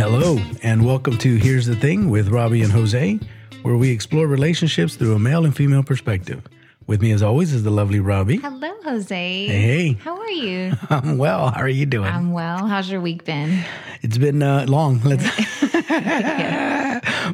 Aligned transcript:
Hello, 0.00 0.40
and 0.62 0.86
welcome 0.86 1.18
to 1.18 1.36
Here's 1.36 1.66
the 1.66 1.76
Thing 1.76 2.08
with 2.08 2.28
Robbie 2.28 2.62
and 2.62 2.72
Jose, 2.72 3.20
where 3.60 3.76
we 3.76 3.90
explore 3.90 4.26
relationships 4.26 4.96
through 4.96 5.14
a 5.14 5.18
male 5.18 5.44
and 5.44 5.54
female 5.54 5.82
perspective. 5.82 6.42
With 6.86 7.02
me, 7.02 7.12
as 7.12 7.22
always, 7.22 7.52
is 7.52 7.64
the 7.64 7.70
lovely 7.70 8.00
Robbie. 8.00 8.38
Hello, 8.38 8.72
Jose. 8.82 9.46
Hey. 9.46 9.98
How 10.02 10.18
are 10.18 10.30
you? 10.30 10.72
I'm 10.88 11.18
well. 11.18 11.50
How 11.50 11.60
are 11.60 11.68
you 11.68 11.84
doing? 11.84 12.08
I'm 12.08 12.32
well. 12.32 12.66
How's 12.66 12.90
your 12.90 13.02
week 13.02 13.26
been? 13.26 13.62
it's 14.00 14.16
been 14.16 14.42
uh, 14.42 14.64
long. 14.66 15.00
Let's. 15.04 15.22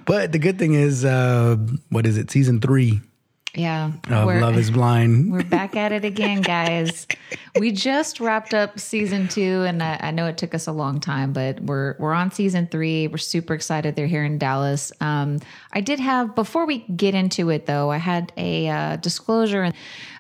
but 0.04 0.32
the 0.32 0.40
good 0.40 0.58
thing 0.58 0.74
is, 0.74 1.04
uh, 1.04 1.58
what 1.90 2.04
is 2.04 2.18
it? 2.18 2.32
Season 2.32 2.60
three 2.60 3.00
Yeah. 3.56 3.92
of 4.08 4.26
we're, 4.26 4.40
Love 4.40 4.58
Is 4.58 4.70
Blind. 4.70 5.32
we're 5.32 5.42
back 5.42 5.76
at 5.76 5.90
it 5.90 6.04
again, 6.04 6.42
guys. 6.42 7.06
we 7.58 7.72
just 7.72 8.20
wrapped 8.20 8.52
up 8.52 8.78
season 8.78 9.28
two, 9.28 9.64
and 9.66 9.82
I, 9.82 9.98
I 10.00 10.10
know 10.10 10.26
it 10.26 10.36
took 10.36 10.54
us 10.54 10.66
a 10.66 10.72
long 10.72 11.00
time, 11.00 11.32
but 11.32 11.60
we're 11.60 11.96
we're 11.98 12.12
on 12.12 12.30
season 12.30 12.66
three. 12.66 13.08
We're 13.08 13.16
super 13.16 13.54
excited. 13.54 13.96
They're 13.96 14.06
here 14.06 14.24
in 14.24 14.38
Dallas. 14.38 14.92
Um, 15.00 15.40
I 15.72 15.80
did 15.80 15.98
have 16.00 16.34
before 16.34 16.66
we 16.66 16.78
get 16.78 17.14
into 17.14 17.48
it, 17.50 17.66
though. 17.66 17.90
I 17.90 17.96
had 17.96 18.30
a 18.36 18.68
uh, 18.68 18.96
disclosure, 18.96 19.62
and 19.62 19.74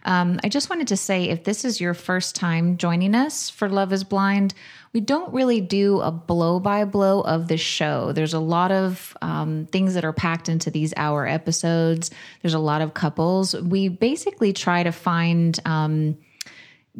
um, 0.04 0.40
I 0.42 0.48
just 0.48 0.70
wanted 0.70 0.88
to 0.88 0.96
say 0.96 1.28
if 1.28 1.44
this 1.44 1.64
is 1.64 1.80
your 1.80 1.92
first 1.92 2.34
time 2.34 2.78
joining 2.78 3.14
us 3.14 3.50
for 3.50 3.68
Love 3.68 3.92
Is 3.92 4.04
Blind. 4.04 4.54
We 4.92 5.00
don't 5.00 5.32
really 5.32 5.60
do 5.60 6.00
a 6.00 6.10
blow 6.10 6.58
by 6.60 6.84
blow 6.84 7.20
of 7.20 7.48
the 7.48 7.56
show. 7.56 8.12
There's 8.12 8.34
a 8.34 8.40
lot 8.40 8.72
of 8.72 9.16
um, 9.20 9.66
things 9.72 9.94
that 9.94 10.04
are 10.04 10.12
packed 10.12 10.48
into 10.48 10.70
these 10.70 10.94
hour 10.96 11.26
episodes. 11.26 12.10
There's 12.42 12.54
a 12.54 12.58
lot 12.58 12.80
of 12.80 12.94
couples. 12.94 13.54
We 13.54 13.88
basically 13.88 14.52
try 14.52 14.82
to 14.82 14.92
find 14.92 15.58
um, 15.64 16.16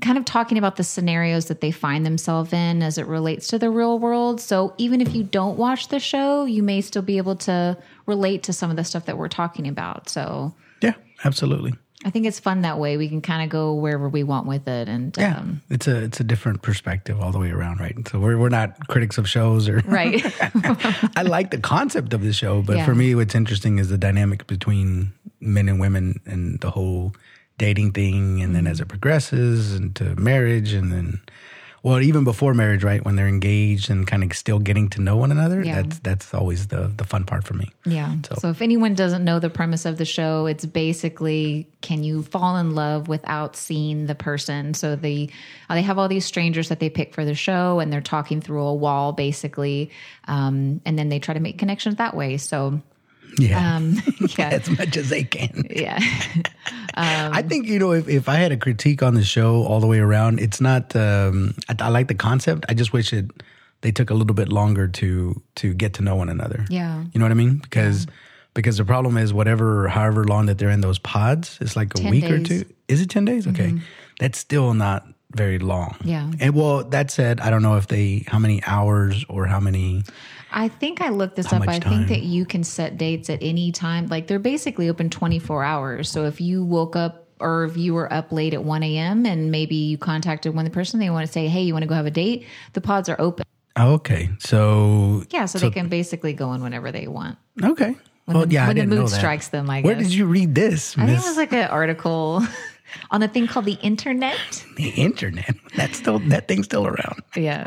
kind 0.03 0.19
of 0.19 0.25
talking 0.25 0.59
about 0.59 0.77
the 0.77 0.85
scenarios 0.85 1.47
that 1.47 1.61
they 1.61 1.71
find 1.71 2.05
themselves 2.05 2.53
in 2.53 2.83
as 2.83 2.99
it 2.99 3.07
relates 3.07 3.49
to 3.49 3.59
the 3.59 3.71
real 3.71 3.98
world. 3.98 4.41
So 4.41 4.75
even 4.77 5.01
if 5.01 5.15
you 5.15 5.25
don't 5.25 5.57
watch 5.57 5.89
the 5.89 6.01
show, 6.01 6.45
you 6.45 6.62
may 6.62 6.83
still 6.83 7.03
be 7.03 7.17
able 7.17 7.37
to 7.37 7.78
relate 8.05 8.43
to 8.45 8.53
some 8.53 8.71
of 8.71 8.77
the 8.77 8.84
stuff 8.84 9.06
that 9.06 9.17
we're 9.17 9.28
talking 9.28 9.67
about. 9.67 10.09
So 10.09 10.55
Yeah, 10.83 10.95
absolutely. 11.25 11.75
I 12.05 12.11
think 12.11 12.27
it's 12.27 12.39
fun 12.39 12.61
that 12.62 12.78
way. 12.78 12.97
We 12.97 13.08
can 13.08 13.22
kind 13.22 13.42
of 13.42 13.48
go 13.48 13.75
wherever 13.75 14.08
we 14.08 14.22
want 14.22 14.47
with 14.47 14.69
it. 14.69 14.89
And 14.89 15.16
Yeah, 15.16 15.39
um, 15.39 15.62
it's 15.70 15.89
a 15.89 15.97
it's 16.05 16.20
a 16.20 16.25
different 16.25 16.62
perspective 16.62 17.20
all 17.20 17.33
the 17.33 17.38
way 17.38 17.50
around, 17.50 17.80
right? 17.80 17.97
So 18.08 18.20
we're 18.20 18.38
we're 18.38 18.50
not 18.50 18.86
critics 18.88 19.19
of 19.19 19.28
shows 19.28 19.69
or 19.69 19.78
right. 19.86 20.22
I 21.16 21.22
like 21.22 21.50
the 21.50 21.58
concept 21.58 22.12
of 22.12 22.22
the 22.22 22.33
show, 22.33 22.62
but 22.62 22.77
Yeah. 22.77 22.84
for 22.84 22.94
me, 22.94 23.14
what's 23.14 23.34
interesting 23.34 23.78
is 23.78 23.88
the 23.88 23.98
dynamic 23.98 24.47
between 24.47 25.12
men 25.41 25.69
and 25.69 25.80
women 25.80 26.20
and 26.27 26.61
the 26.61 26.70
whole 26.70 27.14
dating 27.58 27.92
thing, 27.92 28.42
and 28.42 28.55
then 28.55 28.66
as 28.66 28.81
it 28.81 28.88
progresses 28.88 29.75
into 29.75 30.14
marriage, 30.16 30.75
and 30.75 30.92
then, 30.92 31.20
well, 31.87 32.01
even 32.01 32.25
before 32.25 32.53
marriage, 32.53 32.83
right? 32.83 33.05
When 33.05 33.15
they're 33.15 33.29
engaged 33.29 33.91
and 33.91 34.09
kind 34.09 34.25
of 34.25 34.33
still 34.37 34.59
getting 34.59 34.89
to 34.91 35.01
know 35.01 35.17
one 35.17 35.31
another, 35.31 35.62
Yeah. 35.62 35.83
that's 35.83 35.98
that's 36.01 36.34
always 36.34 36.67
the 36.67 36.91
the 36.97 37.05
fun 37.05 37.23
part 37.25 37.45
for 37.45 37.55
me. 37.55 37.70
Yeah. 37.84 38.12
So. 38.41 38.48
if 38.48 38.61
anyone 38.61 38.95
doesn't 38.95 39.25
know 39.25 39.39
the 39.39 39.51
premise 39.51 39.87
of 39.87 39.97
the 39.97 40.05
show, 40.05 40.47
it's 40.47 40.67
basically 40.67 41.69
can 41.83 42.03
you 42.03 42.25
fall 42.25 42.56
in 42.56 42.75
love 42.75 43.06
without 43.06 43.55
seeing 43.55 44.06
the 44.06 44.17
person? 44.17 44.75
So 44.75 44.97
they 44.97 45.28
uh, 45.70 45.75
they 45.77 45.83
have 45.83 45.97
all 45.97 46.09
these 46.09 46.25
strangers 46.25 46.70
that 46.70 46.81
they 46.81 46.91
pick 46.91 47.15
for 47.15 47.25
the 47.25 47.34
show, 47.37 47.78
and 47.78 47.93
they're 47.93 48.00
talking 48.00 48.41
through 48.41 48.62
a 48.65 48.75
wall, 48.75 49.12
basically, 49.12 49.93
um, 50.27 50.81
and 50.84 50.98
then 50.98 51.09
they 51.09 51.21
try 51.21 51.34
to 51.34 51.41
make 51.41 51.56
connections 51.56 51.95
that 51.97 52.17
way. 52.17 52.37
So 52.39 52.81
Yeah, 53.39 53.77
um, 53.77 53.95
yeah, 54.37 54.48
as 54.59 54.69
much 54.71 54.97
as 54.97 55.09
they 55.09 55.23
can. 55.23 55.62
yeah, 55.71 56.00
I 56.97 57.42
think 57.42 57.66
you 57.66 57.78
know 57.78 57.92
if, 57.92 58.08
if 58.08 58.28
I 58.28 58.36
had 58.36 58.52
a 58.52 58.56
critique 58.56 59.02
on 59.02 59.14
the 59.14 59.25
show 59.25 59.64
all 59.64 59.80
the 59.80 59.86
way 59.86 59.98
around, 59.98 60.41
it's 60.41 60.61
not. 60.61 60.97
Um, 60.97 61.55
I, 61.69 61.77
I 61.80 61.88
like 61.88 62.08
the 62.08 62.14
concept. 62.14 62.64
I 62.69 62.75
just 62.75 62.92
wish 62.92 63.12
it 63.12 63.30
they 63.83 63.92
took 63.92 64.11
a 64.11 64.14
little 64.14 64.34
bit 64.34 64.48
longer 64.48 64.88
to 64.88 65.41
to 65.56 65.75
get 65.75 65.94
to 65.94 66.03
know 66.03 66.16
one 66.16 66.28
another. 66.28 66.66
Yeah. 66.69 67.05
you 67.12 67.19
know 67.19 67.25
what 67.25 67.33
I 67.33 67.34
mean? 67.34 67.58
Because 67.58 68.06
because 68.55 68.78
the 68.78 68.84
problem 68.84 69.16
is 69.16 69.34
whatever, 69.34 69.86
however 69.88 70.25
long 70.25 70.47
that 70.47 70.58
they're 70.58 70.71
in 70.71 70.81
those 70.81 70.98
pods, 70.98 71.59
it's 71.60 71.76
like 71.76 71.94
a 71.94 71.98
10 71.98 72.10
week 72.10 72.25
or 72.25 72.43
two. 72.43 72.65
Is 72.88 73.00
it 73.03 73.10
ten 73.10 73.25
days? 73.25 73.47
Okay, 73.47 73.75
that's 74.19 74.38
still 74.38 74.75
not 74.75 75.06
very 75.32 75.59
long. 75.59 75.97
Yeah. 76.03 76.31
And 76.41 76.54
well, 76.54 76.84
that 76.84 77.10
said, 77.10 77.41
I 77.41 77.50
don't 77.50 77.62
know 77.62 77.76
if 77.76 77.88
they 77.88 78.25
how 78.26 78.38
many 78.38 78.62
hours 78.65 79.25
or 79.28 79.47
how 79.47 79.60
many. 79.60 80.04
I 80.56 80.69
think 80.69 81.03
I 81.03 81.11
looked 81.11 81.37
this 81.37 81.53
up. 81.53 81.69
I 81.69 81.78
time? 81.78 81.93
think 81.93 82.09
that 82.09 82.22
you 82.22 82.47
can 82.47 82.65
set 82.65 82.97
dates 82.97 83.28
at 83.28 83.39
any 83.43 83.72
time. 83.72 84.06
Like 84.06 84.27
they're 84.27 84.39
basically 84.39 84.89
open 84.89 85.11
24 85.11 85.62
hours. 85.62 86.11
So 86.11 86.25
if 86.25 86.41
you 86.41 86.65
woke 86.65 86.97
up 86.97 87.28
or 87.41 87.65
if 87.65 87.77
you 87.77 87.93
were 87.93 88.11
up 88.11 88.33
late 88.33 88.55
at 88.55 88.65
1 88.65 88.83
a.m. 88.83 89.27
and 89.27 89.50
maybe 89.50 89.77
you 89.77 89.99
contacted 89.99 90.55
one 90.55 90.69
person, 90.71 90.99
they 90.99 91.11
want 91.11 91.27
to 91.27 91.33
say, 91.33 91.47
hey, 91.49 91.62
you 91.62 91.75
want 91.75 91.83
to 91.83 91.87
go 91.87 91.95
have 91.95 92.06
a 92.06 92.11
date? 92.11 92.47
The 92.72 92.81
pods 92.81 93.11
are 93.11 93.21
open. 93.21 93.45
Oh, 93.77 93.93
okay, 93.95 94.31
so 94.39 95.22
Yeah. 95.28 95.45
So, 95.45 95.59
they 95.59 95.69
can 95.69 95.89
basically 95.91 96.33
go 96.33 96.55
in 96.55 96.62
whenever 96.62 96.91
they 96.91 97.06
want. 97.06 97.37
okay. 97.62 97.95
When, 98.25 98.37
well, 98.39 98.47
the, 98.47 98.55
yeah, 98.55 98.65
I 98.65 98.69
the 98.69 98.75
didn't 98.75 98.91
know 98.91 99.03
mood 99.03 99.11
that. 99.11 99.16
strikes 99.16 99.49
them, 99.49 99.69
I 99.69 99.83
guess. 99.83 99.87
Where 99.87 99.95
did 99.95 100.12
you 100.12 100.25
read 100.25 100.55
this, 100.55 100.97
I 100.97 101.05
think 101.06 101.21
it 101.21 101.25
was 101.25 101.37
like 101.37 101.53
an 101.53 101.69
article 101.69 102.43
on 103.11 103.22
a 103.22 103.28
thing 103.28 103.47
called 103.47 103.66
the 103.66 103.78
internet. 103.83 104.65
the 104.78 104.89
internet. 104.89 105.55
That's 105.77 105.99
still 105.99 106.19
that 106.31 106.49
thing's 106.49 106.65
still 106.65 106.87
around. 106.87 107.22
Yeah. 107.37 107.66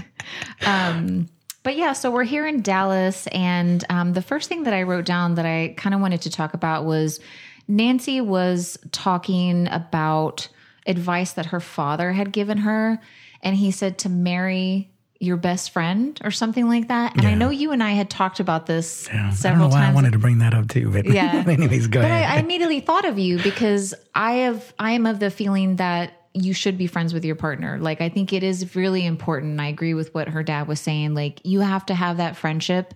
um, 0.66 1.28
but 1.62 1.76
yeah, 1.76 1.92
so 1.92 2.10
we're 2.10 2.24
here 2.24 2.46
in 2.46 2.62
Dallas, 2.62 3.26
and 3.28 3.84
um, 3.88 4.12
the 4.14 4.22
first 4.22 4.48
thing 4.48 4.64
that 4.64 4.74
I 4.74 4.82
wrote 4.82 5.04
down 5.04 5.36
that 5.36 5.46
I 5.46 5.74
kind 5.76 5.94
of 5.94 6.00
wanted 6.00 6.22
to 6.22 6.30
talk 6.30 6.54
about 6.54 6.84
was 6.84 7.20
Nancy 7.68 8.20
was 8.20 8.78
talking 8.90 9.68
about 9.70 10.48
advice 10.86 11.32
that 11.34 11.46
her 11.46 11.60
father 11.60 12.12
had 12.12 12.32
given 12.32 12.58
her, 12.58 13.00
and 13.42 13.56
he 13.56 13.70
said 13.70 13.98
to 13.98 14.08
marry 14.08 14.88
your 15.20 15.36
best 15.36 15.70
friend 15.70 16.20
or 16.24 16.32
something 16.32 16.66
like 16.66 16.88
that. 16.88 17.16
And 17.16 17.24
I 17.24 17.34
know 17.34 17.50
you 17.50 17.70
and 17.70 17.80
I 17.80 17.90
had 17.92 18.10
talked 18.10 18.40
about 18.40 18.66
this 18.66 19.06
Yeah, 19.06 19.20
I 19.20 19.22
don't 19.26 19.32
several 19.36 19.68
know 19.68 19.74
why 19.76 19.86
I 19.88 19.92
wanted 19.92 20.14
to 20.14 20.18
bring 20.18 20.38
that 20.38 20.52
up 20.52 20.68
too, 20.68 20.90
but 20.90 21.06
Yeah. 21.06 21.44
anyways, 21.48 21.86
go 21.86 22.02
But 22.02 22.10
ahead. 22.10 22.24
I, 22.28 22.36
I 22.36 22.38
immediately 22.40 22.80
thought 22.80 23.04
of 23.04 23.20
you 23.20 23.38
because 23.38 23.94
I 24.16 24.32
have 24.38 24.74
I 24.80 24.92
am 24.92 25.06
of 25.06 25.20
the 25.20 25.30
feeling 25.30 25.76
that 25.76 26.21
you 26.34 26.54
should 26.54 26.78
be 26.78 26.86
friends 26.86 27.12
with 27.12 27.24
your 27.24 27.34
partner. 27.34 27.78
Like 27.78 28.00
I 28.00 28.08
think 28.08 28.32
it 28.32 28.42
is 28.42 28.74
really 28.74 29.04
important. 29.04 29.60
I 29.60 29.66
agree 29.68 29.94
with 29.94 30.14
what 30.14 30.28
her 30.28 30.42
dad 30.42 30.66
was 30.66 30.80
saying. 30.80 31.14
Like 31.14 31.40
you 31.44 31.60
have 31.60 31.86
to 31.86 31.94
have 31.94 32.16
that 32.16 32.36
friendship. 32.36 32.94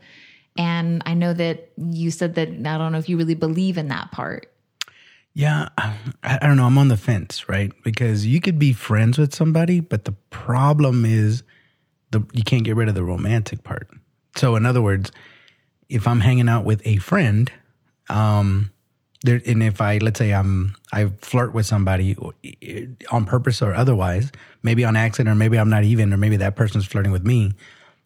And 0.58 1.02
I 1.04 1.14
know 1.14 1.34
that 1.34 1.70
you 1.76 2.10
said 2.10 2.34
that 2.36 2.48
I 2.48 2.78
don't 2.78 2.92
know 2.92 2.98
if 2.98 3.08
you 3.08 3.19
really 3.19 3.34
believe 3.34 3.76
in 3.76 3.88
that 3.88 4.10
part. 4.10 4.50
yeah, 5.34 5.69
I, 5.76 5.94
I 6.22 6.47
don't 6.47 6.56
know. 6.56 6.64
I'm 6.64 6.78
on 6.78 6.88
the 6.88 6.97
fence, 6.97 7.47
right? 7.47 7.70
Because 7.84 8.24
you 8.24 8.41
could 8.41 8.58
be 8.58 8.72
friends 8.72 9.19
with 9.19 9.34
somebody, 9.34 9.80
but 9.80 10.06
the 10.06 10.12
problem 10.30 11.04
is 11.04 11.42
the 12.10 12.24
you 12.32 12.42
can't 12.42 12.64
get 12.64 12.74
rid 12.74 12.88
of 12.88 12.94
the 12.94 13.04
romantic 13.04 13.62
part. 13.62 13.88
So, 14.36 14.56
in 14.56 14.64
other 14.64 14.80
words, 14.80 15.12
if 15.91 16.06
I'm 16.06 16.20
hanging 16.20 16.48
out 16.48 16.64
with 16.64 16.80
a 16.86 16.97
friend, 16.97 17.53
um, 18.08 18.70
there, 19.26 19.41
and 19.47 19.62
if 19.62 19.81
I 19.81 19.98
let's 19.98 20.19
say 20.19 20.32
I'm 20.32 20.75
I 20.92 21.06
flirt 21.20 21.53
with 21.53 21.66
somebody 21.66 22.16
on 23.10 23.25
purpose 23.26 23.60
or 23.60 23.75
otherwise, 23.75 24.32
maybe 24.62 24.84
on 24.84 24.97
accident, 24.97 25.32
or 25.32 25.37
maybe 25.37 25.59
I'm 25.59 25.69
not 25.69 25.84
even, 25.84 26.12
or 26.12 26.16
maybe 26.16 26.37
that 26.38 26.56
person's 26.56 26.87
flirting 26.87 27.12
with 27.12 27.25
me. 27.25 27.53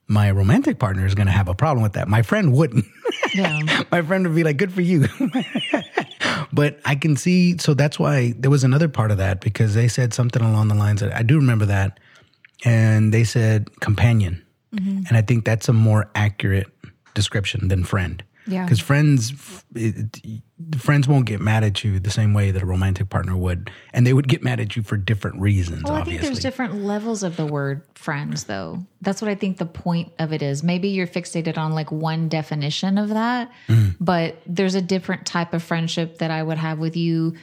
My 0.08 0.30
romantic 0.32 0.80
partner 0.80 1.06
is 1.06 1.14
going 1.14 1.28
to 1.28 1.32
have 1.32 1.46
a 1.46 1.54
problem 1.54 1.84
with 1.84 1.92
that. 1.92 2.08
My 2.08 2.22
friend 2.22 2.52
wouldn't. 2.52 2.84
Yeah. 3.32 3.84
my 3.92 4.02
friend 4.02 4.26
would 4.26 4.34
be 4.34 4.42
like, 4.42 4.56
"Good 4.56 4.72
for 4.72 4.80
you." 4.80 5.06
but 6.52 6.80
I 6.84 6.96
can 6.96 7.16
see. 7.16 7.58
So 7.58 7.74
that's 7.74 7.96
why 7.96 8.34
there 8.36 8.50
was 8.50 8.64
another 8.64 8.88
part 8.88 9.12
of 9.12 9.18
that 9.18 9.40
because 9.40 9.74
they 9.74 9.86
said 9.86 10.12
something 10.12 10.42
along 10.42 10.66
the 10.66 10.74
lines 10.74 11.00
that 11.00 11.14
I 11.14 11.22
do 11.22 11.36
remember 11.36 11.66
that, 11.66 12.00
and 12.64 13.14
they 13.14 13.22
said 13.22 13.70
companion, 13.78 14.44
mm-hmm. 14.74 15.02
and 15.06 15.16
I 15.16 15.22
think 15.22 15.44
that's 15.44 15.68
a 15.68 15.72
more 15.72 16.10
accurate 16.16 16.66
description 17.14 17.68
than 17.68 17.84
friend. 17.84 18.24
Yeah. 18.50 18.64
because 18.64 18.80
friends, 18.80 19.64
it, 19.74 20.18
friends 20.76 21.06
won't 21.06 21.26
get 21.26 21.40
mad 21.40 21.64
at 21.64 21.84
you 21.84 22.00
the 22.00 22.10
same 22.10 22.34
way 22.34 22.50
that 22.50 22.62
a 22.62 22.66
romantic 22.66 23.08
partner 23.08 23.36
would, 23.36 23.70
and 23.92 24.06
they 24.06 24.12
would 24.12 24.28
get 24.28 24.42
mad 24.42 24.60
at 24.60 24.76
you 24.76 24.82
for 24.82 24.96
different 24.96 25.40
reasons. 25.40 25.84
Well, 25.84 25.94
I 25.94 26.00
obviously, 26.00 26.18
think 26.18 26.34
there's 26.34 26.42
different 26.42 26.82
levels 26.82 27.22
of 27.22 27.36
the 27.36 27.46
word 27.46 27.82
friends, 27.94 28.44
though. 28.44 28.84
That's 29.00 29.22
what 29.22 29.30
I 29.30 29.34
think 29.34 29.58
the 29.58 29.66
point 29.66 30.12
of 30.18 30.32
it 30.32 30.42
is. 30.42 30.62
Maybe 30.62 30.88
you're 30.88 31.06
fixated 31.06 31.56
on 31.56 31.72
like 31.72 31.92
one 31.92 32.28
definition 32.28 32.98
of 32.98 33.10
that, 33.10 33.50
mm. 33.68 33.96
but 34.00 34.36
there's 34.46 34.74
a 34.74 34.82
different 34.82 35.26
type 35.26 35.54
of 35.54 35.62
friendship 35.62 36.18
that 36.18 36.30
I 36.30 36.42
would 36.42 36.58
have 36.58 36.78
with 36.78 36.96
you 36.96 37.34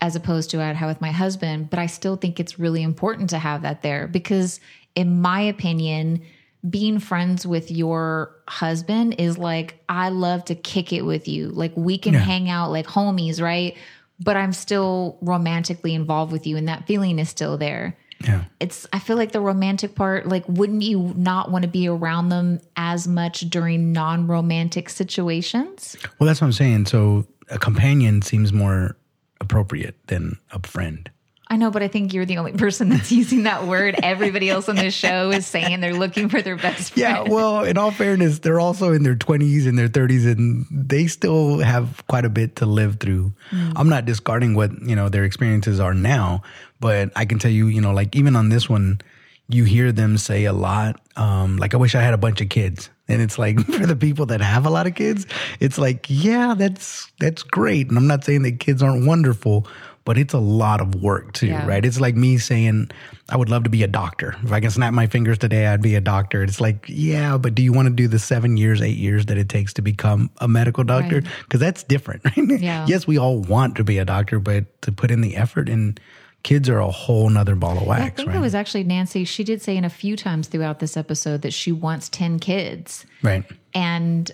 as 0.00 0.14
opposed 0.16 0.50
to 0.50 0.62
I'd 0.62 0.76
have 0.76 0.88
with 0.88 1.00
my 1.00 1.10
husband. 1.10 1.70
But 1.70 1.78
I 1.78 1.86
still 1.86 2.16
think 2.16 2.38
it's 2.38 2.58
really 2.58 2.82
important 2.82 3.30
to 3.30 3.38
have 3.38 3.62
that 3.62 3.82
there 3.82 4.06
because, 4.06 4.60
in 4.94 5.20
my 5.20 5.40
opinion, 5.40 6.22
being 6.68 6.98
friends 6.98 7.46
with 7.46 7.70
your 7.70 8.34
husband 8.48 9.14
is 9.18 9.38
like 9.38 9.82
I 9.88 10.08
love 10.08 10.44
to 10.46 10.54
kick 10.54 10.92
it 10.92 11.02
with 11.02 11.28
you. 11.28 11.48
Like 11.48 11.72
we 11.76 11.98
can 11.98 12.14
hang 12.14 12.50
out 12.50 12.70
like 12.70 12.86
homies, 12.86 13.40
right? 13.40 13.76
But 14.20 14.36
I'm 14.36 14.52
still 14.52 15.18
romantically 15.20 15.94
involved 15.94 16.32
with 16.32 16.46
you 16.46 16.56
and 16.56 16.66
that 16.68 16.86
feeling 16.86 17.18
is 17.18 17.28
still 17.28 17.56
there. 17.58 17.96
yeah. 18.24 18.44
It's 18.58 18.86
I 18.92 18.98
feel 18.98 19.16
like 19.16 19.30
the 19.32 19.40
romantic 19.40 19.94
part 19.94 20.26
like 20.26 20.44
wouldn't 20.48 20.82
you 20.82 21.12
not 21.16 21.50
want 21.50 21.62
to 21.62 21.68
be 21.68 21.88
around 21.88 22.30
them 22.30 22.60
as 22.76 23.06
much 23.06 23.42
during 23.42 23.92
non-romantic 23.92 24.88
situations? 24.88 25.96
Well, 26.18 26.26
that's 26.26 26.40
what 26.40 26.48
I'm 26.48 26.52
saying. 26.52 26.86
So 26.86 27.26
a 27.50 27.58
companion 27.58 28.22
seems 28.22 28.52
more 28.52 28.96
appropriate 29.40 29.94
than 30.08 30.38
a 30.50 30.66
friend. 30.66 31.08
I 31.50 31.56
know, 31.56 31.70
but 31.70 31.82
I 31.82 31.88
think 31.88 32.12
you're 32.12 32.26
the 32.26 32.38
only 32.38 32.52
person 32.64 32.88
that's 32.88 33.10
using 33.10 33.44
that 33.44 33.66
word. 33.66 33.96
Everybody 34.02 34.50
else 34.50 34.68
on 34.68 34.76
this 34.76 34.94
show 34.94 35.30
is 35.30 35.46
saying 35.46 35.80
they're 35.80 35.94
looking 35.94 36.28
for 36.28 36.42
their 36.42 36.56
best 36.56 36.92
friend. 36.92 37.26
Yeah, 37.26 37.32
well, 37.32 37.64
in 37.64 37.78
all 37.78 37.90
fairness, 37.90 38.40
they're 38.40 38.60
also 38.60 38.92
in 38.92 39.02
their 39.02 39.16
20s 39.16 39.66
and 39.66 39.78
their 39.78 39.88
30s 39.88 40.30
and 40.30 40.66
they 40.70 41.06
still 41.06 41.58
have 41.58 42.04
quite 42.08 42.24
a 42.24 42.30
bit 42.30 42.56
to 42.56 42.66
live 42.66 43.00
through. 43.00 43.32
Mm. 43.50 43.72
I'm 43.76 43.88
not 43.88 44.04
discarding 44.04 44.54
what, 44.54 44.70
you 44.82 44.94
know, 44.94 45.08
their 45.08 45.24
experiences 45.24 45.80
are 45.80 45.94
now, 45.94 46.42
but 46.80 47.10
I 47.16 47.24
can 47.24 47.38
tell 47.38 47.50
you, 47.50 47.68
you 47.68 47.80
know, 47.80 47.92
like 47.92 48.14
even 48.14 48.36
on 48.36 48.50
this 48.50 48.68
one, 48.68 49.00
you 49.48 49.64
hear 49.64 49.92
them 49.92 50.18
say 50.18 50.44
a 50.44 50.52
lot 50.52 51.00
um, 51.16 51.56
like 51.56 51.74
i 51.74 51.76
wish 51.76 51.94
i 51.94 52.00
had 52.00 52.14
a 52.14 52.18
bunch 52.18 52.40
of 52.40 52.48
kids 52.48 52.90
and 53.08 53.22
it's 53.22 53.38
like 53.38 53.58
for 53.64 53.86
the 53.86 53.96
people 53.96 54.26
that 54.26 54.40
have 54.40 54.66
a 54.66 54.70
lot 54.70 54.86
of 54.86 54.94
kids 54.94 55.26
it's 55.58 55.78
like 55.78 56.06
yeah 56.08 56.54
that's 56.54 57.10
that's 57.18 57.42
great 57.42 57.88
and 57.88 57.96
i'm 57.96 58.06
not 58.06 58.24
saying 58.24 58.42
that 58.42 58.60
kids 58.60 58.82
aren't 58.82 59.06
wonderful 59.06 59.66
but 60.08 60.16
it's 60.16 60.32
a 60.32 60.38
lot 60.38 60.80
of 60.80 60.94
work 61.02 61.34
too, 61.34 61.48
yeah. 61.48 61.66
right? 61.66 61.84
It's 61.84 62.00
like 62.00 62.16
me 62.16 62.38
saying, 62.38 62.90
I 63.28 63.36
would 63.36 63.50
love 63.50 63.64
to 63.64 63.68
be 63.68 63.82
a 63.82 63.86
doctor. 63.86 64.34
If 64.42 64.50
I 64.50 64.58
can 64.58 64.70
snap 64.70 64.94
my 64.94 65.06
fingers 65.06 65.36
today, 65.36 65.66
I'd 65.66 65.82
be 65.82 65.96
a 65.96 66.00
doctor. 66.00 66.42
It's 66.42 66.62
like, 66.62 66.86
yeah, 66.88 67.36
but 67.36 67.54
do 67.54 67.60
you 67.60 67.74
want 67.74 67.88
to 67.88 67.94
do 67.94 68.08
the 68.08 68.18
seven 68.18 68.56
years, 68.56 68.80
eight 68.80 68.96
years 68.96 69.26
that 69.26 69.36
it 69.36 69.50
takes 69.50 69.74
to 69.74 69.82
become 69.82 70.30
a 70.38 70.48
medical 70.48 70.82
doctor? 70.82 71.20
Because 71.20 71.60
right. 71.60 71.60
that's 71.60 71.82
different, 71.82 72.24
right? 72.24 72.58
Yeah. 72.58 72.86
yes, 72.88 73.06
we 73.06 73.18
all 73.18 73.38
want 73.38 73.76
to 73.76 73.84
be 73.84 73.98
a 73.98 74.06
doctor, 74.06 74.40
but 74.40 74.80
to 74.80 74.92
put 74.92 75.10
in 75.10 75.20
the 75.20 75.36
effort 75.36 75.68
and 75.68 76.00
kids 76.42 76.70
are 76.70 76.78
a 76.78 76.90
whole 76.90 77.28
nother 77.28 77.54
ball 77.54 77.76
of 77.76 77.86
wax. 77.86 78.00
Yeah, 78.00 78.06
I 78.06 78.08
think 78.08 78.28
right? 78.28 78.36
it 78.38 78.40
was 78.40 78.54
actually 78.54 78.84
Nancy. 78.84 79.26
She 79.26 79.44
did 79.44 79.60
say 79.60 79.76
in 79.76 79.84
a 79.84 79.90
few 79.90 80.16
times 80.16 80.48
throughout 80.48 80.78
this 80.78 80.96
episode 80.96 81.42
that 81.42 81.52
she 81.52 81.70
wants 81.70 82.08
10 82.08 82.38
kids. 82.38 83.04
Right. 83.22 83.44
And 83.74 84.30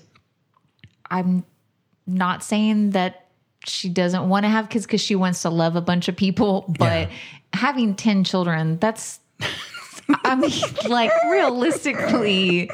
I'm 1.10 1.44
not 2.06 2.44
saying 2.44 2.90
that 2.90 3.23
she 3.66 3.88
doesn't 3.88 4.28
want 4.28 4.44
to 4.44 4.48
have 4.48 4.68
kids 4.68 4.86
because 4.86 5.00
she 5.00 5.14
wants 5.14 5.42
to 5.42 5.50
love 5.50 5.76
a 5.76 5.80
bunch 5.80 6.08
of 6.08 6.16
people. 6.16 6.64
But 6.78 7.08
yeah. 7.08 7.10
having 7.52 7.94
10 7.94 8.24
children, 8.24 8.78
that's, 8.78 9.20
I 10.24 10.34
mean, 10.34 10.52
like 10.88 11.10
realistically, 11.30 12.70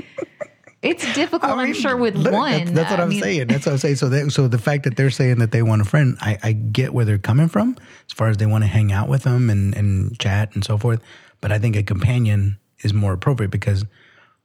it's 0.83 1.13
difficult, 1.15 1.53
I 1.53 1.57
mean, 1.57 1.67
I'm 1.67 1.73
sure, 1.75 1.97
with 1.97 2.17
look, 2.17 2.33
one. 2.33 2.51
That's, 2.53 2.71
that's 2.73 2.91
what 2.91 3.01
I 3.01 3.03
am 3.05 3.13
saying. 3.13 3.47
That's 3.49 3.67
what 3.67 3.73
I'm 3.73 3.79
saying. 3.79 3.97
So, 3.97 4.09
they, 4.09 4.29
so 4.29 4.49
the 4.49 4.59
fact 4.59 4.85
that 4.85 4.97
they're 4.97 5.11
saying 5.11 5.39
that 5.39 5.53
they 5.53 5.63
want 5.63 5.83
a 5.83 5.85
friend, 5.85 6.17
I, 6.21 6.39
I 6.43 6.53
get 6.53 6.95
where 6.95 7.05
they're 7.05 7.19
coming 7.19 7.49
from 7.49 7.77
as 8.09 8.13
far 8.15 8.29
as 8.29 8.39
they 8.39 8.47
want 8.47 8.65
to 8.65 8.69
hang 8.69 8.91
out 8.93 9.09
with 9.09 9.25
them 9.25 9.51
and, 9.51 9.75
and 9.77 10.19
chat 10.19 10.55
and 10.55 10.65
so 10.65 10.79
forth. 10.79 11.01
But 11.41 11.53
I 11.53 11.59
think 11.59 11.77
a 11.77 11.83
companion 11.83 12.59
is 12.81 12.95
more 12.95 13.13
appropriate 13.13 13.51
because 13.51 13.85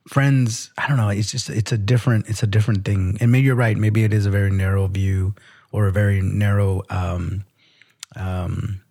friends, 0.10 0.72
I 0.78 0.88
don't 0.88 0.98
know, 0.98 1.10
it's 1.10 1.32
just, 1.32 1.50
it's 1.50 1.72
a 1.72 1.78
different, 1.78 2.28
it's 2.28 2.44
a 2.44 2.48
different 2.48 2.86
thing. 2.86 3.18
And 3.22 3.32
maybe 3.32 3.46
you're 3.46 3.56
right. 3.56 3.78
Maybe 3.78 4.04
it 4.04 4.14
is 4.14 4.26
a 4.26 4.30
very 4.30 4.52
narrow 4.52 4.88
view 4.88 5.34
or 5.75 5.88
a 5.88 5.92
very 5.92 6.22
narrow 6.22 6.81
um, 6.89 7.44
um, 8.16 8.81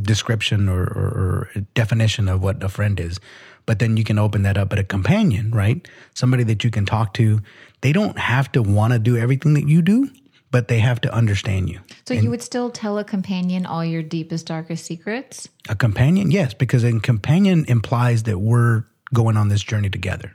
description 0.00 0.68
or, 0.68 0.82
or, 0.82 1.48
or, 1.54 1.62
definition 1.74 2.28
of 2.28 2.42
what 2.42 2.62
a 2.62 2.68
friend 2.68 2.98
is. 2.98 3.20
But 3.66 3.78
then 3.78 3.96
you 3.96 4.04
can 4.04 4.18
open 4.18 4.42
that 4.42 4.58
up. 4.58 4.70
But 4.70 4.78
a 4.78 4.84
companion, 4.84 5.50
right? 5.52 5.86
Somebody 6.14 6.42
that 6.44 6.64
you 6.64 6.70
can 6.70 6.84
talk 6.84 7.14
to, 7.14 7.40
they 7.82 7.92
don't 7.92 8.18
have 8.18 8.50
to 8.52 8.62
want 8.62 8.92
to 8.92 8.98
do 8.98 9.16
everything 9.16 9.54
that 9.54 9.68
you 9.68 9.82
do, 9.82 10.10
but 10.50 10.68
they 10.68 10.80
have 10.80 11.00
to 11.02 11.14
understand 11.14 11.68
you. 11.68 11.80
So 12.06 12.14
and 12.14 12.24
you 12.24 12.30
would 12.30 12.42
still 12.42 12.70
tell 12.70 12.98
a 12.98 13.04
companion 13.04 13.66
all 13.66 13.84
your 13.84 14.02
deepest, 14.02 14.46
darkest 14.46 14.84
secrets? 14.84 15.48
A 15.68 15.76
companion, 15.76 16.30
yes, 16.30 16.54
because 16.54 16.82
a 16.82 16.98
companion 17.00 17.64
implies 17.68 18.24
that 18.24 18.38
we're 18.38 18.84
going 19.14 19.36
on 19.36 19.48
this 19.48 19.62
journey 19.62 19.90
together. 19.90 20.32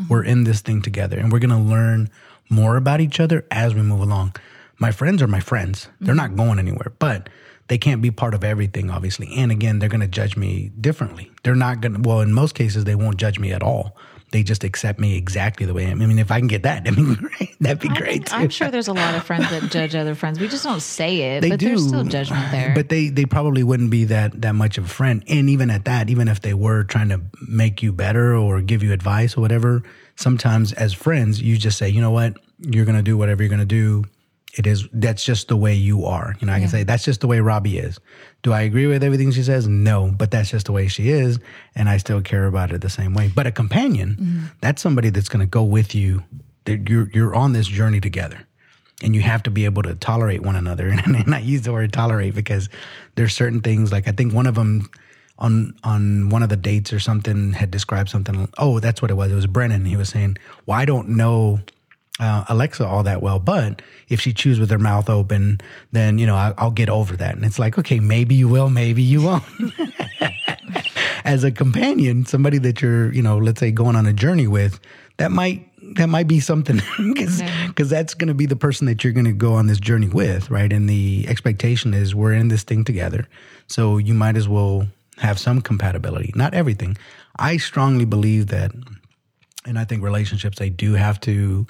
Mm-hmm. 0.00 0.08
We're 0.08 0.24
in 0.24 0.44
this 0.44 0.60
thing 0.60 0.82
together 0.82 1.18
and 1.18 1.30
we're 1.30 1.38
going 1.38 1.50
to 1.50 1.70
learn 1.70 2.10
more 2.48 2.76
about 2.76 3.00
each 3.00 3.20
other 3.20 3.44
as 3.50 3.74
we 3.74 3.82
move 3.82 4.00
along 4.00 4.34
my 4.78 4.90
friends 4.90 5.22
are 5.22 5.26
my 5.26 5.40
friends. 5.40 5.88
They're 6.00 6.14
mm-hmm. 6.14 6.36
not 6.36 6.36
going 6.36 6.58
anywhere, 6.58 6.92
but 6.98 7.28
they 7.68 7.78
can't 7.78 8.02
be 8.02 8.10
part 8.10 8.34
of 8.34 8.44
everything, 8.44 8.90
obviously. 8.90 9.32
And 9.36 9.50
again, 9.50 9.78
they're 9.78 9.88
going 9.88 10.00
to 10.00 10.08
judge 10.08 10.36
me 10.36 10.70
differently. 10.80 11.30
They're 11.42 11.54
not 11.54 11.80
going 11.80 11.94
to, 11.94 12.08
well, 12.08 12.20
in 12.20 12.32
most 12.32 12.54
cases, 12.54 12.84
they 12.84 12.94
won't 12.94 13.16
judge 13.16 13.38
me 13.38 13.52
at 13.52 13.62
all. 13.62 13.96
They 14.32 14.42
just 14.42 14.64
accept 14.64 14.98
me 14.98 15.16
exactly 15.16 15.66
the 15.66 15.74
way 15.74 15.86
I 15.86 15.90
am. 15.90 16.02
I 16.02 16.06
mean, 16.06 16.18
if 16.18 16.30
I 16.30 16.38
can 16.40 16.48
get 16.48 16.64
that, 16.64 16.82
I 16.86 16.90
mean, 16.90 17.14
great. 17.14 17.56
That'd 17.60 17.80
be 17.80 17.88
great. 17.88 18.32
I'm 18.32 18.50
sure 18.50 18.70
there's 18.70 18.88
a 18.88 18.92
lot 18.92 19.14
of 19.14 19.24
friends 19.24 19.48
that 19.50 19.70
judge 19.70 19.94
other 19.94 20.14
friends. 20.14 20.38
We 20.38 20.48
just 20.48 20.64
don't 20.64 20.80
say 20.80 21.36
it, 21.36 21.40
they 21.40 21.50
but 21.50 21.60
do, 21.60 21.66
there's 21.66 21.86
still 21.86 22.04
judgment 22.04 22.50
there. 22.50 22.72
But 22.74 22.88
they, 22.88 23.08
they 23.08 23.24
probably 23.24 23.62
wouldn't 23.62 23.90
be 23.90 24.04
that, 24.06 24.40
that 24.42 24.54
much 24.54 24.78
of 24.78 24.84
a 24.84 24.88
friend. 24.88 25.24
And 25.28 25.48
even 25.48 25.70
at 25.70 25.84
that, 25.86 26.10
even 26.10 26.28
if 26.28 26.40
they 26.40 26.54
were 26.54 26.84
trying 26.84 27.08
to 27.10 27.20
make 27.48 27.82
you 27.82 27.92
better 27.92 28.36
or 28.36 28.60
give 28.60 28.82
you 28.82 28.92
advice 28.92 29.36
or 29.36 29.40
whatever, 29.40 29.82
sometimes 30.16 30.72
as 30.72 30.92
friends, 30.92 31.40
you 31.40 31.56
just 31.56 31.78
say, 31.78 31.88
you 31.88 32.00
know 32.00 32.10
what? 32.10 32.36
You're 32.58 32.84
going 32.84 32.96
to 32.96 33.02
do 33.02 33.16
whatever 33.16 33.42
you're 33.42 33.50
going 33.50 33.60
to 33.60 33.64
do 33.66 34.04
it 34.56 34.66
is 34.66 34.88
that's 34.92 35.22
just 35.22 35.48
the 35.48 35.56
way 35.56 35.74
you 35.74 36.06
are. 36.06 36.34
You 36.40 36.46
know, 36.46 36.52
I 36.52 36.56
yeah. 36.56 36.62
can 36.62 36.70
say 36.70 36.82
that's 36.82 37.04
just 37.04 37.20
the 37.20 37.26
way 37.26 37.40
Robbie 37.40 37.78
is. 37.78 38.00
Do 38.42 38.52
I 38.52 38.62
agree 38.62 38.86
with 38.86 39.04
everything 39.04 39.30
she 39.30 39.42
says? 39.42 39.68
No, 39.68 40.10
but 40.16 40.30
that's 40.30 40.50
just 40.50 40.66
the 40.66 40.72
way 40.72 40.88
she 40.88 41.10
is, 41.10 41.38
and 41.74 41.88
I 41.88 41.98
still 41.98 42.22
care 42.22 42.46
about 42.46 42.72
it 42.72 42.80
the 42.80 42.88
same 42.88 43.12
way. 43.12 43.30
But 43.32 43.46
a 43.46 43.52
companion, 43.52 44.16
mm-hmm. 44.18 44.44
that's 44.62 44.80
somebody 44.80 45.10
that's 45.10 45.28
going 45.28 45.40
to 45.40 45.46
go 45.46 45.62
with 45.62 45.94
you. 45.94 46.24
That 46.64 46.88
you're 46.88 47.10
you're 47.12 47.34
on 47.34 47.52
this 47.52 47.66
journey 47.66 48.00
together, 48.00 48.46
and 49.02 49.14
you 49.14 49.20
have 49.20 49.42
to 49.44 49.50
be 49.50 49.66
able 49.66 49.82
to 49.82 49.94
tolerate 49.94 50.42
one 50.42 50.56
another. 50.56 50.88
And 51.04 51.34
I 51.34 51.40
use 51.40 51.62
the 51.62 51.72
word 51.72 51.92
tolerate 51.92 52.34
because 52.34 52.68
there's 53.14 53.34
certain 53.34 53.60
things 53.60 53.92
like 53.92 54.08
I 54.08 54.12
think 54.12 54.32
one 54.32 54.46
of 54.46 54.54
them 54.54 54.88
on 55.38 55.74
on 55.84 56.30
one 56.30 56.42
of 56.42 56.48
the 56.48 56.56
dates 56.56 56.94
or 56.94 56.98
something 56.98 57.52
had 57.52 57.70
described 57.70 58.08
something. 58.08 58.48
Oh, 58.56 58.80
that's 58.80 59.02
what 59.02 59.10
it 59.10 59.14
was. 59.14 59.30
It 59.30 59.34
was 59.34 59.46
Brennon. 59.46 59.84
He 59.84 59.96
was 59.96 60.08
saying, 60.08 60.38
"Well, 60.64 60.78
I 60.78 60.86
don't 60.86 61.10
know." 61.10 61.60
Uh, 62.18 62.44
Alexa 62.48 62.86
all 62.86 63.02
that 63.02 63.22
well. 63.22 63.38
But 63.38 63.82
if 64.08 64.20
she 64.20 64.32
chews 64.32 64.58
with 64.58 64.70
her 64.70 64.78
mouth 64.78 65.10
open, 65.10 65.60
then, 65.92 66.18
you 66.18 66.26
know, 66.26 66.36
I, 66.36 66.54
will 66.62 66.70
get 66.70 66.88
over 66.88 67.16
that. 67.16 67.36
And 67.36 67.44
it's 67.44 67.58
like, 67.58 67.78
okay, 67.78 68.00
maybe 68.00 68.34
you 68.34 68.48
will, 68.48 68.70
maybe 68.70 69.02
you 69.02 69.22
won't. 69.22 69.44
As 71.24 71.42
a 71.44 71.50
companion, 71.50 72.24
somebody 72.24 72.58
that 72.58 72.80
you're, 72.80 73.12
you 73.12 73.22
know, 73.22 73.36
let's 73.36 73.60
say 73.60 73.70
going 73.70 73.96
on 73.96 74.06
a 74.06 74.12
journey 74.12 74.46
with, 74.46 74.78
that 75.18 75.32
might 75.32 75.68
that 75.94 76.08
might 76.08 76.26
be 76.26 76.40
something 76.40 76.76
because 76.98 77.42
because 77.68 77.88
that's 77.88 78.14
going 78.14 78.28
to 78.28 78.34
be 78.34 78.46
the 78.46 78.56
person 78.56 78.86
that 78.86 79.02
you're 79.02 79.12
going 79.12 79.26
to 79.26 79.32
go 79.32 79.54
on 79.54 79.66
this 79.66 79.80
journey 79.80 80.08
with, 80.08 80.50
right? 80.50 80.72
And 80.72 80.88
the 80.88 81.24
expectation 81.28 81.94
is 81.94 82.14
we're 82.14 82.32
in 82.32 82.48
this 82.48 82.62
thing 82.62 82.84
together, 82.84 83.26
so 83.66 83.98
you 83.98 84.14
might 84.14 84.36
as 84.36 84.48
well 84.48 84.86
have 85.18 85.38
some 85.38 85.60
compatibility. 85.60 86.32
Not 86.34 86.54
everything. 86.54 86.96
I 87.38 87.56
strongly 87.56 88.04
believe 88.04 88.48
that, 88.48 88.72
and 89.64 89.78
I 89.78 89.84
think 89.84 90.02
relationships 90.02 90.58
they 90.58 90.70
do 90.70 90.94
have 90.94 91.20
to 91.20 91.66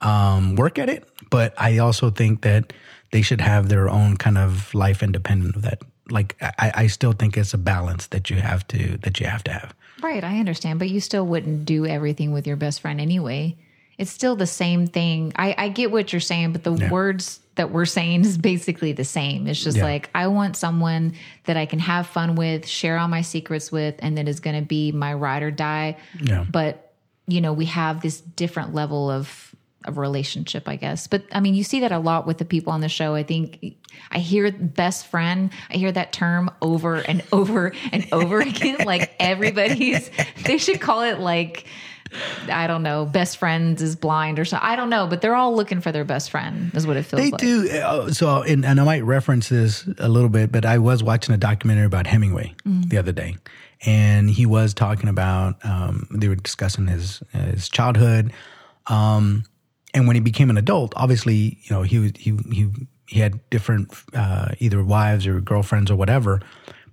um, 0.00 0.56
work 0.56 0.78
at 0.78 0.88
it, 0.88 1.08
but 1.30 1.54
I 1.58 1.78
also 1.78 2.10
think 2.10 2.42
that 2.42 2.72
they 3.12 3.22
should 3.22 3.40
have 3.40 3.68
their 3.68 3.88
own 3.88 4.16
kind 4.16 4.38
of 4.38 4.72
life 4.74 5.02
independent 5.02 5.56
of 5.56 5.62
that. 5.62 5.82
Like 6.08 6.36
I, 6.40 6.72
I 6.74 6.86
still 6.86 7.12
think 7.12 7.36
it's 7.36 7.54
a 7.54 7.58
balance 7.58 8.08
that 8.08 8.30
you 8.30 8.36
have 8.36 8.66
to 8.68 8.96
that 8.98 9.20
you 9.20 9.26
have 9.26 9.44
to 9.44 9.52
have. 9.52 9.74
Right, 10.02 10.24
I 10.24 10.38
understand, 10.38 10.78
but 10.78 10.88
you 10.88 11.00
still 11.00 11.26
wouldn't 11.26 11.64
do 11.66 11.86
everything 11.86 12.32
with 12.32 12.46
your 12.46 12.56
best 12.56 12.80
friend 12.80 13.00
anyway. 13.00 13.56
It's 13.98 14.10
still 14.10 14.34
the 14.34 14.46
same 14.46 14.86
thing. 14.86 15.32
I, 15.36 15.54
I 15.58 15.68
get 15.68 15.90
what 15.90 16.10
you're 16.10 16.20
saying, 16.20 16.52
but 16.52 16.64
the 16.64 16.72
yeah. 16.72 16.90
words 16.90 17.38
that 17.56 17.70
we're 17.70 17.84
saying 17.84 18.22
is 18.22 18.38
basically 18.52 18.92
the 18.92 19.04
same. 19.04 19.46
It's 19.46 19.62
just 19.62 19.76
yeah. 19.76 19.84
like 19.84 20.08
I 20.14 20.28
want 20.28 20.56
someone 20.56 21.14
that 21.44 21.58
I 21.58 21.66
can 21.66 21.78
have 21.80 22.06
fun 22.06 22.34
with, 22.34 22.66
share 22.66 22.98
all 22.98 23.08
my 23.08 23.20
secrets 23.20 23.70
with, 23.70 23.96
and 23.98 24.16
that 24.16 24.26
is 24.26 24.40
going 24.40 24.58
to 24.58 24.66
be 24.66 24.90
my 24.90 25.12
ride 25.12 25.42
or 25.42 25.50
die. 25.50 25.98
Yeah. 26.18 26.46
But 26.50 26.92
you 27.26 27.40
know, 27.40 27.52
we 27.52 27.66
have 27.66 28.00
this 28.00 28.20
different 28.20 28.74
level 28.74 29.10
of 29.10 29.49
a 29.84 29.92
relationship, 29.92 30.68
I 30.68 30.76
guess. 30.76 31.06
But 31.06 31.24
I 31.32 31.40
mean, 31.40 31.54
you 31.54 31.64
see 31.64 31.80
that 31.80 31.92
a 31.92 31.98
lot 31.98 32.26
with 32.26 32.38
the 32.38 32.44
people 32.44 32.72
on 32.72 32.80
the 32.80 32.88
show. 32.88 33.14
I 33.14 33.22
think 33.22 33.76
I 34.10 34.18
hear 34.18 34.50
best 34.52 35.06
friend, 35.06 35.50
I 35.70 35.76
hear 35.76 35.92
that 35.92 36.12
term 36.12 36.50
over 36.60 36.96
and 36.96 37.22
over 37.32 37.72
and 37.92 38.06
over 38.12 38.40
again. 38.40 38.84
Like 38.84 39.14
everybody's, 39.18 40.10
they 40.44 40.58
should 40.58 40.80
call 40.80 41.02
it 41.02 41.18
like, 41.18 41.66
I 42.48 42.66
don't 42.66 42.82
know, 42.82 43.06
best 43.06 43.36
friends 43.36 43.82
is 43.82 43.94
blind 43.94 44.38
or 44.38 44.44
so. 44.44 44.58
I 44.60 44.74
don't 44.74 44.90
know, 44.90 45.06
but 45.06 45.20
they're 45.20 45.36
all 45.36 45.54
looking 45.54 45.80
for 45.80 45.92
their 45.92 46.04
best 46.04 46.30
friend, 46.30 46.74
is 46.74 46.86
what 46.86 46.96
it 46.96 47.04
feels 47.04 47.30
like. 47.30 47.40
they 47.40 47.54
like. 47.54 47.70
do. 47.70 47.78
Uh, 47.78 48.10
so, 48.10 48.42
and, 48.42 48.64
and, 48.64 48.80
I 48.80 48.84
might 48.84 49.04
reference 49.04 49.48
this 49.48 49.88
a 49.98 50.08
little 50.08 50.28
bit, 50.28 50.50
but 50.50 50.64
I 50.64 50.78
was 50.78 51.04
watching 51.04 51.34
a 51.36 51.38
documentary 51.38 51.86
about 51.86 52.08
Hemingway 52.08 52.54
mm-hmm. 52.66 52.88
the 52.88 52.98
other 52.98 53.12
day. 53.12 53.36
And 53.86 54.28
he 54.28 54.44
was 54.44 54.74
talking 54.74 55.08
about, 55.08 55.64
um, 55.64 56.08
they 56.10 56.26
were 56.26 56.34
discussing 56.34 56.88
his, 56.88 57.22
his 57.32 57.68
childhood. 57.68 58.32
Um, 58.88 59.44
and 59.94 60.06
when 60.06 60.16
he 60.16 60.20
became 60.20 60.50
an 60.50 60.58
adult, 60.58 60.92
obviously, 60.96 61.58
you 61.62 61.70
know, 61.70 61.82
he 61.82 62.12
he 62.16 62.36
he 62.52 62.68
he 63.06 63.20
had 63.20 63.40
different 63.50 63.92
uh, 64.14 64.50
either 64.58 64.84
wives 64.84 65.26
or 65.26 65.40
girlfriends 65.40 65.90
or 65.90 65.96
whatever, 65.96 66.40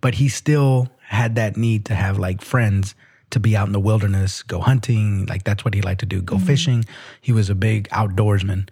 but 0.01 0.16
he 0.16 0.30
still 0.30 0.89
had 1.00 1.36
that 1.36 1.58
need 1.58 1.86
to 1.86 1.96
have 1.96 2.18
like 2.18 2.42
friends 2.42 2.96
to 3.30 3.39
be 3.39 3.56
out 3.56 3.68
in 3.68 3.74
the 3.74 3.80
wilderness, 3.80 4.42
go 4.44 4.60
hunting, 4.60 5.25
like 5.25 5.44
that's 5.44 5.63
what 5.66 5.74
he 5.74 5.82
liked 5.82 6.00
to 6.00 6.06
do, 6.06 6.22
go 6.22 6.36
mm-hmm. 6.36 6.46
fishing. 6.46 6.86
He 7.22 7.32
was 7.32 7.50
a 7.50 7.56
big 7.56 7.89
outdoorsman. 7.89 8.70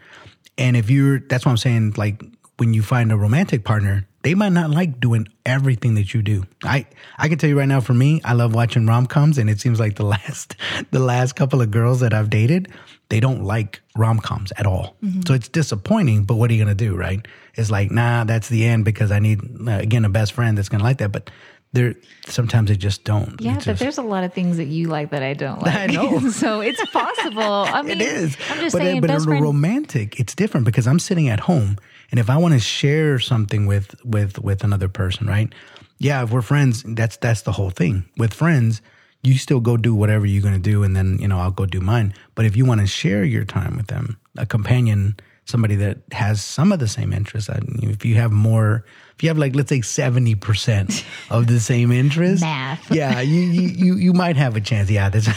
And 0.58 0.78
if 0.78 0.90
you're 0.90 1.20
that's 1.20 1.46
what 1.46 1.52
I'm 1.52 1.58
saying, 1.58 1.96
like 1.98 2.24
when 2.58 2.74
you 2.74 2.82
find 2.82 3.12
a 3.12 3.18
romantic 3.18 3.64
partner, 3.66 4.08
they 4.24 4.34
might 4.34 4.54
not 4.54 4.72
like 4.72 5.00
doing 5.00 5.28
everything 5.46 5.96
that 5.96 6.14
you 6.14 6.22
do. 6.22 6.46
I 6.64 6.88
I 7.18 7.28
can 7.28 7.38
tell 7.38 7.50
you 7.50 7.60
right 7.60 7.68
now 7.68 7.82
for 7.82 7.94
me, 7.94 8.22
I 8.24 8.34
love 8.34 8.56
watching 8.56 8.86
rom-coms 8.86 9.38
and 9.38 9.50
it 9.50 9.60
seems 9.60 9.80
like 9.80 9.96
the 9.96 10.06
last 10.16 10.56
the 10.92 11.00
last 11.00 11.34
couple 11.36 11.62
of 11.62 11.70
girls 11.70 12.00
that 12.00 12.14
I've 12.14 12.30
dated, 12.30 12.72
they 13.10 13.20
don't 13.20 13.44
like 13.44 13.82
rom-coms 13.96 14.52
at 14.58 14.66
all. 14.66 14.96
Mm-hmm. 15.04 15.22
So 15.28 15.34
it's 15.34 15.48
disappointing, 15.48 16.24
but 16.24 16.36
what 16.36 16.50
are 16.50 16.54
you 16.54 16.64
going 16.64 16.76
to 16.76 16.86
do, 16.86 16.96
right? 16.96 17.26
It's 17.56 17.70
like, 17.70 17.92
nah, 17.92 18.24
that's 18.24 18.50
the 18.50 18.66
end 18.66 18.86
because 18.86 19.12
I 19.12 19.20
need 19.20 19.40
uh, 19.68 19.72
again 19.74 20.06
a 20.06 20.10
best 20.10 20.34
friend 20.34 20.58
that's 20.58 20.70
going 20.70 20.80
to 20.80 20.86
like 20.86 20.98
that, 20.98 21.12
but 21.12 21.30
There 21.74 21.96
sometimes 22.28 22.70
they 22.70 22.78
just 22.78 23.04
don't. 23.04 23.40
Yeah, 23.42 23.60
but 23.66 23.78
there's 23.80 23.98
a 23.98 24.02
lot 24.02 24.24
of 24.24 24.34
things 24.34 24.58
that 24.58 24.68
you 24.68 24.88
like 24.88 25.10
that 25.12 25.24
I 25.24 25.34
don't 25.34 25.62
like. 25.66 25.76
I 25.76 25.86
know. 25.88 26.30
so 26.32 26.62
it's 26.62 26.84
possible. 26.92 27.42
I 27.42 27.82
mean, 27.84 28.00
it 28.00 28.08
is. 28.08 28.38
I'm 28.50 28.60
just 28.60 28.74
but 28.74 28.82
saying, 28.82 29.02
but 29.02 29.08
best 29.08 29.26
friend. 29.26 29.44
romantic, 29.44 30.20
it's 30.20 30.34
different 30.36 30.66
because 30.66 30.88
I'm 30.88 31.00
sitting 31.00 31.28
at 31.28 31.42
home, 31.42 31.78
and 32.12 32.20
if 32.20 32.30
I 32.30 32.38
want 32.38 32.54
to 32.54 32.60
share 32.60 33.20
something 33.20 33.68
with 33.68 33.94
with 34.06 34.40
with 34.40 34.64
another 34.64 34.88
person, 34.88 35.28
right? 35.28 35.52
Yeah, 36.00 36.24
if 36.24 36.32
we're 36.32 36.42
friends, 36.42 36.84
that's 36.88 37.18
that's 37.18 37.42
the 37.44 37.52
whole 37.52 37.72
thing. 37.72 38.06
With 38.18 38.34
friends, 38.34 38.82
you 39.26 39.38
still 39.38 39.60
go 39.60 39.78
do 39.78 39.94
whatever 39.96 40.26
you're 40.26 40.42
going 40.42 40.54
to 40.54 40.60
do, 40.60 40.84
and 40.84 40.96
then 40.96 41.18
you 41.20 41.28
know 41.28 41.40
I'll 41.40 41.52
go 41.52 41.66
do 41.66 41.82
mine. 41.82 42.14
But 42.36 42.46
if 42.46 42.56
you 42.56 42.66
want 42.66 42.82
to 42.82 42.88
share 42.88 43.24
your 43.24 43.46
time 43.46 43.76
with 43.78 43.88
them, 43.88 44.18
a 44.38 44.46
companion, 44.46 45.16
somebody 45.46 45.76
that 45.76 46.00
has 46.12 46.44
some 46.44 46.72
of 46.72 46.80
the 46.80 46.88
same 46.88 47.12
interests, 47.14 47.50
if 47.84 48.06
you 48.06 48.16
have 48.16 48.32
more, 48.32 48.86
if 49.16 49.24
you 49.24 49.30
have 49.30 49.38
like 49.38 49.56
let's 49.56 49.70
say 49.70 49.82
seventy 49.82 50.36
percent 50.36 51.06
of 51.30 51.48
the 51.48 51.60
same 51.60 51.92
interests, 51.92 52.42
Math. 52.42 52.92
yeah, 52.92 53.22
you 53.22 53.42
you 53.42 53.96
you, 53.96 54.14
might 54.14 54.36
have 54.38 54.56
a 54.56 54.62
chance. 54.62 54.90
Yeah, 54.90 55.10
that's 55.10 55.28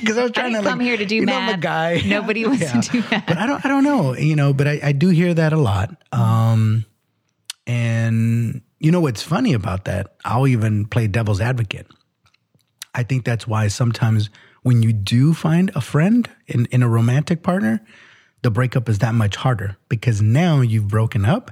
because 0.00 0.16
I 0.18 0.22
was 0.22 0.32
trying 0.32 0.52
didn't 0.52 0.64
to 0.64 0.68
come 0.70 0.78
like, 0.78 0.86
here 0.86 0.96
to 0.96 1.06
do 1.06 1.16
you 1.16 1.26
know, 1.26 1.32
math. 1.32 1.50
I'm 1.52 1.58
a 1.58 1.62
guy. 1.62 2.02
Nobody 2.06 2.46
wants 2.46 2.62
Yeah. 2.62 2.80
to 2.80 2.90
do 2.92 3.00
math. 3.10 3.26
But 3.26 3.38
I 3.38 3.46
don't 3.46 3.64
I 3.64 3.68
don't 3.68 3.84
know, 3.84 4.14
you 4.16 4.36
know, 4.36 4.52
but 4.52 4.66
I, 4.68 4.80
I 4.82 4.92
do 4.92 5.08
hear 5.08 5.34
that 5.34 5.52
a 5.52 5.58
lot. 5.58 5.90
Um 6.12 6.84
and 7.66 8.62
you 8.78 8.90
know 8.90 9.00
what's 9.00 9.22
funny 9.22 9.52
about 9.52 9.84
that? 9.84 10.14
I'll 10.24 10.46
even 10.48 10.86
play 10.86 11.06
devil's 11.06 11.40
advocate. 11.40 11.86
I 12.94 13.02
think 13.02 13.24
that's 13.24 13.46
why 13.46 13.68
sometimes 13.68 14.30
when 14.62 14.82
you 14.82 14.92
do 14.92 15.32
find 15.32 15.70
a 15.74 15.80
friend 15.80 16.28
in, 16.46 16.66
in 16.66 16.82
a 16.82 16.88
romantic 16.88 17.42
partner, 17.42 17.84
the 18.42 18.50
breakup 18.50 18.88
is 18.88 18.98
that 18.98 19.14
much 19.14 19.36
harder 19.36 19.76
because 19.88 20.20
now 20.20 20.60
you've 20.60 20.88
broken 20.88 21.24
up. 21.24 21.50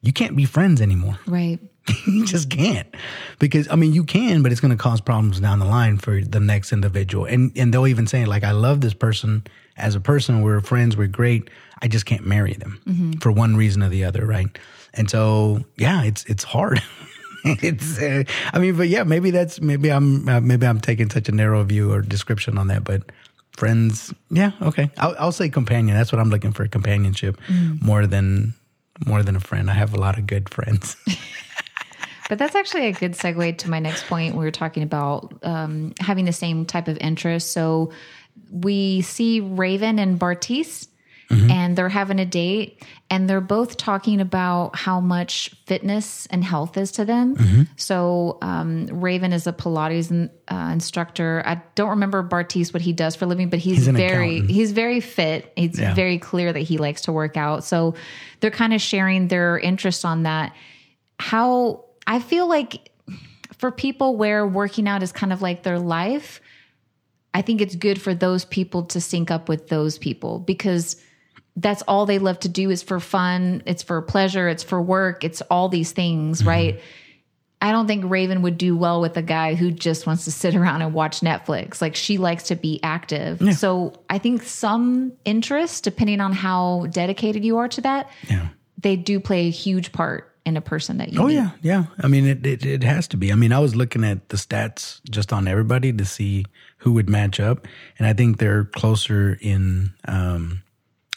You 0.00 0.12
can't 0.12 0.36
be 0.36 0.44
friends 0.44 0.80
anymore 0.80 1.18
right. 1.26 1.58
you 2.06 2.24
just 2.26 2.50
can't 2.50 2.88
because 3.38 3.68
I 3.68 3.76
mean 3.76 3.92
you 3.92 4.04
can, 4.04 4.42
but 4.42 4.52
it's 4.52 4.60
going 4.60 4.76
to 4.76 4.76
cause 4.76 5.00
problems 5.00 5.40
down 5.40 5.58
the 5.58 5.66
line 5.66 5.98
for 5.98 6.20
the 6.20 6.40
next 6.40 6.72
individual. 6.72 7.24
And 7.24 7.52
and 7.56 7.72
they'll 7.72 7.86
even 7.86 8.06
say 8.06 8.24
like, 8.24 8.44
I 8.44 8.52
love 8.52 8.80
this 8.80 8.94
person 8.94 9.44
as 9.76 9.94
a 9.94 10.00
person. 10.00 10.42
We're 10.42 10.60
friends. 10.60 10.96
We're 10.96 11.06
great. 11.06 11.48
I 11.80 11.88
just 11.88 12.06
can't 12.06 12.26
marry 12.26 12.54
them 12.54 12.80
mm-hmm. 12.86 13.12
for 13.18 13.30
one 13.32 13.56
reason 13.56 13.82
or 13.82 13.88
the 13.88 14.04
other, 14.04 14.26
right? 14.26 14.58
And 14.94 15.10
so 15.10 15.64
yeah, 15.76 16.02
it's 16.02 16.24
it's 16.24 16.44
hard. 16.44 16.82
it's 17.62 17.98
uh, 17.98 18.24
I 18.52 18.58
mean, 18.58 18.76
but 18.76 18.88
yeah, 18.88 19.04
maybe 19.04 19.30
that's 19.30 19.60
maybe 19.60 19.90
I'm 19.90 20.28
uh, 20.28 20.40
maybe 20.40 20.66
I'm 20.66 20.80
taking 20.80 21.10
such 21.10 21.28
a 21.28 21.32
narrow 21.32 21.62
view 21.64 21.92
or 21.92 22.02
description 22.02 22.58
on 22.58 22.68
that, 22.68 22.84
but. 22.84 23.02
Friends, 23.52 24.12
yeah, 24.28 24.50
okay. 24.60 24.90
I'll, 24.98 25.16
I'll 25.18 25.32
say 25.32 25.48
companion. 25.48 25.96
That's 25.96 26.12
what 26.12 26.20
I'm 26.20 26.28
looking 26.28 26.52
for, 26.52 26.68
companionship, 26.68 27.40
more 27.80 28.06
than 28.06 28.52
more 29.06 29.22
than 29.22 29.34
a 29.34 29.40
friend. 29.40 29.70
I 29.70 29.72
have 29.72 29.94
a 29.94 29.96
lot 29.96 30.18
of 30.18 30.26
good 30.26 30.50
friends. 30.50 30.94
But 32.28 32.38
that's 32.38 32.54
actually 32.54 32.86
a 32.86 32.92
good 32.92 33.12
segue 33.12 33.58
to 33.58 33.70
my 33.70 33.78
next 33.78 34.06
point. 34.06 34.34
We 34.34 34.44
were 34.44 34.50
talking 34.50 34.82
about 34.82 35.32
um, 35.42 35.94
having 36.00 36.24
the 36.24 36.32
same 36.32 36.64
type 36.66 36.88
of 36.88 36.98
interest. 36.98 37.52
So 37.52 37.92
we 38.50 39.02
see 39.02 39.40
Raven 39.40 39.98
and 39.98 40.18
Bartise, 40.18 40.88
and 41.30 41.76
they're 41.76 41.88
having 41.88 42.18
a 42.20 42.24
date, 42.26 42.82
and 43.10 43.28
they're 43.28 43.40
both 43.40 43.76
talking 43.76 44.20
about 44.20 44.76
how 44.76 45.00
much 45.00 45.50
fitness 45.66 46.26
and 46.26 46.44
health 46.44 46.76
is 46.76 46.92
to 46.92 47.04
them. 47.04 47.66
So 47.76 48.38
um, 48.42 48.86
Raven 48.86 49.32
is 49.32 49.46
a 49.46 49.52
Pilates 49.52 50.10
in- 50.10 50.30
uh, 50.48 50.70
instructor. 50.72 51.42
I 51.44 51.60
don't 51.74 51.90
remember 51.90 52.22
Bartise 52.22 52.72
what 52.72 52.82
he 52.82 52.92
does 52.92 53.16
for 53.16 53.24
a 53.24 53.28
living, 53.28 53.50
but 53.50 53.58
he's, 53.58 53.86
He's 53.86 53.88
very 53.88 54.36
accountant. 54.36 54.50
he's 54.50 54.72
very 54.72 55.00
fit. 55.00 55.52
It's 55.56 55.78
Yeah. 55.78 55.94
very 55.94 56.18
clear 56.18 56.52
that 56.52 56.60
he 56.60 56.78
likes 56.78 57.02
to 57.02 57.12
work 57.12 57.36
out. 57.36 57.64
So 57.64 57.94
they're 58.40 58.50
kind 58.52 58.72
of 58.72 58.80
sharing 58.80 59.28
their 59.28 59.58
interest 59.58 60.04
on 60.04 60.22
that 60.24 60.54
how 61.18 61.86
I 62.06 62.20
feel 62.20 62.46
like 62.48 62.90
for 63.58 63.70
people 63.70 64.16
where 64.16 64.46
working 64.46 64.86
out 64.86 65.02
is 65.02 65.12
kind 65.12 65.32
of 65.32 65.40
like 65.42 65.62
their 65.62 65.78
life, 65.78 66.40
I 67.34 67.42
think 67.42 67.60
it's 67.60 67.74
good 67.74 68.00
for 68.00 68.14
those 68.14 68.44
people 68.44 68.84
to 68.84 69.00
sync 69.00 69.30
up 69.30 69.48
with 69.48 69.68
those 69.68 69.98
people 69.98 70.38
because 70.38 70.96
that's 71.56 71.82
all 71.82 72.06
they 72.06 72.18
love 72.18 72.38
to 72.40 72.48
do 72.48 72.70
is 72.70 72.82
for 72.82 73.00
fun, 73.00 73.62
it's 73.66 73.82
for 73.82 74.00
pleasure, 74.02 74.48
it's 74.48 74.62
for 74.62 74.80
work, 74.80 75.24
it's 75.24 75.40
all 75.42 75.68
these 75.68 75.92
things, 75.92 76.44
right? 76.44 76.80
I 77.62 77.72
don't 77.72 77.86
think 77.86 78.04
Raven 78.10 78.42
would 78.42 78.58
do 78.58 78.76
well 78.76 79.00
with 79.00 79.16
a 79.16 79.22
guy 79.22 79.54
who 79.54 79.70
just 79.70 80.06
wants 80.06 80.24
to 80.26 80.30
sit 80.30 80.54
around 80.60 80.82
and 80.82 80.92
watch 80.92 81.20
Netflix. 81.20 81.80
Like 81.80 81.96
she 81.96 82.18
likes 82.18 82.44
to 82.44 82.56
be 82.56 82.78
active. 82.82 83.54
So 83.56 83.94
I 84.10 84.18
think 84.18 84.42
some 84.42 85.12
interest, 85.24 85.82
depending 85.82 86.20
on 86.20 86.32
how 86.32 86.86
dedicated 86.90 87.44
you 87.44 87.56
are 87.56 87.68
to 87.68 87.80
that, 87.80 88.10
Yeah. 88.28 88.48
they 88.76 88.96
do 88.96 89.18
play 89.18 89.46
a 89.46 89.50
huge 89.50 89.92
part 89.92 90.30
in 90.44 90.56
a 90.58 90.60
person 90.60 90.98
that 90.98 91.12
you 91.12 91.20
Oh 91.20 91.26
meet. 91.28 91.34
yeah, 91.34 91.50
yeah. 91.62 91.84
I 92.00 92.06
mean, 92.08 92.26
it, 92.26 92.46
it 92.46 92.64
it 92.66 92.82
has 92.84 93.08
to 93.08 93.16
be. 93.16 93.32
I 93.32 93.34
mean, 93.34 93.50
I 93.52 93.58
was 93.58 93.74
looking 93.74 94.04
at 94.04 94.28
the 94.28 94.36
stats 94.36 95.00
just 95.10 95.32
on 95.32 95.48
everybody 95.48 95.92
to 95.94 96.04
see 96.04 96.44
who 96.78 96.92
would 96.92 97.08
match 97.08 97.40
up, 97.40 97.66
and 97.98 98.06
I 98.06 98.12
think 98.12 98.36
they're 98.38 98.64
closer 98.66 99.38
in 99.40 99.92
um, 100.06 100.62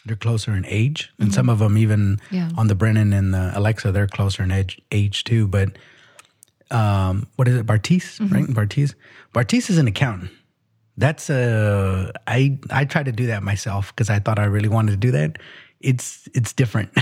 they're 0.06 0.16
closer 0.16 0.54
in 0.54 0.64
age, 0.66 1.12
and 1.18 1.32
some 1.32 1.48
of 1.48 1.58
them 1.58 1.76
even 1.76 2.18
Yeah. 2.30 2.50
on 2.56 2.66
the 2.68 2.74
Brennon 2.74 3.12
and 3.12 3.34
the 3.34 3.52
Alexa, 3.54 3.92
they're 3.92 4.06
closer 4.06 4.42
in 4.42 4.50
age 4.50 4.80
age 4.90 5.24
too. 5.24 5.46
But 5.46 5.76
um, 6.70 7.26
what 7.36 7.48
is 7.48 7.56
it, 7.56 7.66
Bartise? 7.66 8.18
Right, 8.32 8.46
Bartise. 8.46 8.94
Bartise 9.34 9.70
is 9.70 9.78
an 9.78 9.86
accountant. 9.88 10.30
That's 10.96 11.30
a 11.30 12.12
I 12.26 12.58
I 12.70 12.84
tried 12.84 13.06
to 13.06 13.12
do 13.12 13.26
that 13.26 13.42
myself 13.42 13.94
because 13.94 14.10
I 14.10 14.18
thought 14.18 14.38
I 14.38 14.44
really 14.44 14.68
wanted 14.68 14.92
to 14.92 14.96
do 14.96 15.10
that. 15.12 15.38
It's 15.80 16.28
it's 16.34 16.52
different. 16.52 16.90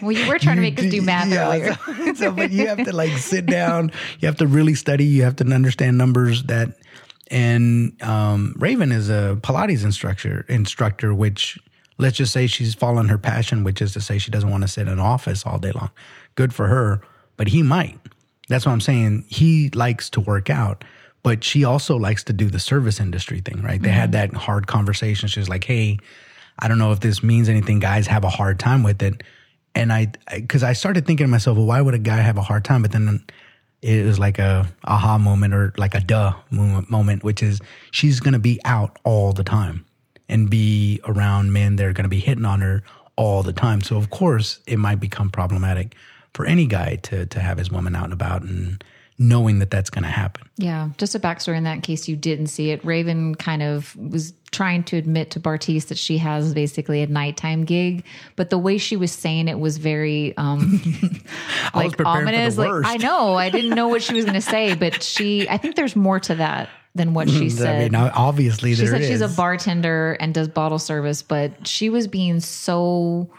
Well, 0.00 0.12
you 0.12 0.28
were 0.28 0.38
trying 0.38 0.54
to 0.56 0.62
make 0.62 0.78
us 0.78 0.86
do 0.88 1.02
math 1.12 1.28
Yeah, 1.28 1.46
earlier. 1.48 1.74
So, 1.74 2.14
so, 2.14 2.30
but 2.32 2.52
you 2.52 2.66
have 2.68 2.84
to 2.84 2.92
like 2.92 3.10
sit 3.18 3.44
down. 3.46 3.90
You 4.20 4.26
have 4.26 4.36
to 4.36 4.46
really 4.46 4.74
study. 4.76 5.04
You 5.04 5.24
have 5.24 5.34
to 5.36 5.44
understand 5.44 5.98
numbers. 5.98 6.44
That 6.44 6.76
and 7.28 8.00
um, 8.02 8.54
Raven 8.56 8.92
is 8.92 9.10
a 9.10 9.36
Pilates 9.42 9.82
instructor. 9.84 10.44
Instructor, 10.48 11.12
which 11.12 11.58
let's 11.98 12.16
just 12.16 12.32
say 12.32 12.46
she's 12.46 12.74
following 12.74 13.08
her 13.08 13.18
passion, 13.18 13.64
which 13.64 13.82
is 13.82 13.92
to 13.94 14.00
say 14.00 14.18
she 14.18 14.30
doesn't 14.30 14.50
want 14.50 14.62
to 14.62 14.68
sit 14.68 14.82
in 14.82 14.92
an 14.92 15.00
office 15.00 15.44
all 15.46 15.58
day 15.58 15.72
long. 15.72 15.90
Good 16.34 16.54
for 16.54 16.66
her, 16.66 17.02
but 17.36 17.48
he 17.48 17.62
might. 17.62 17.98
That's 18.48 18.66
what 18.66 18.72
I'm 18.72 18.80
saying. 18.80 19.24
He 19.28 19.70
likes 19.70 20.10
to 20.10 20.20
work 20.20 20.50
out, 20.50 20.84
but 21.22 21.44
she 21.44 21.64
also 21.64 21.96
likes 21.96 22.24
to 22.24 22.32
do 22.32 22.48
the 22.50 22.58
service 22.58 23.00
industry 23.00 23.40
thing, 23.40 23.62
right? 23.62 23.80
They 23.80 23.90
had 23.90 24.12
mm-hmm. 24.12 24.32
that 24.32 24.40
hard 24.40 24.66
conversation. 24.66 25.28
She 25.28 25.40
was 25.40 25.48
like, 25.48 25.64
"Hey, 25.64 25.98
I 26.58 26.68
don't 26.68 26.78
know 26.78 26.92
if 26.92 27.00
this 27.00 27.22
means 27.22 27.48
anything. 27.48 27.78
Guys 27.78 28.06
have 28.08 28.24
a 28.24 28.30
hard 28.30 28.58
time 28.58 28.82
with 28.82 29.02
it." 29.02 29.22
And 29.74 29.92
I, 29.92 30.12
because 30.30 30.62
I, 30.62 30.74
started 30.74 31.06
thinking 31.06 31.26
to 31.26 31.30
myself, 31.30 31.56
well, 31.56 31.64
why 31.64 31.80
would 31.80 31.94
a 31.94 31.98
guy 31.98 32.18
have 32.18 32.36
a 32.36 32.42
hard 32.42 32.62
time? 32.62 32.82
But 32.82 32.92
then 32.92 33.24
it 33.80 34.04
was 34.04 34.18
like 34.18 34.38
a 34.38 34.68
aha 34.84 35.16
moment 35.16 35.54
or 35.54 35.72
like 35.78 35.94
a 35.94 36.00
duh 36.00 36.34
moment, 36.50 36.90
moment 36.90 37.24
which 37.24 37.42
is 37.42 37.60
she's 37.90 38.20
going 38.20 38.34
to 38.34 38.38
be 38.38 38.60
out 38.66 38.98
all 39.04 39.32
the 39.32 39.44
time 39.44 39.86
and 40.32 40.48
be 40.48 40.98
around 41.04 41.52
men 41.52 41.76
that 41.76 41.86
are 41.86 41.92
going 41.92 42.04
to 42.04 42.08
be 42.08 42.18
hitting 42.18 42.46
on 42.46 42.62
her 42.62 42.82
all 43.16 43.42
the 43.42 43.52
time. 43.52 43.82
So 43.82 43.96
of 43.96 44.10
course 44.10 44.60
it 44.66 44.78
might 44.78 44.98
become 44.98 45.30
problematic 45.30 45.94
for 46.32 46.46
any 46.46 46.66
guy 46.66 46.96
to 47.02 47.26
to 47.26 47.40
have 47.40 47.58
his 47.58 47.70
woman 47.70 47.94
out 47.94 48.04
and 48.04 48.12
about 48.12 48.42
and 48.42 48.82
knowing 49.18 49.58
that 49.58 49.70
that's 49.70 49.90
going 49.90 50.02
to 50.02 50.10
happen. 50.10 50.48
Yeah, 50.56 50.88
just 50.96 51.14
a 51.14 51.20
backstory 51.20 51.56
in 51.56 51.64
that 51.64 51.82
case 51.82 52.08
you 52.08 52.16
didn't 52.16 52.46
see 52.46 52.70
it. 52.70 52.82
Raven 52.84 53.34
kind 53.34 53.62
of 53.62 53.94
was 53.94 54.32
trying 54.50 54.84
to 54.84 54.96
admit 54.96 55.30
to 55.32 55.40
Bartise 55.40 55.88
that 55.88 55.98
she 55.98 56.18
has 56.18 56.54
basically 56.54 57.02
a 57.02 57.06
nighttime 57.06 57.64
gig, 57.64 58.04
but 58.34 58.48
the 58.48 58.58
way 58.58 58.78
she 58.78 58.96
was 58.96 59.12
saying 59.12 59.48
it 59.48 59.58
was 59.58 59.76
very 59.76 60.34
um 60.38 60.80
I 61.74 61.84
was 61.84 61.84
like 61.84 61.96
for 61.98 62.04
the 62.04 62.08
ominous. 62.08 62.56
Like. 62.56 62.86
I 62.86 62.96
know, 62.96 63.34
I 63.34 63.50
didn't 63.50 63.74
know 63.74 63.88
what 63.88 64.02
she 64.02 64.14
was 64.14 64.24
going 64.24 64.34
to 64.34 64.40
say, 64.40 64.74
but 64.74 65.02
she 65.02 65.46
I 65.46 65.58
think 65.58 65.76
there's 65.76 65.94
more 65.94 66.18
to 66.20 66.36
that 66.36 66.70
than 66.94 67.14
what 67.14 67.28
she 67.30 67.46
I 67.46 67.48
said. 67.48 67.92
mean, 67.92 67.94
obviously 68.14 68.74
she 68.74 68.86
said 68.86 69.02
she's 69.04 69.20
a 69.22 69.28
bartender 69.28 70.12
and 70.20 70.34
does 70.34 70.48
bottle 70.48 70.78
service, 70.78 71.22
but 71.22 71.66
she 71.66 71.88
was 71.88 72.06
being 72.06 72.40
so 72.40 73.30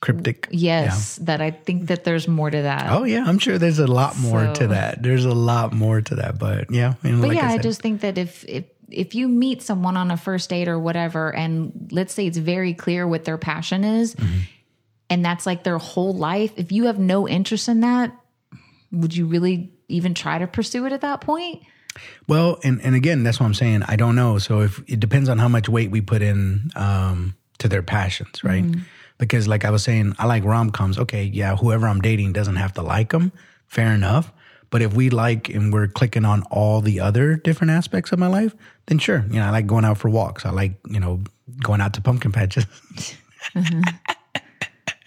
cryptic. 0.00 0.48
yes 0.50 1.16
that 1.22 1.40
I 1.40 1.50
think 1.52 1.86
that 1.88 2.04
there's 2.04 2.26
more 2.28 2.50
to 2.50 2.62
that. 2.62 2.90
Oh 2.90 3.04
yeah, 3.04 3.24
I'm 3.26 3.38
sure 3.38 3.58
there's 3.58 3.78
a 3.78 3.86
lot 3.86 4.18
more 4.18 4.46
So- 4.46 4.54
to 4.62 4.66
that. 4.68 5.02
There's 5.02 5.24
a 5.24 5.32
lot 5.34 5.72
more 5.72 6.00
to 6.00 6.14
that, 6.16 6.38
but 6.38 6.70
yeah, 6.70 6.94
But 7.02 7.12
like 7.12 7.36
yeah, 7.36 7.48
I 7.48 7.54
I, 7.54 7.58
just 7.58 7.80
think 7.80 8.00
that 8.02 8.18
if 8.18 8.44
if 8.48 8.64
if 8.90 9.14
you 9.14 9.28
meet 9.28 9.60
someone 9.62 9.96
on 9.96 10.10
a 10.10 10.16
first 10.16 10.48
date 10.50 10.66
or 10.66 10.78
whatever, 10.78 11.34
and 11.34 11.88
let's 11.92 12.12
say 12.14 12.26
it's 12.26 12.38
very 12.38 12.72
clear 12.74 13.06
what 13.06 13.24
their 13.24 13.38
passion 13.38 13.84
is, 13.84 14.14
Mm-hmm. 14.14 14.38
and 15.10 15.24
that's 15.24 15.46
like 15.46 15.62
their 15.62 15.78
whole 15.78 16.14
life, 16.14 16.52
if 16.56 16.72
you 16.72 16.86
have 16.86 16.98
no 16.98 17.28
interest 17.28 17.68
in 17.68 17.80
that, 17.80 18.12
would 18.90 19.14
you 19.14 19.26
really 19.26 19.70
even 19.88 20.14
try 20.14 20.38
to 20.38 20.46
pursue 20.46 20.86
it 20.86 20.92
at 20.92 21.02
that 21.02 21.20
point? 21.20 21.62
Well, 22.26 22.58
and, 22.62 22.80
and 22.82 22.94
again, 22.94 23.22
that's 23.22 23.40
what 23.40 23.46
I'm 23.46 23.54
saying. 23.54 23.82
I 23.88 23.96
don't 23.96 24.14
know. 24.14 24.38
So 24.38 24.60
if 24.60 24.80
it 24.86 25.00
depends 25.00 25.28
on 25.28 25.38
how 25.38 25.48
much 25.48 25.68
weight 25.68 25.90
we 25.90 26.00
put 26.00 26.22
in 26.22 26.70
um, 26.76 27.34
to 27.58 27.68
their 27.68 27.82
passions, 27.82 28.44
right? 28.44 28.64
Because 29.18 29.48
like 29.48 29.64
I 29.64 29.70
was 29.70 29.82
saying, 29.82 30.14
I 30.18 30.26
like 30.26 30.44
rom 30.44 30.70
coms. 30.70 30.98
Okay, 30.98 31.24
yeah, 31.24 31.56
whoever 31.56 31.88
I'm 31.88 32.00
dating 32.00 32.32
doesn't 32.34 32.56
have 32.56 32.72
to 32.74 32.82
like 32.82 33.10
them. 33.10 33.32
Fair 33.66 33.92
enough. 33.92 34.32
But 34.70 34.82
if 34.82 34.94
we 34.94 35.10
like 35.10 35.48
and 35.48 35.72
we're 35.72 35.88
clicking 35.88 36.24
on 36.24 36.42
all 36.50 36.80
the 36.80 37.00
other 37.00 37.36
different 37.36 37.70
aspects 37.70 38.12
of 38.12 38.18
my 38.18 38.26
life, 38.26 38.54
then 38.86 38.98
sure. 38.98 39.24
You 39.30 39.40
know, 39.40 39.46
I 39.46 39.50
like 39.50 39.66
going 39.66 39.84
out 39.84 39.98
for 39.98 40.10
walks. 40.10 40.44
I 40.44 40.50
like, 40.50 40.74
you 40.88 41.00
know, 41.00 41.22
going 41.62 41.80
out 41.80 41.94
to 41.94 42.00
pumpkin 42.00 42.32
patches. 42.32 42.66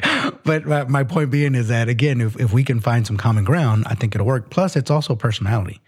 but 0.44 0.66
my, 0.66 0.84
my 0.86 1.04
point 1.04 1.32
being 1.32 1.56
is 1.56 1.68
that 1.68 1.90
again, 1.90 2.22
if, 2.22 2.40
if 2.40 2.54
we 2.54 2.64
can 2.64 2.80
find 2.80 3.06
some 3.06 3.18
common 3.18 3.44
ground, 3.44 3.86
I 3.88 3.96
think 3.96 4.16
it'll 4.16 4.28
work. 4.28 4.50
Plus, 4.50 4.76
it's 4.76 4.92
also 4.92 5.16
personality. 5.16 5.80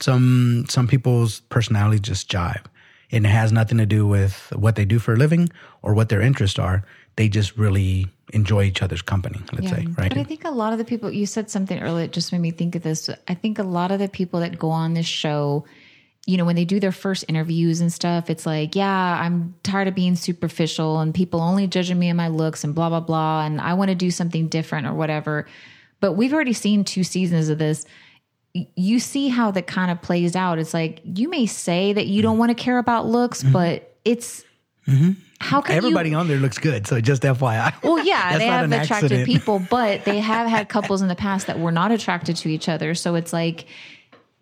Some 0.00 0.66
some 0.68 0.88
people's 0.88 1.40
personalities 1.42 2.00
just 2.00 2.30
jive, 2.30 2.64
and 3.12 3.24
it 3.24 3.28
has 3.28 3.52
nothing 3.52 3.78
to 3.78 3.86
do 3.86 4.06
with 4.06 4.52
what 4.56 4.74
they 4.74 4.84
do 4.84 4.98
for 4.98 5.14
a 5.14 5.16
living 5.16 5.50
or 5.82 5.94
what 5.94 6.08
their 6.08 6.20
interests 6.20 6.58
are. 6.58 6.84
They 7.16 7.28
just 7.28 7.56
really 7.56 8.08
enjoy 8.32 8.64
each 8.64 8.82
other's 8.82 9.02
company. 9.02 9.40
Let's 9.52 9.68
say, 9.68 9.86
right? 9.98 10.08
But 10.08 10.18
I 10.18 10.24
think 10.24 10.44
a 10.44 10.50
lot 10.50 10.72
of 10.72 10.78
the 10.78 10.84
people, 10.84 11.12
you 11.12 11.26
said 11.26 11.50
something 11.50 11.80
earlier, 11.80 12.06
it 12.06 12.12
just 12.12 12.32
made 12.32 12.40
me 12.40 12.50
think 12.50 12.74
of 12.74 12.82
this. 12.82 13.08
I 13.28 13.34
think 13.34 13.58
a 13.58 13.62
lot 13.62 13.92
of 13.92 13.98
the 13.98 14.08
people 14.08 14.40
that 14.40 14.58
go 14.58 14.70
on 14.70 14.94
this 14.94 15.06
show, 15.06 15.64
you 16.26 16.36
know, 16.36 16.44
when 16.44 16.54
they 16.54 16.64
do 16.64 16.78
their 16.78 16.92
first 16.92 17.24
interviews 17.26 17.80
and 17.80 17.92
stuff, 17.92 18.30
it's 18.30 18.46
like, 18.46 18.76
yeah, 18.76 19.20
I'm 19.20 19.54
tired 19.64 19.88
of 19.88 19.94
being 19.94 20.14
superficial 20.14 21.00
and 21.00 21.12
people 21.12 21.40
only 21.40 21.66
judging 21.66 21.98
me 21.98 22.10
on 22.10 22.16
my 22.16 22.28
looks 22.28 22.62
and 22.62 22.74
blah, 22.74 22.88
blah, 22.88 23.00
blah. 23.00 23.44
And 23.44 23.60
I 23.60 23.74
want 23.74 23.88
to 23.88 23.96
do 23.96 24.10
something 24.10 24.46
different 24.46 24.86
or 24.86 24.94
whatever. 24.94 25.46
But 26.00 26.12
we've 26.12 26.32
already 26.32 26.52
seen 26.52 26.84
two 26.84 27.02
seasons 27.02 27.48
of 27.48 27.58
this. 27.58 27.86
You 28.54 29.00
see 29.00 29.28
how 29.28 29.50
that 29.52 29.66
kind 29.66 29.90
of 29.90 30.00
plays 30.00 30.36
out. 30.36 30.58
It's 30.58 30.74
like 30.74 31.00
you 31.04 31.28
may 31.28 31.46
say 31.46 31.92
that 31.92 32.06
you 32.06 32.22
don't 32.22 32.34
mm-hmm. 32.34 32.40
want 32.40 32.56
to 32.56 32.62
care 32.62 32.78
about 32.78 33.06
looks, 33.06 33.42
mm-hmm. 33.42 33.52
but 33.52 33.96
it's 34.04 34.44
mm-hmm. 34.86 35.12
how 35.40 35.60
can 35.60 35.72
you 35.72 35.78
Everybody 35.78 36.14
on 36.14 36.28
there 36.28 36.38
looks 36.38 36.58
good. 36.58 36.86
So 36.86 37.00
just 37.00 37.22
FYI. 37.22 37.72
well, 37.82 38.04
yeah, 38.04 38.38
they 38.38 38.46
have 38.46 38.66
attractive 38.66 38.94
accident. 38.94 39.26
people, 39.26 39.58
but 39.58 40.04
they 40.04 40.18
have 40.20 40.48
had 40.48 40.68
couples 40.68 41.02
in 41.02 41.08
the 41.08 41.16
past 41.16 41.48
that 41.48 41.58
were 41.58 41.72
not 41.72 41.90
attracted 41.90 42.36
to 42.36 42.48
each 42.48 42.68
other. 42.68 42.94
So 42.94 43.16
it's 43.16 43.32
like 43.32 43.66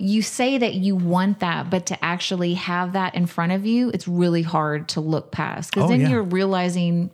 you 0.01 0.23
say 0.23 0.59
that 0.59 0.75
you 0.75 0.97
want 0.97 1.41
that, 1.41 1.71
but 1.71 1.87
to 1.87 2.05
actually 2.05 2.55
have 2.55 2.95
that 2.95 3.15
in 3.15 3.27
front 3.27 3.53
of 3.53 3.67
you, 3.67 3.91
it's 3.91 4.09
really 4.09 4.43
hard 4.43 4.89
to 4.91 5.01
look 5.01 5.31
past 5.31 5.71
because 5.71 5.85
Oh, 5.85 5.89
then 5.89 6.01
yeah. 6.01 6.09
you're 6.09 6.23
realizing 6.23 7.11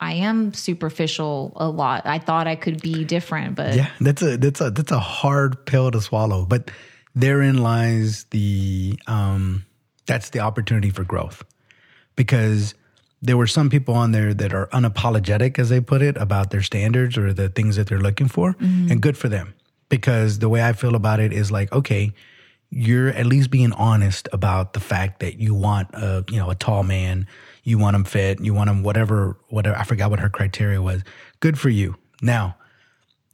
I 0.00 0.14
am 0.14 0.54
superficial 0.54 1.52
a 1.56 1.68
lot. 1.68 2.06
I 2.06 2.18
thought 2.18 2.46
I 2.46 2.56
could 2.56 2.80
be 2.80 3.04
different, 3.04 3.54
but 3.56 3.74
Yeah, 3.74 3.90
that's 4.00 4.22
a 4.22 4.36
that's 4.38 4.60
a 4.60 4.70
that's 4.70 4.90
a 4.92 4.98
hard 4.98 5.66
pill 5.66 5.90
to 5.90 6.00
swallow. 6.00 6.46
But 6.46 6.70
therein 7.14 7.58
lies 7.58 8.24
the 8.30 8.98
um 9.06 9.66
that's 10.06 10.30
the 10.30 10.40
opportunity 10.40 10.90
for 10.90 11.04
growth. 11.04 11.44
Because 12.16 12.74
there 13.22 13.36
were 13.36 13.46
some 13.46 13.68
people 13.68 13.94
on 13.94 14.12
there 14.12 14.32
that 14.32 14.54
are 14.54 14.66
unapologetic, 14.68 15.58
as 15.58 15.68
they 15.68 15.80
put 15.80 16.00
it, 16.00 16.16
about 16.16 16.50
their 16.50 16.62
standards 16.62 17.18
or 17.18 17.32
the 17.34 17.48
things 17.50 17.76
that 17.76 17.86
they're 17.86 18.00
looking 18.00 18.28
for. 18.28 18.56
And 18.60 19.00
good 19.02 19.16
for 19.18 19.28
them. 19.28 19.54
Because 19.90 20.38
the 20.38 20.48
way 20.48 20.62
I 20.62 20.72
feel 20.72 20.94
about 20.94 21.20
it 21.20 21.32
is 21.32 21.50
like, 21.52 21.70
okay, 21.72 22.12
you're 22.70 23.08
at 23.08 23.26
least 23.26 23.50
being 23.50 23.72
honest 23.72 24.28
about 24.32 24.72
the 24.72 24.80
fact 24.80 25.20
that 25.20 25.38
you 25.38 25.54
want 25.54 25.88
a 25.92 26.24
you 26.30 26.38
know 26.38 26.50
a 26.50 26.54
tall 26.54 26.82
man, 26.82 27.26
you 27.64 27.78
want 27.78 27.96
him 27.96 28.04
fit, 28.04 28.40
you 28.40 28.54
want 28.54 28.70
him 28.70 28.82
whatever 28.82 29.36
whatever 29.48 29.76
I 29.76 29.84
forgot 29.84 30.10
what 30.10 30.20
her 30.20 30.30
criteria 30.30 30.80
was. 30.80 31.02
Good 31.40 31.58
for 31.58 31.68
you. 31.68 31.96
Now, 32.22 32.56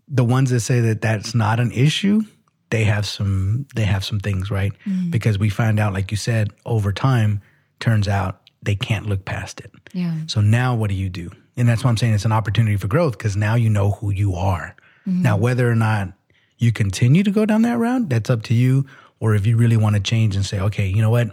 the 0.09 0.25
ones 0.25 0.50
that 0.50 0.61
say 0.61 0.81
that 0.81 1.00
that's 1.00 1.35
not 1.35 1.61
an 1.61 1.73
issue, 1.73 2.23
they 2.71 2.85
have 2.85 3.07
some 3.07 3.66
they 3.75 3.85
have 3.85 4.05
some 4.05 4.21
things 4.21 4.50
right 4.50 4.73
mm-hmm. 4.87 5.11
because 5.11 5.38
we 5.38 5.50
find 5.50 5.78
out, 5.78 5.93
like 5.93 6.11
you 6.11 6.16
said, 6.16 6.50
over 6.64 6.93
time, 6.93 7.43
turns 7.78 8.09
out 8.09 8.40
they 8.62 8.75
can't 8.75 9.07
look 9.07 9.25
past 9.25 9.61
it. 9.61 9.71
yeah. 9.93 10.14
So 10.26 10.40
now 10.40 10.75
what 10.75 10.88
do 10.88 10.97
you 10.97 11.09
do? 11.09 11.31
And 11.57 11.69
that's 11.69 11.85
why 11.85 11.90
I'm 11.90 11.97
saying 11.97 12.14
it's 12.14 12.25
an 12.25 12.33
opportunity 12.33 12.76
for 12.76 12.88
growth 12.88 13.16
because 13.16 13.37
now 13.37 13.55
you 13.55 13.71
know 13.71 13.93
who 13.93 14.11
you 14.11 14.35
are. 14.35 14.76
Mm-hmm. 15.07 15.23
Now, 15.23 15.37
whether 15.37 15.71
or 15.71 15.75
not 15.75 16.12
you 16.59 16.73
continue 16.73 17.23
to 17.23 17.31
go 17.31 17.47
down 17.47 17.62
that 17.62 17.78
route, 17.78 18.09
that's 18.09 18.28
up 18.28 18.43
to 18.45 18.55
you. 18.55 18.87
Or 19.21 19.35
if 19.35 19.47
you 19.47 19.57
really 19.57 19.77
want 19.77 19.97
to 19.97 20.03
change 20.03 20.37
and 20.37 20.45
say, 20.45 20.61
okay, 20.61 20.87
you 20.87 21.01
know 21.03 21.11
what? 21.11 21.31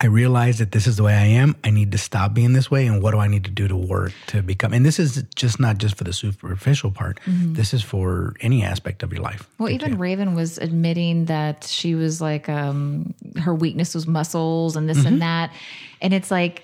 I 0.00 0.06
realize 0.06 0.58
that 0.58 0.70
this 0.70 0.86
is 0.86 0.96
the 0.96 1.02
way 1.02 1.12
I 1.14 1.24
am. 1.24 1.56
I 1.64 1.70
need 1.70 1.90
to 1.90 1.98
stop 1.98 2.32
being 2.32 2.52
this 2.52 2.70
way. 2.70 2.86
And 2.86 3.02
what 3.02 3.10
do 3.10 3.18
I 3.18 3.26
need 3.26 3.44
to 3.46 3.50
do 3.50 3.66
to 3.66 3.76
work 3.76 4.12
to 4.28 4.42
become? 4.42 4.72
And 4.72 4.86
this 4.86 5.00
is 5.00 5.24
just 5.34 5.58
not 5.58 5.78
just 5.78 5.96
for 5.96 6.04
the 6.04 6.12
superficial 6.12 6.92
part. 6.92 7.18
This 7.26 7.74
is 7.74 7.82
for 7.82 8.34
any 8.40 8.62
aspect 8.62 9.02
of 9.02 9.12
your 9.12 9.22
life. 9.22 9.48
Well, 9.58 9.70
even 9.70 9.98
Raven 9.98 10.34
was 10.36 10.56
admitting 10.56 11.24
that 11.24 11.64
she 11.64 11.96
was 11.96 12.20
like, 12.20 12.48
um, 12.48 13.12
her 13.42 13.52
weakness 13.52 13.92
was 13.92 14.06
muscles 14.06 14.76
and 14.76 14.88
this 14.88 14.98
Mm-hmm. 14.98 15.06
and 15.08 15.22
that. 15.22 15.52
And 16.00 16.14
it's 16.14 16.30
like, 16.30 16.62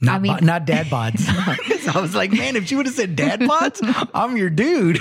Not, 0.00 0.14
I 0.14 0.18
mean- 0.20 0.36
bo- 0.38 0.46
not 0.46 0.66
dad 0.66 0.86
bods. 0.86 1.24
I 1.96 2.00
was 2.00 2.14
like, 2.14 2.30
man, 2.32 2.54
if 2.54 2.66
she 2.68 2.76
would 2.76 2.86
have 2.86 2.94
said 2.94 3.16
dad 3.16 3.40
bods, 3.40 3.80
I'm 4.14 4.36
your 4.36 4.50
dude. 4.50 5.00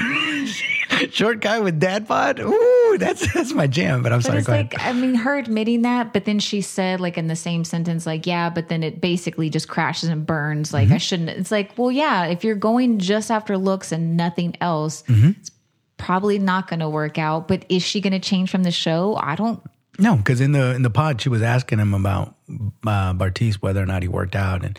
Short 1.12 1.40
guy 1.40 1.60
with 1.60 1.80
dad 1.80 2.08
bod. 2.08 2.40
Ooh, 2.40 2.98
that's 3.00 3.34
that's 3.34 3.54
my 3.54 3.68
jam. 3.68 4.04
But 4.04 4.12
I'm 4.14 4.20
But 4.20 4.26
sorry. 4.26 4.40
it's 4.40 4.48
like, 4.48 4.74
ahead. 4.74 4.96
I 4.96 5.00
mean, 5.00 5.16
her 5.16 5.38
admitting 5.38 5.82
that, 5.84 6.14
but 6.14 6.26
then 6.26 6.40
she 6.40 6.62
said, 6.62 7.00
like, 7.00 7.18
in 7.18 7.28
the 7.28 7.36
same 7.36 7.64
sentence, 7.64 8.06
like, 8.06 8.26
yeah, 8.28 8.50
but 8.50 8.70
then 8.70 8.84
it 8.84 9.02
basically 9.02 9.50
just 9.50 9.68
crashes 9.68 10.10
and 10.10 10.26
burns. 10.26 10.74
Like, 10.74 10.86
Mm-hmm. 10.88 10.94
I 10.96 10.98
shouldn't. 10.98 11.30
It's 11.30 11.52
like, 11.52 11.78
well, 11.78 11.92
yeah, 11.92 12.26
if 12.26 12.44
you're 12.44 12.56
going 12.56 13.00
just 13.00 13.32
after 13.32 13.58
looks 13.58 13.92
and 13.92 14.18
nothing 14.18 14.56
else, 14.62 15.04
Mm-hmm. 15.04 15.32
it's 15.40 15.52
probably 15.98 16.40
not 16.40 16.68
going 16.68 16.80
to 16.82 16.90
work 16.90 17.18
out. 17.18 17.48
But 17.48 17.66
is 17.70 17.84
she 17.84 18.02
going 18.02 18.14
to 18.14 18.20
change 18.20 18.50
from 18.50 18.64
the 18.64 18.72
show? 18.72 19.16
I 19.22 19.36
don't. 19.36 19.62
No, 20.00 20.16
because 20.16 20.42
in 20.42 20.54
the 20.54 20.74
in 20.74 20.82
the 20.82 20.90
pod, 20.90 21.22
she 21.22 21.30
was 21.30 21.44
asking 21.44 21.78
him 21.78 21.94
about 21.94 22.34
uh, 22.50 23.14
Bartise 23.14 23.56
whether 23.62 23.82
or 23.82 23.86
not 23.86 24.02
he 24.02 24.08
worked 24.08 24.36
out, 24.36 24.66
and 24.66 24.78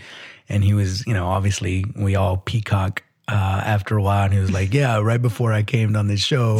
and 0.49 0.65
he 0.65 0.75
was, 0.75 1.07
you 1.07 1.15
know, 1.15 1.27
obviously 1.27 1.85
we 1.95 2.17
all 2.17 2.37
peacock 2.39 3.04
uh, 3.29 3.63
after 3.65 3.97
a 3.97 4.03
while, 4.03 4.25
and 4.25 4.35
he 4.35 4.41
was 4.41 4.51
like, 4.53 4.75
"Yeah, 4.75 4.99
right 5.01 5.21
before 5.21 5.53
I 5.53 5.63
came 5.63 5.97
on 5.97 6.09
this 6.09 6.21
show, 6.21 6.59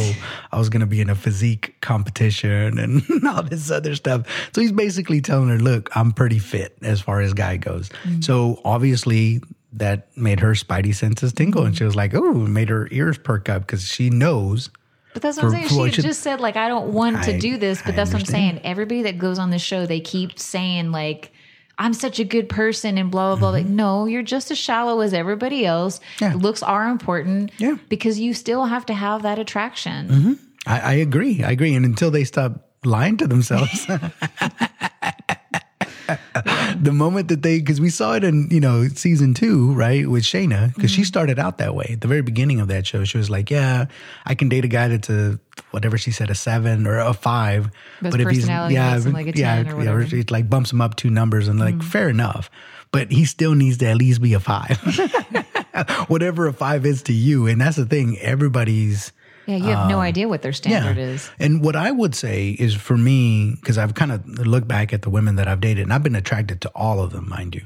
I 0.51 0.57
was 0.57 0.69
going 0.69 0.81
to 0.81 0.87
be 0.87 0.99
in 1.01 1.09
a 1.09 1.15
physique 1.15 1.75
competition 1.81 2.79
and 2.79 3.03
all 3.27 3.43
this 3.43 3.69
other 3.69 3.95
stuff." 3.95 4.27
So 4.53 4.61
he's 4.61 4.71
basically 4.71 5.21
telling 5.21 5.49
her, 5.49 5.59
"Look, 5.59 5.95
I'm 5.95 6.11
pretty 6.11 6.39
fit 6.39 6.77
as 6.81 7.01
far 7.01 7.21
as 7.21 7.33
guy 7.33 7.57
goes." 7.57 7.89
So 8.21 8.61
obviously. 8.65 9.41
That 9.77 10.07
made 10.15 10.39
her 10.39 10.53
spidey 10.53 10.95
senses 10.95 11.33
tingle, 11.33 11.65
and 11.65 11.75
she 11.75 11.83
was 11.83 11.97
like, 11.97 12.13
"Oh!" 12.15 12.31
Made 12.31 12.69
her 12.69 12.87
ears 12.91 13.17
perk 13.17 13.49
up 13.49 13.63
because 13.63 13.83
she 13.85 14.09
knows 14.09 14.69
But 15.11 15.21
that's 15.21 15.35
what 15.35 15.47
I'm 15.47 15.51
saying. 15.51 15.67
She 15.67 15.75
what 15.75 15.85
had 15.87 15.95
should- 15.95 16.05
just 16.05 16.21
said, 16.21 16.39
like, 16.39 16.55
I 16.55 16.69
don't 16.69 16.93
want 16.93 17.21
to 17.25 17.37
do 17.37 17.57
this, 17.57 17.81
but 17.81 17.89
I 17.89 17.95
that's 17.97 18.13
what 18.13 18.21
I'm 18.21 18.25
saying. 18.25 18.61
Everybody 18.63 19.01
that 19.01 19.17
goes 19.17 19.37
on 19.37 19.49
the 19.49 19.59
show, 19.59 19.85
they 19.85 19.99
keep 19.99 20.39
saying, 20.39 20.93
like, 20.93 21.33
I'm 21.77 21.93
such 21.93 22.19
a 22.19 22.23
good 22.23 22.47
person 22.49 22.97
and 22.97 23.11
blah, 23.11 23.31
blah, 23.35 23.39
blah. 23.39 23.49
Like, 23.49 23.65
no, 23.65 24.05
you're 24.05 24.23
just 24.23 24.49
as 24.51 24.57
shallow 24.57 25.01
as 25.01 25.13
everybody 25.13 25.65
else. 25.65 25.99
Mm-hmm. 26.19 26.23
Yeah. 26.23 26.33
Looks 26.35 26.63
are 26.63 26.87
important 26.89 27.51
Yeah. 27.57 27.75
because 27.89 28.19
you 28.19 28.33
still 28.33 28.65
have 28.65 28.85
to 28.87 28.93
have 28.93 29.23
that 29.23 29.39
attraction. 29.39 30.39
I, 30.65 30.79
I 30.79 30.93
agree. 30.93 31.43
I 31.43 31.51
agree. 31.51 31.75
And 31.75 31.85
until 31.85 32.11
they 32.11 32.23
stop 32.23 32.69
lying 32.85 33.17
to 33.17 33.27
themselves, 33.27 33.85
the 36.79 36.91
moment 36.93 37.27
that 37.29 37.41
they, 37.41 37.59
because 37.59 37.79
we 37.81 37.89
saw 37.89 38.13
it 38.13 38.23
in, 38.23 38.47
you 38.51 38.59
know, 38.59 38.87
season 38.87 39.33
two, 39.33 39.73
right, 39.73 40.07
with 40.09 40.23
Shaina, 40.23 40.73
because 40.73 40.91
Mm-hmm. 40.91 40.95
she 40.95 41.03
started 41.03 41.39
out 41.39 41.57
that 41.57 41.73
way. 41.75 41.89
At 41.93 42.01
the 42.01 42.07
very 42.07 42.21
beginning 42.21 42.59
of 42.59 42.67
that 42.67 42.85
show, 42.85 43.03
she 43.03 43.17
was 43.17 43.29
like, 43.29 43.49
yeah, 43.49 43.85
I 44.25 44.35
can 44.35 44.49
date 44.49 44.65
a 44.65 44.67
guy 44.67 44.87
that's 44.89 45.09
a, 45.09 45.39
whatever 45.71 45.97
she 45.97 46.11
said, 46.11 46.29
a 46.29 46.35
seven 46.35 46.85
or 46.87 46.99
a 46.99 47.13
five. 47.13 47.69
But 48.01 48.19
his 48.19 48.25
personality 48.25 48.75
makes 48.75 49.05
him 49.05 49.13
like 49.13 49.27
a 49.27 49.31
10 49.31 49.65
yeah, 49.65 49.73
or 49.73 49.83
yeah. 49.83 49.91
Mm-hmm. 49.91 50.19
it 50.19 50.31
like 50.31 50.49
bumps 50.49 50.71
him 50.71 50.81
up 50.81 50.95
two 50.95 51.09
numbers 51.09 51.47
and 51.47 51.59
like, 51.59 51.81
fair 51.81 52.09
enough. 52.09 52.49
But 52.91 53.11
he 53.11 53.25
still 53.25 53.55
needs 53.55 53.77
to 53.79 53.87
at 53.87 53.97
least 53.97 54.21
be 54.21 54.33
a 54.33 54.39
five. 54.39 54.77
Whatever 56.07 56.47
a 56.47 56.53
five 56.53 56.85
is 56.85 57.03
to 57.03 57.13
you. 57.13 57.47
And 57.47 57.59
that's 57.59 57.75
the 57.77 57.85
thing. 57.85 58.17
Everybody's, 58.19 59.11
Yeah, 59.45 59.57
you 59.57 59.65
have 59.65 59.89
no 59.89 59.97
um, 59.97 60.01
idea 60.01 60.27
what 60.27 60.41
their 60.41 60.53
standard 60.53 60.97
is. 60.97 61.29
and 61.39 61.63
what 61.63 61.75
I 61.75 61.91
would 61.91 62.15
say 62.15 62.49
is 62.49 62.73
for 62.73 62.97
me, 62.97 63.55
because 63.55 63.77
I've 63.77 63.93
kind 63.93 64.11
of 64.11 64.27
looked 64.39 64.67
back 64.67 64.91
at 64.93 65.03
the 65.03 65.09
women 65.09 65.35
that 65.35 65.47
I've 65.47 65.61
dated, 65.61 65.83
and 65.83 65.93
I've 65.93 66.03
been 66.03 66.15
attracted 66.15 66.61
to 66.61 66.69
all 66.69 66.99
of 66.99 67.11
them, 67.11 67.29
mind 67.29 67.55
you, 67.55 67.65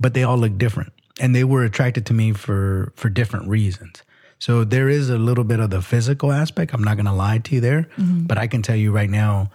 but 0.00 0.14
they 0.14 0.22
all 0.22 0.38
look 0.38 0.56
different, 0.56 0.92
and 1.20 1.34
they 1.34 1.44
were 1.44 1.64
attracted 1.64 2.06
to 2.06 2.14
me 2.14 2.32
for 2.32 2.92
for 2.96 3.08
different 3.08 3.48
reasons. 3.48 4.02
So 4.38 4.64
there 4.64 4.88
is 4.88 5.10
a 5.10 5.18
little 5.18 5.44
bit 5.44 5.60
of 5.60 5.70
the 5.70 5.82
physical 5.82 6.32
aspect. 6.32 6.72
I'm 6.72 6.84
not 6.84 6.96
going 6.96 7.06
to 7.06 7.12
lie 7.12 7.38
to 7.38 7.54
you 7.56 7.60
there, 7.60 7.88
mm-hmm. 7.96 8.22
but 8.22 8.38
I 8.38 8.46
can 8.46 8.62
tell 8.62 8.76
you 8.76 8.92
right 8.92 9.10
now, 9.10 9.50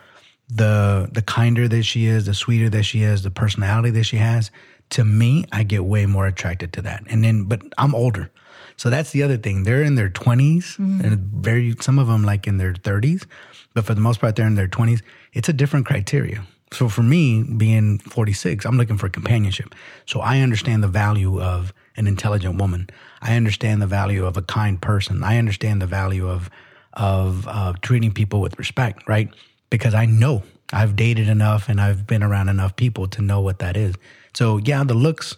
the 0.49 1.09
the 1.11 1.21
kinder 1.21 1.67
that 1.67 1.83
she 1.83 2.05
is, 2.05 2.25
the 2.25 2.33
sweeter 2.33 2.69
that 2.69 2.83
she 2.83 3.01
is, 3.01 3.23
the 3.23 3.31
personality 3.31 3.91
that 3.91 4.03
she 4.03 4.17
has. 4.17 4.51
To 4.93 5.05
me, 5.05 5.45
I 5.51 5.63
get 5.63 5.85
way 5.85 6.05
more 6.05 6.27
attracted 6.27 6.73
to 6.73 6.81
that. 6.83 7.03
And 7.07 7.23
then, 7.23 7.45
but 7.45 7.61
I'm 7.77 7.95
older. 7.95 8.31
So 8.77 8.89
that's 8.89 9.11
the 9.11 9.23
other 9.23 9.37
thing. 9.37 9.63
They're 9.63 9.83
in 9.83 9.95
their 9.95 10.09
20s 10.09 10.79
and 11.03 11.19
very 11.19 11.75
some 11.79 11.99
of 11.99 12.07
them 12.07 12.23
like 12.23 12.47
in 12.47 12.57
their 12.57 12.73
30s, 12.73 13.25
but 13.73 13.85
for 13.85 13.93
the 13.93 14.01
most 14.01 14.19
part 14.19 14.35
they're 14.35 14.47
in 14.47 14.55
their 14.55 14.67
20s. 14.67 15.01
It's 15.33 15.49
a 15.49 15.53
different 15.53 15.85
criteria. 15.85 16.43
So 16.71 16.89
for 16.89 17.03
me, 17.03 17.43
being 17.43 17.99
46, 17.99 18.65
I'm 18.65 18.77
looking 18.77 18.97
for 18.97 19.07
companionship. 19.07 19.75
So 20.07 20.21
I 20.21 20.39
understand 20.39 20.83
the 20.83 20.87
value 20.87 21.39
of 21.39 21.71
an 21.95 22.07
intelligent 22.07 22.59
woman. 22.59 22.89
I 23.21 23.35
understand 23.35 23.81
the 23.81 23.87
value 23.87 24.25
of 24.25 24.37
a 24.37 24.41
kind 24.41 24.81
person. 24.81 25.23
I 25.23 25.37
understand 25.37 25.81
the 25.81 25.87
value 25.87 26.27
of 26.27 26.49
of 26.93 27.47
uh, 27.47 27.73
treating 27.81 28.11
people 28.11 28.39
with 28.41 28.57
respect, 28.59 29.07
right? 29.07 29.29
Because 29.69 29.95
I 29.95 30.05
know 30.05 30.43
I've 30.71 30.95
dated 30.95 31.27
enough 31.27 31.69
and 31.69 31.81
I've 31.81 32.05
been 32.05 32.21
around 32.21 32.49
enough 32.49 32.75
people 32.75 33.07
to 33.09 33.21
know 33.21 33.41
what 33.41 33.59
that 33.59 33.77
is. 33.77 33.95
So 34.33 34.57
yeah, 34.57 34.83
the 34.83 34.93
looks 34.93 35.35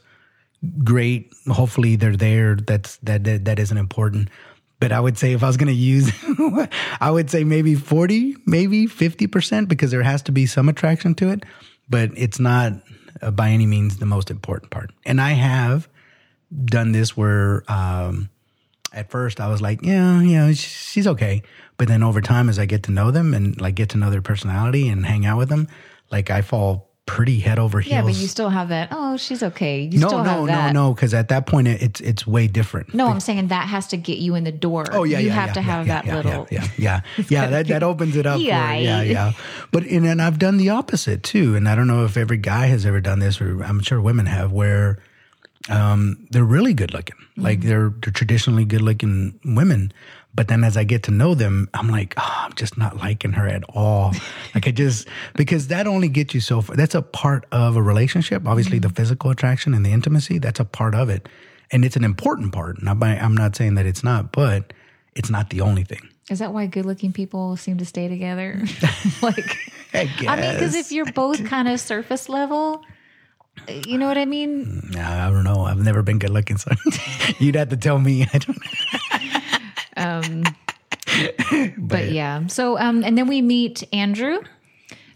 great. 0.83 1.33
Hopefully 1.47 1.95
they're 1.95 2.15
there. 2.15 2.55
That's 2.55 2.97
that 2.97 3.23
that, 3.23 3.45
that 3.45 3.59
isn't 3.59 3.77
important. 3.77 4.29
But 4.79 4.91
I 4.91 4.99
would 4.99 5.17
say 5.17 5.33
if 5.33 5.41
I 5.41 5.47
was 5.47 5.57
going 5.57 5.67
to 5.67 5.73
use, 5.73 6.11
I 6.99 7.09
would 7.09 7.29
say 7.29 7.43
maybe 7.45 7.75
40, 7.75 8.35
maybe 8.45 8.87
50% 8.87 9.69
because 9.69 9.89
there 9.89 10.03
has 10.03 10.21
to 10.23 10.33
be 10.33 10.45
some 10.45 10.67
attraction 10.67 11.15
to 11.15 11.29
it. 11.29 11.43
But 11.89 12.11
it's 12.17 12.39
not 12.39 12.73
uh, 13.21 13.31
by 13.31 13.49
any 13.49 13.65
means 13.65 13.97
the 13.97 14.05
most 14.05 14.29
important 14.29 14.71
part. 14.71 14.91
And 15.05 15.21
I 15.21 15.31
have 15.31 15.87
done 16.65 16.91
this 16.91 17.15
where 17.15 17.63
um, 17.69 18.29
at 18.91 19.09
first 19.09 19.39
I 19.39 19.47
was 19.47 19.61
like, 19.61 19.81
yeah, 19.81 20.19
know, 20.21 20.53
she's 20.53 21.07
okay. 21.07 21.41
But 21.77 21.87
then 21.87 22.03
over 22.03 22.21
time, 22.21 22.49
as 22.49 22.59
I 22.59 22.65
get 22.65 22.83
to 22.83 22.91
know 22.91 23.11
them 23.11 23.33
and 23.33 23.59
like 23.59 23.75
get 23.75 23.89
to 23.89 23.97
know 23.97 24.09
their 24.09 24.21
personality 24.21 24.89
and 24.89 25.05
hang 25.05 25.25
out 25.25 25.37
with 25.37 25.49
them, 25.49 25.67
like 26.11 26.29
I 26.29 26.41
fall 26.41 26.89
pretty 27.05 27.39
head 27.39 27.59
over 27.59 27.81
heels. 27.81 27.91
Yeah, 27.91 28.01
but 28.01 28.15
you 28.15 28.27
still 28.27 28.49
have 28.49 28.69
that. 28.69 28.89
Oh, 28.91 29.15
she's 29.15 29.43
okay. 29.43 29.81
You 29.81 29.99
no, 29.99 30.07
still 30.07 30.23
no, 30.23 30.29
have 30.29 30.47
that. 30.47 30.73
no, 30.73 30.87
no, 30.89 30.93
because 30.93 31.13
at 31.13 31.27
that 31.29 31.45
point 31.45 31.67
it, 31.67 31.81
it's 31.81 32.01
it's 32.01 32.25
way 32.25 32.47
different. 32.47 32.93
No, 32.95 33.07
I'm 33.07 33.19
saying 33.19 33.49
that 33.49 33.67
has 33.67 33.87
to 33.89 33.97
get 33.97 34.17
you 34.17 34.33
in 34.35 34.43
the 34.43 34.51
door. 34.51 34.85
Oh 34.91 35.03
yeah, 35.03 35.19
you 35.19 35.27
yeah, 35.27 35.33
have 35.33 35.49
yeah, 35.49 35.53
to 35.53 35.59
yeah, 35.59 35.65
have 35.65 35.87
that 35.87 36.05
little. 36.07 36.47
Yeah, 36.49 36.63
yeah, 36.77 37.01
yeah. 37.17 37.25
yeah 37.29 37.47
that 37.47 37.67
that 37.67 37.83
opens 37.83 38.15
it 38.15 38.25
up. 38.25 38.37
for, 38.37 38.43
yeah, 38.45 38.73
Yeah. 38.75 39.01
yeah. 39.03 39.31
But 39.71 39.83
and, 39.83 40.05
and 40.05 40.21
I've 40.21 40.39
done 40.39 40.57
the 40.57 40.69
opposite 40.71 41.21
too, 41.23 41.55
and 41.55 41.69
I 41.69 41.75
don't 41.75 41.87
know 41.87 42.05
if 42.05 42.17
every 42.17 42.37
guy 42.37 42.67
has 42.67 42.85
ever 42.85 43.01
done 43.01 43.19
this, 43.19 43.39
or 43.39 43.61
I'm 43.63 43.81
sure 43.81 44.01
women 44.01 44.25
have, 44.25 44.51
where 44.51 44.97
um, 45.69 46.27
they're 46.31 46.43
really 46.43 46.73
good 46.73 46.93
looking, 46.93 47.15
like 47.37 47.59
Mm-hmm. 47.59 47.67
they're 47.69 47.89
they're 48.01 48.13
traditionally 48.13 48.65
good 48.65 48.81
looking 48.81 49.39
women. 49.43 49.91
But 50.35 50.49
then 50.49 50.65
as 50.65 50.75
I 50.75 50.83
get 50.83 51.03
to 51.03 51.11
know 51.11 51.33
them, 51.33 51.69
I'm 51.73 51.87
like, 51.89 52.13
oh, 52.17 52.35
I'm 52.45 52.53
just 52.53 52.77
not 52.77 52.97
liking 52.97 53.31
her 53.33 53.47
at 53.47 53.63
all. 53.69 54.11
like 54.53 54.67
I 54.67 54.71
just 54.71 55.07
because 55.35 55.67
that 55.69 55.87
only 55.87 56.09
gets 56.09 56.33
you 56.35 56.41
so 56.41 56.59
far. 56.61 56.75
That's 56.75 56.93
a 56.93 57.01
part 57.01 57.45
of 57.53 57.77
a 57.77 57.81
relationship. 57.81 58.45
Obviously, 58.45 58.79
Mm-hmm. 58.79 58.89
the 58.89 58.93
physical 58.95 59.31
attraction 59.31 59.73
and 59.73 59.85
the 59.85 59.91
intimacy. 59.93 60.37
That's 60.39 60.59
a 60.59 60.65
part 60.65 60.93
of 60.93 61.09
it, 61.09 61.29
and 61.71 61.85
it's 61.85 61.95
an 61.95 62.03
important 62.03 62.51
part. 62.51 62.83
Not 62.83 62.99
by 62.99 63.15
I'm 63.15 63.35
not 63.35 63.55
saying 63.55 63.75
that 63.75 63.85
it's 63.85 64.03
not, 64.03 64.33
but 64.33 64.73
it's 65.15 65.29
not 65.29 65.49
the 65.51 65.61
only 65.61 65.85
thing. 65.85 66.01
Is 66.29 66.39
that 66.39 66.51
why 66.53 66.65
good-looking 66.65 67.13
people 67.13 67.55
seem 67.55 67.77
to 67.77 67.85
stay 67.85 68.09
together? 68.09 68.59
like, 69.21 69.55
I 69.93 70.09
I 70.27 70.35
mean, 70.41 70.53
because 70.55 70.75
if 70.75 70.91
you're 70.91 71.11
both 71.13 71.45
kind 71.45 71.69
of 71.69 71.79
surface 71.79 72.27
level, 72.27 72.83
you 73.85 73.97
know 73.97 74.07
what 74.07 74.17
I 74.17 74.25
mean. 74.25 74.91
I 74.97 75.29
don't 75.29 75.43
know. 75.45 75.61
I've 75.63 75.79
never 75.79 76.01
been 76.01 76.19
good 76.19 76.31
looking, 76.31 76.57
so 76.57 76.71
you'd 77.39 77.55
have 77.55 77.69
to 77.69 77.77
tell 77.77 77.99
me. 77.99 78.23
I 78.33 78.37
don't 78.39 78.57
But 81.77 82.09
yeah. 82.11 82.47
So, 82.47 82.77
um, 82.77 83.03
and 83.03 83.17
then 83.17 83.27
we 83.27 83.41
meet 83.41 83.83
Andrew. 83.93 84.39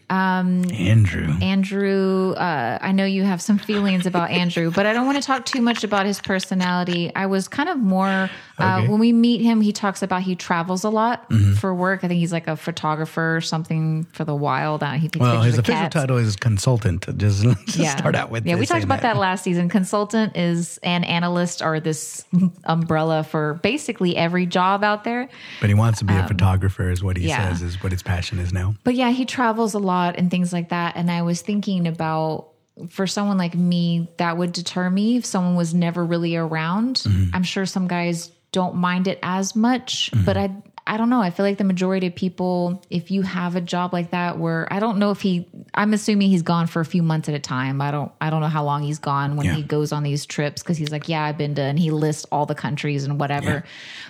Um, 0.09 0.63
Andrew. 0.71 1.33
Andrew, 1.41 2.31
uh, 2.33 2.79
I 2.81 2.91
know 2.91 3.05
you 3.05 3.23
have 3.23 3.41
some 3.41 3.57
feelings 3.59 4.05
about 4.07 4.31
Andrew, 4.31 4.71
but 4.71 4.85
I 4.85 4.93
don't 4.93 5.05
want 5.05 5.17
to 5.17 5.23
talk 5.23 5.45
too 5.45 5.61
much 5.61 5.83
about 5.83 6.05
his 6.05 6.19
personality. 6.19 7.13
I 7.15 7.27
was 7.27 7.47
kind 7.47 7.69
of 7.69 7.77
more, 7.77 8.29
uh, 8.59 8.85
when 8.85 8.99
we 8.99 9.13
meet 9.13 9.41
him, 9.41 9.61
he 9.61 9.71
talks 9.71 10.01
about 10.01 10.21
he 10.21 10.35
travels 10.35 10.83
a 10.83 10.89
lot 10.89 11.29
Mm-hmm. 11.29 11.53
for 11.53 11.73
work. 11.73 12.03
I 12.03 12.07
think 12.07 12.19
he's 12.19 12.31
like 12.33 12.47
a 12.47 12.55
photographer 12.55 13.35
or 13.37 13.41
something 13.41 14.05
for 14.13 14.23
the 14.25 14.35
wild. 14.35 14.83
Uh, 14.83 14.93
he 14.93 15.07
takes 15.07 15.21
Well, 15.21 15.41
his 15.41 15.57
of 15.57 15.65
official 15.65 15.81
cats. 15.81 15.93
title 15.93 16.17
is 16.17 16.35
consultant. 16.35 17.05
Just, 17.17 17.43
just 17.67 17.97
start 17.97 18.15
out 18.15 18.29
with 18.31 18.45
yeah. 18.45 18.55
We 18.55 18.65
talked 18.65 18.83
about 18.83 19.01
that. 19.01 19.17
last 19.17 19.43
season. 19.43 19.69
Consultant 19.69 20.35
is 20.37 20.77
an 20.83 21.03
analyst 21.03 21.61
or 21.61 21.79
this 21.79 22.25
umbrella 22.63 23.23
for 23.23 23.55
basically 23.55 24.15
every 24.15 24.45
job 24.45 24.83
out 24.83 25.03
there. 25.03 25.29
But 25.61 25.69
he 25.69 25.75
wants 25.75 25.99
to 25.99 26.05
be 26.05 26.13
a 26.15 26.27
photographer, 26.27 26.89
is 26.89 27.03
what 27.03 27.17
he 27.17 27.23
Um, 27.25 27.29
yeah. 27.29 27.49
says, 27.53 27.61
is 27.61 27.83
what 27.83 27.91
his 27.91 28.03
passion 28.03 28.39
is 28.39 28.51
now. 28.53 28.75
But 28.83 28.95
yeah, 28.95 29.11
he 29.11 29.25
travels 29.25 29.73
a 29.73 29.79
lot 29.79 30.17
and 30.17 30.29
things 30.31 30.51
like 30.53 30.69
that. 30.69 30.95
And 30.95 31.09
I 31.11 31.21
was 31.21 31.41
thinking 31.41 31.87
about 31.87 32.47
for 32.89 33.05
someone 33.07 33.37
like 33.37 33.55
me, 33.55 34.07
that 34.17 34.37
would 34.37 34.53
deter 34.53 34.89
me 34.89 35.17
if 35.17 35.25
someone 35.25 35.55
was 35.55 35.73
never 35.73 36.05
really 36.05 36.35
around. 36.37 36.95
Mm-hmm. 36.97 37.35
I'm 37.35 37.43
sure 37.43 37.65
some 37.65 37.87
guys 37.89 38.31
don't 38.51 38.75
mind 38.75 39.07
it 39.07 39.19
as 39.21 39.55
much, 39.55 40.09
but 40.25 40.35
mm-hmm. 40.35 40.57
I 40.57 40.69
I 40.87 40.97
don't 40.97 41.11
know. 41.11 41.21
I 41.21 41.29
feel 41.29 41.45
like 41.45 41.59
the 41.59 41.63
majority 41.63 42.07
of 42.07 42.15
people, 42.15 42.81
if 42.89 43.11
you 43.11 43.21
have 43.21 43.55
a 43.55 43.61
job 43.61 43.93
like 43.93 44.09
that 44.09 44.39
where 44.39 44.67
I 44.73 44.79
don't 44.79 44.97
know 44.97 45.11
if 45.11 45.21
he 45.21 45.47
I'm 45.75 45.93
assuming 45.93 46.31
he's 46.31 46.41
gone 46.41 46.65
for 46.65 46.79
a 46.79 46.85
few 46.85 47.03
months 47.03 47.29
at 47.29 47.35
a 47.35 47.39
time. 47.39 47.79
I 47.79 47.91
don't 47.91 48.11
I 48.19 48.31
don't 48.31 48.41
know 48.41 48.47
how 48.47 48.63
long 48.63 48.81
he's 48.81 48.97
gone 48.97 49.35
when 49.35 49.45
Yeah. 49.45 49.53
he 49.53 49.61
goes 49.61 49.91
on 49.91 50.01
these 50.01 50.25
trips 50.25 50.63
because 50.63 50.77
he's 50.77 50.91
like, 50.91 51.07
Yeah, 51.07 51.23
I've 51.23 51.37
been 51.37 51.53
to 51.55 51.61
and 51.61 51.77
he 51.77 51.91
lists 51.91 52.25
all 52.31 52.47
the 52.47 52.55
countries 52.55 53.03
and 53.03 53.19
whatever. 53.19 53.63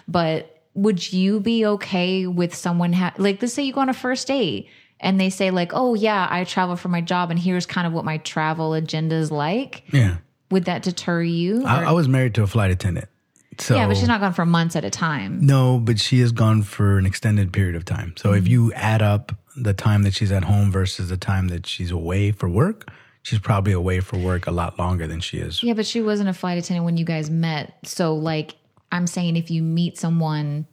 But 0.07 0.55
would 0.73 1.11
you 1.11 1.41
be 1.41 1.65
okay 1.65 2.27
with 2.27 2.55
someone 2.55 2.93
ha- 2.93 3.13
like 3.17 3.41
let's 3.41 3.53
say 3.53 3.63
you 3.63 3.73
go 3.73 3.81
on 3.81 3.89
a 3.89 3.93
first 3.93 4.27
date 4.27 4.69
and 5.01 5.19
they 5.19 5.29
say 5.29 5.51
like, 5.51 5.71
"Oh 5.73 5.95
yeah, 5.95 6.27
I 6.29 6.43
travel 6.45 6.75
for 6.77 6.87
my 6.89 7.01
job 7.01 7.29
and 7.29 7.39
here's 7.39 7.65
kind 7.65 7.87
of 7.87 7.93
what 7.93 8.05
my 8.05 8.17
travel 8.19 8.73
agenda 8.73 9.15
is 9.15 9.31
like." 9.31 9.83
Yeah. 9.91 10.17
Would 10.51 10.65
that 10.65 10.83
deter 10.83 11.21
you? 11.21 11.65
I, 11.65 11.85
I 11.85 11.91
was 11.91 12.07
married 12.07 12.35
to 12.35 12.43
a 12.43 12.47
flight 12.47 12.71
attendant. 12.71 13.07
So 13.59 13.75
yeah, 13.75 13.87
but 13.87 13.97
she's 13.97 14.07
not 14.07 14.21
gone 14.21 14.33
for 14.33 14.45
months 14.45 14.75
at 14.75 14.85
a 14.85 14.89
time. 14.89 15.45
No, 15.45 15.79
but 15.79 15.99
she 15.99 16.19
has 16.21 16.31
gone 16.31 16.63
for 16.63 16.97
an 16.97 17.05
extended 17.05 17.51
period 17.53 17.75
of 17.75 17.85
time. 17.85 18.13
So 18.17 18.29
Mm-hmm. 18.29 18.37
if 18.37 18.47
you 18.47 18.73
add 18.73 19.01
up 19.01 19.33
the 19.55 19.73
time 19.73 20.03
that 20.03 20.13
she's 20.13 20.31
at 20.31 20.43
home 20.45 20.71
versus 20.71 21.09
the 21.09 21.17
time 21.17 21.49
that 21.49 21.65
she's 21.67 21.91
away 21.91 22.31
for 22.31 22.47
work, 22.47 22.89
she's 23.21 23.39
probably 23.39 23.73
away 23.73 23.99
for 23.99 24.17
work 24.17 24.47
a 24.47 24.51
lot 24.51 24.79
longer 24.79 25.05
than 25.07 25.19
she 25.19 25.37
is. 25.39 25.61
Yeah, 25.61 25.73
but 25.73 25.85
she 25.85 26.01
wasn't 26.01 26.29
a 26.29 26.33
flight 26.33 26.57
attendant 26.57 26.85
when 26.85 26.95
you 26.97 27.03
guys 27.05 27.29
met. 27.29 27.73
So 27.83 28.15
like 28.15 28.55
I'm 28.91 29.05
saying 29.07 29.35
if 29.35 29.51
you 29.51 29.61
meet 29.61 29.97
someone 29.97 30.65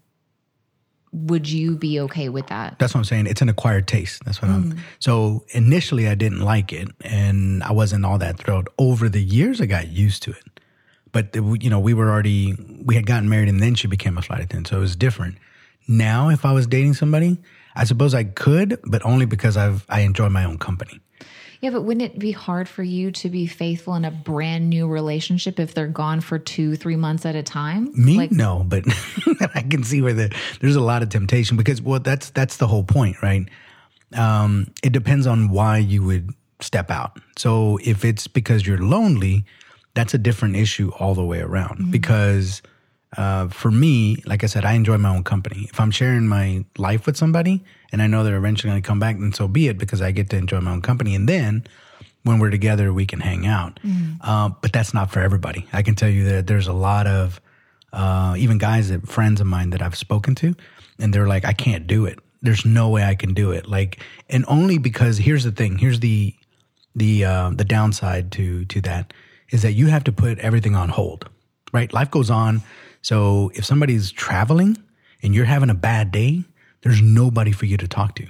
would 1.12 1.48
you 1.48 1.76
be 1.76 1.98
okay 2.00 2.28
with 2.28 2.48
that? 2.48 2.78
That's 2.78 2.92
what 2.94 2.98
I'm 3.00 3.04
saying. 3.04 3.26
It's 3.26 3.40
an 3.40 3.48
acquired 3.48 3.88
taste. 3.88 4.22
That's 4.26 4.42
what 4.42 4.50
Mm. 4.50 4.54
I'm. 4.72 4.78
So 4.98 5.46
initially, 5.50 6.08
I 6.08 6.14
didn't 6.14 6.40
like 6.40 6.72
it, 6.74 6.88
and 7.02 7.62
I 7.62 7.72
wasn't 7.72 8.04
all 8.04 8.18
that 8.18 8.38
thrilled. 8.38 8.68
Over 8.78 9.08
the 9.08 9.22
years, 9.22 9.60
I 9.62 9.66
got 9.66 9.88
used 9.88 10.22
to 10.24 10.32
it. 10.32 10.55
But 11.12 11.32
the- 11.32 11.56
you 11.60 11.70
know, 11.70 11.80
we 11.80 11.94
were 11.94 12.10
already 12.10 12.54
we 12.84 12.94
had 12.94 13.06
gotten 13.06 13.28
married, 13.28 13.48
and 13.48 13.60
then 13.60 13.74
she 13.74 13.86
became 13.88 14.18
a 14.18 14.22
flight 14.22 14.40
attendant, 14.40 14.68
so 14.68 14.76
it 14.78 14.80
was 14.80 14.96
different. 14.96 15.36
Now, 15.88 16.28
if 16.30 16.44
I 16.44 16.52
was 16.52 16.66
dating 16.66 16.94
somebody, 16.94 17.38
I 17.74 17.84
suppose 17.84 18.12
I 18.14 18.24
could, 18.24 18.80
but 18.84 19.04
only 19.04 19.26
because 19.26 19.56
I've 19.56 19.84
I 19.88 20.00
enjoy 20.00 20.28
my 20.28 20.44
own 20.44 20.58
company. 20.58 21.00
Yeah, 21.62 21.70
but 21.70 21.82
wouldn't 21.82 22.02
it 22.02 22.18
be 22.18 22.32
hard 22.32 22.68
for 22.68 22.82
you 22.82 23.10
to 23.12 23.30
be 23.30 23.46
faithful 23.46 23.94
in 23.94 24.04
a 24.04 24.10
brand 24.10 24.68
new 24.68 24.86
relationship 24.86 25.58
if 25.58 25.72
they're 25.72 25.86
gone 25.86 26.20
for 26.20 26.38
two, 26.38 26.76
three 26.76 26.96
months 26.96 27.24
at 27.24 27.34
a 27.34 27.42
time? 27.42 27.90
Me, 27.94 28.18
Like, 28.18 28.30
no, 28.30 28.62
but 28.68 28.84
I 29.54 29.62
can 29.62 29.82
see 29.82 30.02
where 30.02 30.12
the, 30.12 30.34
there's 30.60 30.76
a 30.76 30.82
lot 30.82 31.02
of 31.02 31.08
temptation 31.08 31.56
because 31.56 31.80
well, 31.80 31.98
that's 32.00 32.28
that's 32.30 32.58
the 32.58 32.66
whole 32.66 32.84
point, 32.84 33.16
right? 33.22 33.48
Um, 34.14 34.70
it 34.82 34.92
depends 34.92 35.26
on 35.26 35.48
why 35.48 35.78
you 35.78 36.02
would 36.02 36.34
step 36.60 36.90
out. 36.90 37.18
So 37.38 37.78
if 37.82 38.04
it's 38.04 38.26
because 38.28 38.66
you're 38.66 38.78
lonely, 38.82 39.44
that's 39.96 40.14
a 40.14 40.18
different 40.18 40.54
issue 40.54 40.92
all 41.00 41.14
the 41.14 41.24
way 41.24 41.40
around. 41.40 41.90
Because 41.90 42.62
uh, 43.16 43.48
for 43.48 43.70
me, 43.70 44.22
like 44.26 44.44
I 44.44 44.46
said, 44.46 44.64
I 44.64 44.74
enjoy 44.74 44.98
my 44.98 45.08
own 45.08 45.24
company. 45.24 45.66
If 45.72 45.80
I'm 45.80 45.90
sharing 45.90 46.28
my 46.28 46.64
life 46.76 47.06
with 47.06 47.16
somebody 47.16 47.64
and 47.90 48.02
I 48.02 48.06
know 48.06 48.22
they're 48.22 48.36
eventually 48.36 48.70
going 48.70 48.82
to 48.82 48.86
come 48.86 49.00
back, 49.00 49.18
then 49.18 49.32
so 49.32 49.48
be 49.48 49.68
it 49.68 49.78
because 49.78 50.02
I 50.02 50.12
get 50.12 50.30
to 50.30 50.36
enjoy 50.36 50.60
my 50.60 50.72
own 50.72 50.82
company. 50.82 51.14
And 51.14 51.28
then 51.28 51.64
when 52.24 52.38
we're 52.38 52.50
together, 52.50 52.92
we 52.92 53.06
can 53.06 53.20
hang 53.20 53.46
out. 53.46 53.80
Uh, 54.20 54.50
but 54.60 54.72
that's 54.72 54.92
not 54.92 55.10
for 55.10 55.20
everybody. 55.20 55.66
I 55.72 55.82
can 55.82 55.94
tell 55.94 56.10
you 56.10 56.24
that 56.24 56.46
there's 56.46 56.68
a 56.68 56.72
lot 56.72 57.06
of 57.06 57.40
uh, 57.92 58.34
even 58.36 58.58
guys 58.58 58.90
that 58.90 59.08
friends 59.08 59.40
of 59.40 59.46
mine 59.46 59.70
that 59.70 59.80
I've 59.80 59.96
spoken 59.96 60.34
to, 60.36 60.54
and 60.98 61.14
they're 61.14 61.28
like, 61.28 61.44
I 61.46 61.52
can't 61.52 61.86
do 61.86 62.04
it. 62.04 62.18
There's 62.42 62.66
no 62.66 62.90
way 62.90 63.04
I 63.04 63.14
can 63.14 63.32
do 63.32 63.52
it. 63.52 63.66
Like, 63.66 64.02
and 64.28 64.44
only 64.46 64.76
because 64.76 65.16
here's 65.18 65.44
the 65.44 65.52
thing. 65.52 65.78
Here's 65.78 66.00
the 66.00 66.34
the 66.94 67.24
uh, 67.24 67.50
the 67.54 67.64
downside 67.64 68.32
to 68.32 68.64
to 68.66 68.80
that 68.82 69.12
is 69.50 69.62
that 69.62 69.72
you 69.72 69.86
have 69.86 70.04
to 70.04 70.12
put 70.12 70.38
everything 70.38 70.74
on 70.74 70.88
hold. 70.88 71.28
Right? 71.72 71.92
Life 71.92 72.10
goes 72.10 72.30
on. 72.30 72.62
So 73.02 73.50
if 73.54 73.64
somebody's 73.64 74.10
traveling 74.10 74.78
and 75.22 75.34
you're 75.34 75.44
having 75.44 75.70
a 75.70 75.74
bad 75.74 76.10
day, 76.10 76.44
there's 76.82 77.02
nobody 77.02 77.52
for 77.52 77.66
you 77.66 77.76
to 77.76 77.88
talk 77.88 78.14
to. 78.16 78.26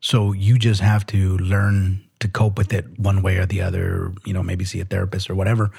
So 0.00 0.32
you 0.32 0.58
just 0.58 0.80
have 0.80 1.06
to 1.06 1.38
learn 1.38 2.02
to 2.20 2.28
cope 2.28 2.56
with 2.56 2.72
it 2.72 2.98
one 2.98 3.22
way 3.22 3.36
or 3.36 3.46
the 3.46 3.62
other, 3.62 4.12
you 4.24 4.32
know, 4.32 4.42
maybe 4.42 4.64
see 4.64 4.80
a 4.80 4.84
therapist 4.84 5.28
or 5.28 5.34
whatever. 5.34 5.70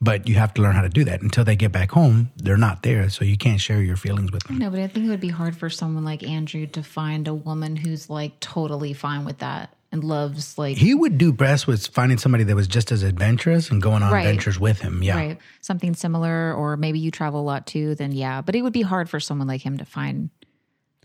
But 0.00 0.28
you 0.28 0.36
have 0.36 0.54
to 0.54 0.62
learn 0.62 0.74
how 0.74 0.82
to 0.82 0.88
do 0.88 1.04
that. 1.04 1.22
Until 1.22 1.44
they 1.44 1.56
get 1.56 1.72
back 1.72 1.90
home, 1.90 2.30
they're 2.36 2.56
not 2.56 2.82
there. 2.82 3.08
So 3.10 3.24
you 3.24 3.36
can't 3.36 3.60
share 3.60 3.82
your 3.82 3.96
feelings 3.96 4.30
with 4.30 4.44
them. 4.44 4.58
No, 4.58 4.70
but 4.70 4.78
I 4.78 4.86
think 4.86 5.06
it 5.06 5.08
would 5.08 5.20
be 5.20 5.28
hard 5.28 5.56
for 5.56 5.68
someone 5.68 6.04
like 6.04 6.22
Andrew 6.22 6.66
to 6.66 6.82
find 6.82 7.26
a 7.26 7.34
woman 7.34 7.76
who's 7.76 8.08
like 8.08 8.38
totally 8.40 8.92
fine 8.92 9.24
with 9.24 9.38
that 9.38 9.74
and 9.90 10.04
loves 10.04 10.58
like 10.58 10.76
He 10.76 10.94
would 10.94 11.16
do 11.18 11.32
best 11.32 11.66
with 11.66 11.86
finding 11.86 12.18
somebody 12.18 12.44
that 12.44 12.54
was 12.54 12.68
just 12.68 12.92
as 12.92 13.02
adventurous 13.02 13.70
and 13.70 13.80
going 13.80 14.02
on 14.02 14.12
Right. 14.12 14.26
adventures 14.26 14.60
with 14.60 14.80
him. 14.80 15.02
Yeah. 15.02 15.16
right 15.16 15.38
something 15.60 15.94
similar, 15.94 16.52
or 16.54 16.76
maybe 16.76 16.98
you 16.98 17.10
travel 17.10 17.40
a 17.40 17.46
lot 17.46 17.66
too. 17.66 17.94
Then 17.94 18.12
yeah, 18.12 18.42
but 18.42 18.54
it 18.54 18.62
would 18.62 18.72
be 18.72 18.82
hard 18.82 19.08
for 19.08 19.18
someone 19.20 19.48
like 19.48 19.62
him 19.62 19.78
to 19.78 19.84
find. 19.84 20.30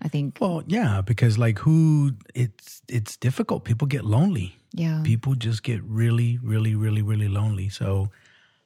I 0.02 0.10
think 0.10 0.38
Well, 0.42 0.64
yeah, 0.68 1.02
because 1.02 1.38
like 1.38 1.60
who 1.60 2.12
it's 2.36 2.82
it's 2.90 3.16
difficult. 3.18 3.64
People 3.64 3.88
get 3.88 4.04
lonely. 4.04 4.58
yeah. 4.74 5.02
People 5.04 5.36
just 5.36 5.64
get 5.64 5.82
really, 5.84 6.40
really, 6.44 6.76
really, 6.76 7.02
really 7.02 7.30
lonely. 7.30 7.70
So 7.70 8.10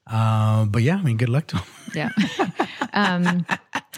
uh, 0.10 0.66
but 0.66 0.82
yeah, 0.82 0.96
I 0.98 1.02
mean 1.04 1.18
good 1.18 1.30
luck 1.30 1.48
to 1.48 1.56
them. 1.58 1.66
Yeah. 1.94 2.12
um, 2.94 3.46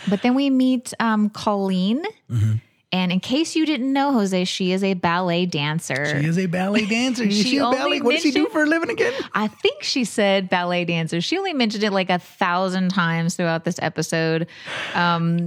but 0.09 0.21
then 0.21 0.33
we 0.35 0.49
meet 0.49 0.93
um, 0.99 1.29
Colleen. 1.29 2.03
Mm-hmm. 2.29 2.53
And 2.91 3.11
in 3.11 3.19
case 3.19 3.55
you 3.55 3.65
didn't 3.67 3.93
know, 3.93 4.11
Jose, 4.13 4.45
she 4.45 4.71
is 4.71 4.83
a 4.83 4.95
ballet 4.95 5.45
dancer. 5.45 6.19
She 6.19 6.25
is 6.27 6.39
a 6.39 6.47
ballet 6.47 6.85
dancer. 6.87 7.25
She 7.31 7.43
she, 7.43 7.59
ballet? 7.59 8.01
What 8.01 8.13
does 8.13 8.23
she 8.23 8.31
do 8.31 8.47
for 8.47 8.63
a 8.63 8.65
living 8.65 8.89
again? 8.89 9.13
I 9.33 9.47
think 9.47 9.83
she 9.83 10.03
said 10.05 10.49
ballet 10.49 10.85
dancer. 10.85 11.21
She 11.21 11.37
only 11.37 11.53
mentioned 11.53 11.83
it 11.83 11.91
like 11.93 12.09
a 12.09 12.17
thousand 12.17 12.89
times 12.89 13.35
throughout 13.35 13.63
this 13.63 13.77
episode. 13.81 14.47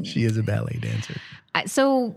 She 0.05 0.25
is 0.25 0.37
a 0.37 0.43
ballet 0.43 0.79
dancer. 0.81 1.15
I- 1.55 1.65
so 1.67 2.15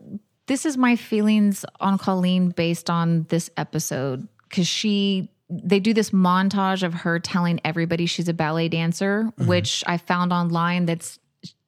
this 0.48 0.66
is 0.66 0.78
my 0.78 0.96
feelings 0.96 1.66
on 1.80 1.98
Colleen 1.98 2.50
based 2.50 2.90
on 2.92 3.26
this 3.30 3.50
episode 3.58 4.28
because 4.50 4.68
she 4.68 5.30
they 5.50 5.80
do 5.80 5.94
this 5.94 6.10
montage 6.10 6.82
of 6.82 6.94
her 6.94 7.20
telling 7.20 7.60
everybody 7.64 8.06
she's 8.08 8.28
a 8.28 8.34
ballet 8.34 8.68
dancer, 8.68 9.24
Mm-hmm. 9.26 9.48
which 9.48 9.84
I 9.88 9.98
found 9.98 10.32
online. 10.34 10.86
That's 10.86 11.20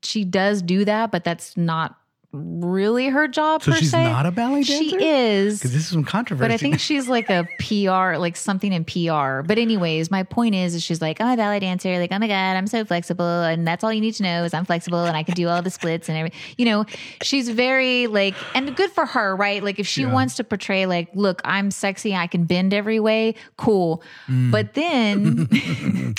she 0.03 0.23
does 0.25 0.61
do 0.61 0.85
that, 0.85 1.11
but 1.11 1.23
that's 1.23 1.57
not 1.57 1.95
really 2.33 3.07
her 3.07 3.27
job. 3.27 3.63
So 3.63 3.71
she's 3.71 3.91
se. 3.91 4.03
not 4.03 4.25
a 4.25 4.31
ballet 4.31 4.63
dancer. 4.63 4.73
She 4.73 4.95
is. 5.03 5.59
Because 5.59 5.71
this 5.71 5.83
is 5.83 5.87
some 5.89 6.03
controversy. 6.03 6.43
But 6.47 6.51
I 6.53 6.57
think 6.57 6.79
she's 6.79 7.07
like 7.07 7.29
a 7.29 7.47
PR, 7.59 8.17
like 8.17 8.35
something 8.35 8.71
in 8.73 8.83
PR. 8.83 9.41
But 9.47 9.57
anyways, 9.57 10.11
my 10.11 10.23
point 10.23 10.53
is, 10.53 10.75
is 10.75 10.83
she's 10.83 11.01
like, 11.01 11.21
I'm 11.21 11.29
a 11.29 11.37
ballet 11.37 11.59
dancer. 11.59 11.97
Like, 11.97 12.11
oh 12.11 12.19
my 12.19 12.27
god, 12.27 12.55
I'm 12.57 12.67
so 12.67 12.83
flexible, 12.85 13.25
and 13.25 13.65
that's 13.67 13.83
all 13.83 13.93
you 13.93 14.01
need 14.01 14.13
to 14.15 14.23
know 14.23 14.43
is 14.43 14.53
I'm 14.53 14.65
flexible 14.65 15.05
and 15.05 15.15
I 15.15 15.23
can 15.23 15.35
do 15.35 15.47
all 15.47 15.61
the 15.61 15.69
splits 15.69 16.09
and 16.09 16.17
everything. 16.17 16.39
You 16.57 16.65
know, 16.65 16.85
she's 17.23 17.49
very 17.49 18.07
like, 18.07 18.35
and 18.53 18.75
good 18.75 18.91
for 18.91 19.05
her, 19.05 19.35
right? 19.35 19.63
Like, 19.63 19.79
if 19.79 19.87
she 19.87 20.01
Yeah. 20.01 20.11
wants 20.13 20.35
to 20.35 20.43
portray 20.43 20.85
like, 20.85 21.09
look, 21.15 21.41
I'm 21.45 21.71
sexy, 21.71 22.13
I 22.13 22.27
can 22.27 22.43
bend 22.43 22.73
every 22.73 22.99
way, 22.99 23.35
cool. 23.55 24.03
Mm. 24.27 24.51
But 24.51 24.73
then 24.73 25.47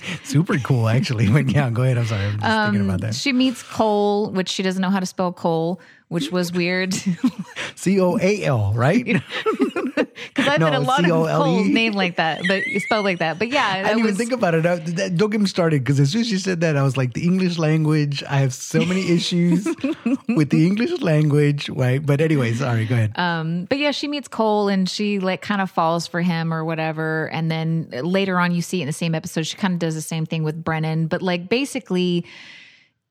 super 0.25 0.59
cool, 0.59 0.89
actually. 0.89 1.29
But 1.39 1.51
yeah, 1.51 1.69
go 1.71 1.83
ahead. 1.83 1.99
I'm 1.99 2.07
sorry. 2.07 2.25
I'm 2.25 2.41
just 2.41 2.65
thinking 2.73 2.89
about 2.89 3.01
that. 3.03 3.15
she 3.15 3.33
meets 3.33 3.63
Cole, 3.63 4.31
which 4.31 4.49
she 4.49 4.63
doesn't 4.63 4.81
know 4.81 4.91
how 4.91 4.99
to 4.99 5.07
spell 5.07 5.33
Cole, 5.33 5.79
which 6.09 6.31
was 6.33 6.53
weird. 6.53 6.95
C 7.75 8.01
O 8.01 8.19
A 8.19 8.45
L, 8.45 8.73
right? 8.75 9.05
Because 9.05 10.07
I've 10.49 10.59
No, 10.61 10.67
met 10.71 10.75
a 10.75 10.81
lot 10.81 11.01
of 11.01 11.07
C-O-L-E. 11.07 11.45
Coles 11.45 11.69
named 11.69 11.95
like 11.95 12.17
that, 12.17 12.43
but 12.49 12.65
spelled 12.79 13.05
like 13.05 13.19
that. 13.19 13.39
But 13.39 13.49
yeah, 13.49 13.67
I 13.85 13.89
didn't 13.89 14.01
even 14.01 14.15
think 14.17 14.33
about 14.33 14.55
it. 14.55 14.67
I- 14.67 14.77
that- 14.77 15.17
don't 15.17 15.31
get 15.31 15.41
me 15.41 15.47
started 15.47 15.83
because 15.85 16.01
as 16.01 16.11
soon 16.11 16.23
as 16.23 16.31
you 16.33 16.39
said 16.39 16.61
that, 16.63 16.77
I 16.77 16.83
was 16.83 16.97
like, 16.97 17.15
the 17.15 17.25
English 17.25 17.59
language. 17.59 18.23
I 18.29 18.39
have 18.39 18.53
so 18.53 18.85
many 18.85 19.11
issues 19.11 19.65
with 20.29 20.51
the 20.51 20.67
English 20.67 21.01
language, 21.01 21.69
right? 21.69 22.05
But 22.05 22.21
anyway, 22.21 22.53
sorry. 22.55 22.85
Go 22.87 22.95
ahead. 22.95 23.17
Um, 23.19 23.67
but 23.67 23.79
yeah, 23.79 23.91
she 23.93 24.09
meets 24.09 24.29
Cole 24.29 24.69
and 24.69 24.89
she 24.89 25.19
like 25.21 25.41
kind 25.43 25.61
of 25.61 25.71
falls 25.71 26.07
for 26.07 26.21
him 26.21 26.53
or 26.53 26.65
whatever. 26.65 27.29
And 27.33 27.51
then 27.51 27.89
later 28.03 28.39
on, 28.41 28.53
you 28.53 28.63
see 28.63 28.81
it 28.81 28.83
in 28.83 28.87
the 28.89 28.93
same 28.93 29.15
episode, 29.15 29.47
she 29.47 29.57
kind 29.57 29.75
of 29.75 29.79
does 29.79 29.95
the 29.95 30.01
same 30.03 30.27
thing 30.27 30.43
with 30.43 30.63
Brennon. 30.65 31.07
But 31.07 31.23
like 31.23 31.49
basically, 31.49 32.25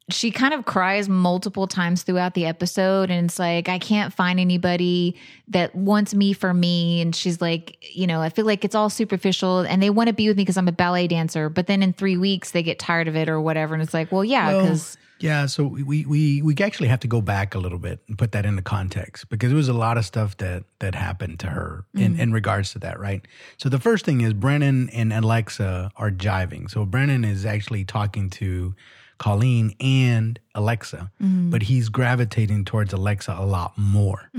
she 0.10 0.32
kind 0.32 0.54
of 0.54 0.64
cries 0.64 1.10
multiple 1.10 1.68
times 1.68 2.04
throughout 2.04 2.34
the 2.34 2.46
episode. 2.46 3.12
And 3.12 3.26
it's 3.26 3.40
like, 3.40 3.68
I 3.68 3.78
can't 3.78 4.14
find 4.14 4.40
anybody 4.40 5.18
that 5.50 5.76
wants 5.76 6.14
me 6.14 6.32
for 6.32 6.54
me. 6.54 7.02
And 7.02 7.14
she's 7.14 7.42
like, 7.42 7.78
you 7.94 8.08
know, 8.08 8.22
I 8.22 8.30
feel 8.30 8.46
like 8.46 8.64
it's 8.64 8.76
all 8.76 8.90
superficial 8.90 9.60
and 9.60 9.84
they 9.84 9.90
want 9.90 10.08
to 10.08 10.14
be 10.14 10.30
with 10.30 10.38
me 10.38 10.44
because 10.44 10.56
I'm 10.58 10.70
a 10.70 10.74
ballet 10.74 11.08
dancer. 11.08 11.50
But 11.50 11.68
then 11.68 11.84
in 11.84 11.92
three 11.92 12.16
weeks, 12.16 12.52
they 12.52 12.64
get 12.64 12.80
tired 12.80 13.10
of 13.10 13.18
it 13.18 13.28
or 13.28 13.42
whatever. 13.42 13.74
And 13.74 13.84
it's 13.84 13.94
like, 13.94 14.10
well, 14.10 14.24
yeah, 14.24 14.48
Well, 14.48 14.62
because. 14.62 14.98
yeah, 15.20 15.46
so 15.46 15.66
we, 15.66 16.06
we 16.06 16.42
we 16.42 16.56
actually 16.62 16.88
have 16.88 17.02
to 17.02 17.08
go 17.10 17.20
back 17.20 17.54
a 17.54 17.60
little 17.60 17.80
bit 17.80 18.00
and 18.08 18.18
put 18.18 18.32
that 18.32 18.46
into 18.46 18.62
context 18.62 19.28
because 19.28 19.50
there 19.50 19.58
was 19.58 19.68
a 19.68 19.74
lot 19.74 19.98
of 19.98 20.06
stuff 20.06 20.38
that 20.38 20.64
that 20.80 20.96
happened 20.96 21.42
to 21.42 21.48
her 21.48 21.84
in, 21.94 22.14
mm-hmm. 22.14 22.22
in 22.22 22.32
regards 22.32 22.72
to 22.74 22.80
that, 22.80 22.98
right? 22.98 23.28
So 23.58 23.68
the 23.68 23.80
first 23.80 24.06
thing 24.06 24.22
is 24.22 24.32
Brennon 24.32 24.90
and 24.92 25.12
Alexa 25.12 25.92
are 25.98 26.12
jiving. 26.12 26.72
So 26.72 26.86
Brennon 26.86 27.26
is 27.26 27.46
actually 27.46 27.84
talking 27.84 28.30
to 28.30 28.74
Colleen 29.18 29.76
and 29.80 30.40
Alexa, 30.56 31.12
but 31.52 31.64
he's 31.64 31.90
gravitating 31.90 32.66
towards 32.66 32.94
Alexa 32.94 33.36
a 33.38 33.46
lot 33.46 33.78
more. 33.78 34.30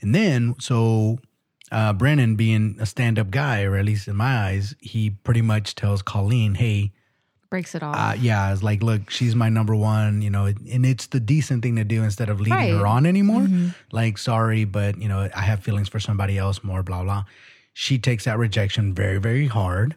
And 0.00 0.14
then 0.14 0.54
so 0.58 1.18
uh, 1.72 1.92
Brennon, 1.92 2.36
being 2.36 2.76
a 2.80 2.86
stand-up 2.86 3.30
guy, 3.30 3.64
or 3.64 3.76
at 3.76 3.84
least 3.84 4.06
in 4.08 4.16
my 4.16 4.46
eyes, 4.46 4.74
he 4.80 5.10
pretty 5.10 5.42
much 5.42 5.74
tells 5.74 6.00
Colleen, 6.02 6.54
"Hey, 6.54 6.92
breaks 7.50 7.74
it 7.74 7.82
off. 7.82 7.96
uh, 7.96 8.14
yeah, 8.20 8.52
it's 8.52 8.62
like, 8.62 8.82
look, 8.82 9.10
she's 9.10 9.34
my 9.34 9.48
number 9.48 9.74
one, 9.74 10.22
you 10.22 10.30
know, 10.30 10.46
and 10.46 10.86
it's 10.86 11.06
the 11.06 11.18
decent 11.20 11.62
thing 11.64 11.76
to 11.76 11.84
do 11.84 12.02
instead 12.04 12.28
of 12.28 12.40
leading 12.40 12.76
her 12.78 12.86
on 12.86 13.04
anymore. 13.06 13.48
Like, 13.92 14.18
sorry, 14.18 14.64
but 14.64 15.00
you 15.00 15.08
know, 15.08 15.28
I 15.34 15.40
have 15.42 15.60
feelings 15.64 15.88
for 15.88 15.98
somebody 16.00 16.38
else 16.38 16.62
more, 16.62 16.82
blah 16.82 17.02
blah. 17.02 17.24
She 17.72 17.98
takes 17.98 18.24
that 18.24 18.38
rejection 18.38 18.94
very, 18.94 19.18
very 19.18 19.46
hard, 19.48 19.94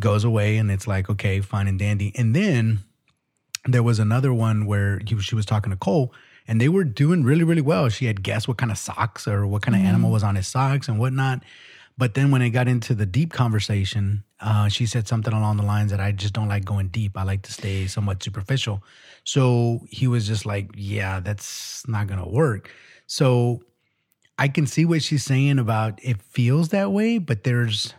goes 0.00 0.22
away, 0.24 0.56
and 0.58 0.70
it's 0.70 0.86
like, 0.86 1.08
okay, 1.08 1.40
fine 1.40 1.66
and 1.68 1.78
dandy. 1.78 2.12
And 2.16 2.34
then 2.36 2.80
there 3.74 3.82
was 3.82 3.98
another 3.98 4.32
one 4.32 4.66
where 4.66 5.00
he, 5.06 5.18
she 5.20 5.34
was 5.34 5.46
talking 5.46 5.70
to 5.70 5.76
Cole, 5.76 6.12
and 6.46 6.60
they 6.60 6.68
were 6.68 6.84
doing 6.84 7.24
really, 7.24 7.44
really 7.44 7.62
well. 7.62 7.88
She 7.88 8.06
had 8.06 8.22
guessed 8.22 8.46
what 8.48 8.58
kind 8.58 8.70
of 8.70 8.78
socks 8.78 9.26
or 9.26 9.46
what 9.46 9.62
kind 9.62 9.74
of 9.74 9.82
animal 9.82 10.10
was 10.10 10.22
on 10.22 10.36
his 10.36 10.46
socks 10.46 10.88
and 10.88 10.98
whatnot. 10.98 11.42
But 11.98 12.14
then 12.14 12.30
when 12.30 12.42
it 12.42 12.50
got 12.50 12.68
into 12.68 12.94
the 12.94 13.06
deep 13.06 13.32
conversation, 13.32 14.22
uh, 14.38 14.68
she 14.68 14.84
said 14.84 15.08
something 15.08 15.32
along 15.32 15.56
the 15.56 15.62
lines 15.62 15.90
that 15.90 16.00
I 16.00 16.12
just 16.12 16.34
don't 16.34 16.48
like 16.48 16.64
going 16.64 16.88
deep. 16.88 17.16
I 17.16 17.22
like 17.22 17.42
to 17.42 17.52
stay 17.52 17.86
somewhat 17.86 18.22
superficial. 18.22 18.82
So 19.24 19.86
he 19.90 20.06
was 20.06 20.26
just 20.26 20.44
like, 20.44 20.70
yeah, 20.76 21.20
that's 21.20 21.88
not 21.88 22.06
going 22.06 22.22
to 22.22 22.28
work. 22.28 22.70
So 23.06 23.62
I 24.38 24.48
can 24.48 24.66
see 24.66 24.84
what 24.84 25.02
she's 25.02 25.24
saying 25.24 25.58
about 25.58 25.98
it 26.02 26.20
feels 26.20 26.68
that 26.68 26.92
way, 26.92 27.16
but 27.16 27.44
there's, 27.44 27.94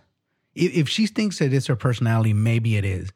if, 0.53 0.77
if 0.77 0.89
she 0.89 1.07
thinks 1.07 1.39
that 1.39 1.51
it's 1.51 1.65
her 1.65 1.75
personality, 1.75 2.33
maybe 2.33 2.77
it 2.77 2.85
is. 2.85 3.11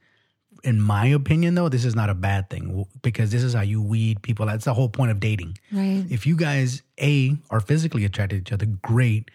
In 0.64 0.80
my 0.80 1.08
opinion, 1.08 1.56
though, 1.56 1.70
this 1.70 1.86
is 1.86 1.96
not 1.96 2.10
a 2.10 2.14
bad 2.14 2.50
thing 2.50 2.86
because 3.02 3.32
this 3.32 3.44
is 3.44 3.54
how 3.54 3.62
you 3.62 3.82
weed 3.82 4.22
people. 4.22 4.46
That's 4.46 4.66
the 4.66 4.74
whole 4.74 4.90
point 4.90 5.12
of 5.12 5.20
dating 5.20 5.58
right. 5.72 6.06
if 6.10 6.28
you 6.28 6.36
guys 6.36 6.82
a 7.00 7.36
are 7.50 7.60
physically 7.60 8.06
attracted 8.06 8.46
to 8.46 8.50
each 8.50 8.54
other 8.54 8.66
great 8.82 9.32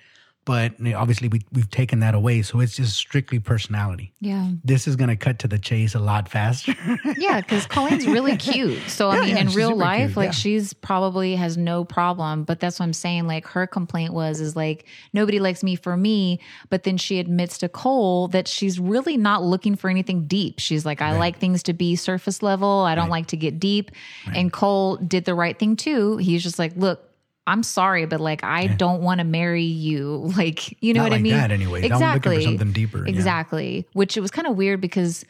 but 0.46 0.72
obviously 0.94 1.28
we, 1.28 1.42
we've 1.52 1.70
taken 1.70 2.00
that 2.00 2.14
away 2.14 2.40
so 2.40 2.60
it's 2.60 2.76
just 2.76 2.96
strictly 2.96 3.38
personality 3.38 4.14
Yeah. 4.20 4.52
this 4.64 4.88
is 4.88 4.96
going 4.96 5.10
to 5.10 5.16
cut 5.16 5.38
to 5.40 5.48
the 5.48 5.58
chase 5.58 5.94
a 5.94 5.98
lot 5.98 6.28
faster 6.30 6.74
Yeah, 7.18 7.40
because 7.42 7.66
Colleen's 7.66 8.06
really 8.06 8.36
cute. 8.48 8.78
So 8.88 9.10
I 9.10 9.20
mean, 9.20 9.28
yeah, 9.36 9.40
in 9.42 9.48
real 9.50 9.74
life, 9.76 10.08
cute, 10.10 10.16
like 10.16 10.26
yeah. 10.28 10.32
she's 10.32 10.72
probably 10.72 11.34
has 11.36 11.56
no 11.56 11.84
problem. 11.84 12.44
But 12.44 12.60
that's 12.60 12.78
what 12.78 12.84
I'm 12.86 12.92
saying. 12.92 13.26
Like 13.26 13.46
her 13.48 13.66
complaint 13.66 14.12
was 14.12 14.40
is 14.40 14.54
like 14.56 14.86
nobody 15.12 15.38
likes 15.40 15.62
me 15.62 15.76
for 15.76 15.96
me. 15.96 16.40
But 16.70 16.84
then 16.84 16.96
she 16.96 17.18
admits 17.18 17.58
to 17.58 17.68
Cole 17.68 18.28
that 18.28 18.46
she's 18.48 18.78
really 18.78 19.16
not 19.16 19.42
looking 19.42 19.76
for 19.76 19.90
anything 19.90 20.26
deep. 20.26 20.58
She's 20.58 20.84
like, 20.86 21.00
I 21.02 21.16
like 21.18 21.38
things 21.38 21.62
to 21.64 21.72
be 21.72 21.96
surface 21.96 22.42
level. 22.42 22.80
I 22.80 22.94
don't 22.94 23.10
like 23.10 23.26
to 23.28 23.36
get 23.36 23.58
deep. 23.58 23.90
And 24.34 24.52
Cole 24.52 24.96
did 24.96 25.24
the 25.24 25.34
right 25.34 25.58
thing 25.58 25.76
too. 25.76 26.16
He's 26.18 26.42
just 26.42 26.58
like, 26.58 26.72
look. 26.76 27.05
I'm 27.46 27.62
sorry, 27.62 28.06
but 28.06 28.20
like 28.20 28.42
I 28.44 28.66
don't 28.66 29.02
want 29.02 29.18
to 29.20 29.24
marry 29.24 29.62
you. 29.62 30.32
Like, 30.36 30.82
you 30.82 30.92
know 30.94 31.02
Not 31.02 31.10
what 31.10 31.18
I 31.18 31.22
mean? 31.22 31.32
that 31.32 31.50
anyways. 31.52 31.84
I'm 31.84 31.90
looking 31.90 31.98
for 32.00 32.06
Exactly. 32.16 32.44
something 32.44 32.72
deeper, 32.72 32.98
yeah. 33.04 33.10
Exactly. 33.14 33.86
Which 33.92 34.16
it 34.16 34.20
was 34.20 34.30
kind 34.30 34.46
of 34.48 34.56
weird 34.56 34.80
because 34.80 35.24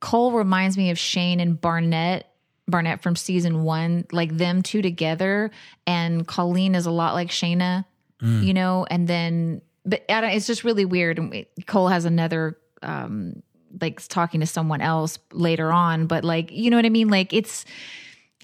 Cole 0.00 0.32
reminds 0.32 0.76
me 0.76 0.90
of 0.90 0.98
Shayne 0.98 1.40
and 1.40 1.60
Barnett. 1.60 2.28
Barnett 2.68 3.00
from 3.00 3.14
season 3.14 3.62
one, 3.62 4.06
like 4.10 4.36
them 4.36 4.60
two 4.62 4.82
together, 4.82 5.52
and 5.86 6.26
Colleen 6.26 6.74
is 6.74 6.84
a 6.86 6.90
lot 6.90 7.14
like 7.14 7.28
Shaina, 7.28 7.84
Mm. 8.20 8.42
you 8.44 8.54
know. 8.54 8.86
And 8.90 9.06
then, 9.06 9.60
but 9.84 10.02
I 10.08 10.20
don't, 10.22 10.30
it's 10.30 10.46
just 10.48 10.64
really 10.64 10.84
weird. 10.84 11.18
And 11.20 11.46
Cole 11.66 11.86
has 11.88 12.04
another, 12.06 12.58
um, 12.82 13.42
like 13.80 14.00
talking 14.08 14.40
to 14.40 14.46
someone 14.46 14.80
else 14.80 15.18
later 15.32 15.70
on, 15.70 16.06
but 16.08 16.24
like, 16.24 16.50
you 16.50 16.70
know 16.70 16.76
what 16.76 16.86
I 16.86 16.90
mean? 16.90 17.08
Like, 17.08 17.32
it's. 17.32 17.64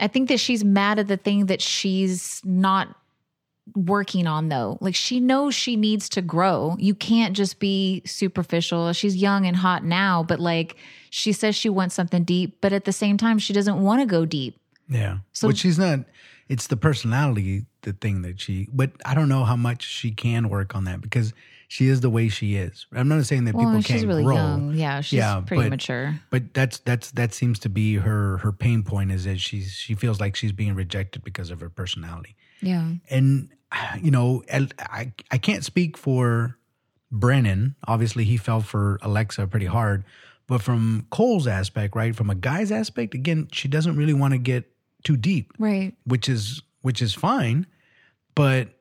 I 0.01 0.09
think 0.09 0.29
that 0.29 0.41
she's 0.41 0.65
mad 0.65 0.99
at 0.99 1.09
the 1.09 1.17
thing 1.17 1.47
that 1.47 1.61
she's 1.63 2.41
not 2.45 2.97
working 3.77 4.27
on 4.27 4.49
though. 4.49 4.77
Like 4.81 4.95
she 4.95 5.21
knows 5.21 5.55
she 5.55 5.77
needs 5.77 6.09
to 6.11 6.23
grow. 6.23 6.77
You 6.79 6.95
can't 6.95 7.37
just 7.37 7.59
be 7.61 8.03
superficial. 8.05 8.93
She's 8.93 9.17
young 9.17 9.47
and 9.47 9.57
hot 9.57 9.85
now, 9.85 10.23
but 10.25 10.41
like 10.41 10.77
she 11.11 11.33
says 11.33 11.55
she 11.55 11.69
wants 11.69 11.95
something 11.95 12.25
deep, 12.25 12.59
but 12.61 12.73
at 12.73 12.85
the 12.85 12.93
same 12.93 13.17
time 13.17 13.39
she 13.39 13.53
doesn't 13.53 13.81
want 13.81 14.01
to 14.01 14.07
go 14.07 14.25
deep. 14.27 14.59
yeah 14.89 15.19
So- 15.33 15.49
but 15.49 15.57
she's 15.57 15.79
not 15.79 16.01
it's 16.49 16.67
the 16.67 16.77
personality 16.77 17.65
the 17.83 17.93
thing 17.93 18.23
that 18.23 18.41
she 18.41 18.69
but 18.73 18.91
i 19.07 19.15
don't 19.15 19.29
know 19.29 19.45
how 19.45 19.57
much 19.57 19.85
she 19.85 20.11
can 20.11 20.49
work 20.49 20.75
on 20.75 20.85
that 20.85 21.01
because 21.01 21.33
she 21.75 21.89
is 21.89 22.01
the 22.03 22.11
way 22.11 22.29
she 22.29 22.57
is 22.57 22.87
i'm 22.93 23.09
not 23.09 23.25
saying 23.25 23.45
that 23.47 23.55
Well, 23.55 23.65
people 23.67 23.83
can't 23.83 24.07
really 24.07 24.25
grow 24.25 24.37
young. 24.37 24.75
Yeah, 24.75 25.01
she's 25.01 25.19
Yeah, 25.19 25.41
pretty 25.47 25.63
but- 25.65 25.71
mature. 25.71 26.21
but 26.31 26.53
that's 26.53 26.79
that's 26.81 27.11
that 27.13 27.33
seems 27.33 27.59
to 27.61 27.69
be 27.71 27.95
her 27.97 28.37
her 28.45 28.53
pain 28.53 28.83
point 28.83 29.11
is 29.11 29.25
that 29.25 29.41
she's 29.41 29.73
she 29.73 29.95
feels 29.95 30.21
like 30.21 30.37
she's 30.37 30.53
being 30.53 30.75
rejected 30.75 31.25
because 31.25 31.51
of 31.51 31.61
her 31.61 31.71
personality 31.71 32.37
Yeah. 32.61 32.91
and 33.09 33.49
you 34.03 34.11
know 34.11 34.43
I, 34.51 35.13
I 35.31 35.39
can't 35.39 35.65
speak 35.65 35.97
for 35.97 36.59
brennon 37.11 37.75
obviously 37.87 38.25
he 38.25 38.37
fell 38.37 38.61
for 38.61 38.99
alexa 39.03 39.47
pretty 39.47 39.67
hard 39.79 40.05
but 40.47 40.61
from 40.63 41.07
cole's 41.11 41.47
aspect 41.47 41.95
right 41.97 42.15
from 42.15 42.29
a 42.31 42.35
guy's 42.35 42.71
aspect 42.73 43.15
again 43.15 43.49
she 43.53 43.69
doesn't 43.69 43.97
really 43.97 44.15
want 44.15 44.33
to 44.33 44.39
get 44.39 44.65
too 45.05 45.17
deep 45.17 45.53
Right. 45.59 45.95
which 46.05 46.29
is 46.29 46.63
which 46.83 47.01
is 47.03 47.15
fine 47.15 47.67
but 48.35 48.79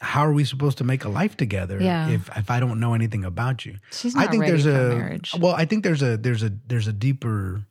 how 0.00 0.20
are 0.26 0.32
we 0.32 0.44
supposed 0.44 0.78
to 0.78 0.84
make 0.84 1.04
a 1.04 1.08
life 1.08 1.36
together 1.36 1.78
Yeah. 1.80 2.08
if 2.08 2.28
if 2.36 2.50
i 2.50 2.58
don't 2.60 2.78
know 2.80 2.94
anything 2.94 3.24
about 3.24 3.64
you 3.66 3.76
She's 3.92 4.14
I 4.16 4.22
not 4.22 4.30
think 4.30 4.40
ready 4.42 4.50
there's 4.52 4.64
for 4.64 4.70
a 4.92 4.96
marriage. 4.96 5.34
well. 5.38 5.54
I 5.54 5.64
think 5.64 5.84
there's 5.84 6.02
a 6.02 6.16
there's 6.16 6.42
a 6.42 6.52
there's 6.66 6.86
a 6.88 6.92
deeper 6.92 7.62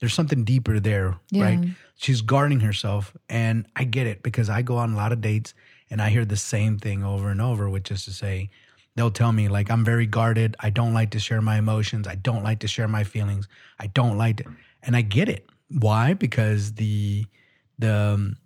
there's 0.00 0.12
something 0.14 0.44
deeper 0.44 0.78
there, 0.78 1.16
Yeah. 1.30 1.44
right? 1.44 1.60
She's 1.96 2.20
guarding 2.20 2.60
herself, 2.60 3.16
and 3.30 3.64
I 3.74 3.84
get 3.84 4.06
it 4.06 4.22
because 4.22 4.50
I 4.50 4.60
go 4.60 4.76
on 4.76 4.92
a 4.92 4.96
lot 4.96 5.10
of 5.12 5.22
dates 5.22 5.54
and 5.90 6.02
I 6.02 6.10
hear 6.10 6.26
the 6.26 6.36
same 6.36 6.78
thing 6.78 7.02
over 7.02 7.30
and 7.30 7.40
over, 7.40 7.70
which 7.70 7.90
is 7.90 8.04
to 8.04 8.10
say, 8.10 8.50
they'll 8.94 9.10
tell 9.10 9.32
me 9.32 9.48
like 9.48 9.70
I'm 9.70 9.84
very 9.86 10.04
guarded. 10.06 10.54
I 10.60 10.68
don't 10.68 10.92
like 10.92 11.10
to 11.12 11.18
share 11.18 11.40
my 11.40 11.56
emotions. 11.56 12.06
I 12.06 12.14
don't 12.16 12.42
like 12.44 12.58
to 12.58 12.68
share 12.68 12.88
my 12.88 13.04
feelings. 13.04 13.48
I 13.80 13.86
don't 13.86 14.18
like 14.18 14.36
to, 14.38 14.44
and 14.82 14.94
I 14.94 15.00
get 15.00 15.30
it. 15.30 15.48
Why? 15.70 16.12
Because 16.12 16.74
the 16.74 17.24
the 17.78 17.94
um, 17.94 18.36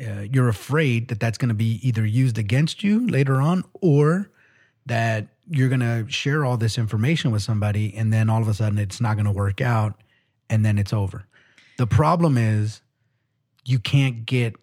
uh, 0.00 0.22
you're 0.30 0.48
afraid 0.48 1.08
that 1.08 1.20
that's 1.20 1.38
going 1.38 1.48
to 1.48 1.54
be 1.54 1.80
either 1.86 2.04
used 2.04 2.38
against 2.38 2.82
you 2.82 3.06
later 3.06 3.40
on 3.40 3.64
or 3.80 4.30
that 4.86 5.28
you're 5.48 5.68
going 5.68 5.80
to 5.80 6.06
share 6.08 6.44
all 6.44 6.56
this 6.56 6.78
information 6.78 7.30
with 7.30 7.42
somebody 7.42 7.94
and 7.94 8.12
then 8.12 8.30
all 8.30 8.42
of 8.42 8.48
a 8.48 8.54
sudden 8.54 8.78
it's 8.78 9.00
not 9.00 9.14
going 9.14 9.26
to 9.26 9.32
work 9.32 9.60
out 9.60 10.00
and 10.48 10.64
then 10.64 10.78
it's 10.78 10.92
over. 10.92 11.26
The 11.78 11.86
problem 11.86 12.36
is 12.36 12.80
you 13.64 13.78
can't 13.78 14.26
get 14.26 14.54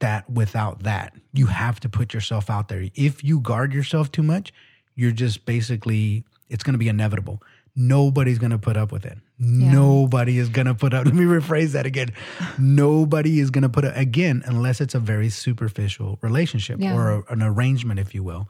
that 0.00 0.28
without 0.28 0.82
that. 0.82 1.14
You 1.32 1.46
have 1.46 1.80
to 1.80 1.88
put 1.88 2.12
yourself 2.12 2.50
out 2.50 2.68
there. 2.68 2.88
If 2.94 3.24
you 3.24 3.40
guard 3.40 3.72
yourself 3.72 4.12
too 4.12 4.22
much, 4.22 4.52
you're 4.96 5.12
just 5.12 5.46
basically 5.46 6.24
it's 6.48 6.62
going 6.62 6.74
to 6.74 6.78
be 6.78 6.88
inevitable. 6.88 7.42
Nobody's 7.76 8.38
going 8.38 8.52
to 8.52 8.58
put 8.58 8.76
up 8.76 8.92
with 8.92 9.04
it. 9.04 9.18
Yeah. 9.38 9.72
Nobody 9.72 10.38
is 10.38 10.48
going 10.48 10.66
to 10.66 10.74
put 10.74 10.94
up. 10.94 11.04
Let 11.06 11.14
me 11.14 11.24
rephrase 11.24 11.72
that 11.72 11.86
again. 11.86 12.12
Nobody 12.58 13.40
is 13.40 13.50
going 13.50 13.62
to 13.62 13.68
put 13.68 13.84
up 13.84 13.96
again 13.96 14.42
unless 14.46 14.80
it's 14.80 14.94
a 14.94 15.00
very 15.00 15.28
superficial 15.28 16.18
relationship 16.22 16.80
yeah. 16.80 16.94
or 16.94 17.10
a, 17.10 17.32
an 17.32 17.42
arrangement, 17.42 17.98
if 17.98 18.14
you 18.14 18.22
will. 18.22 18.48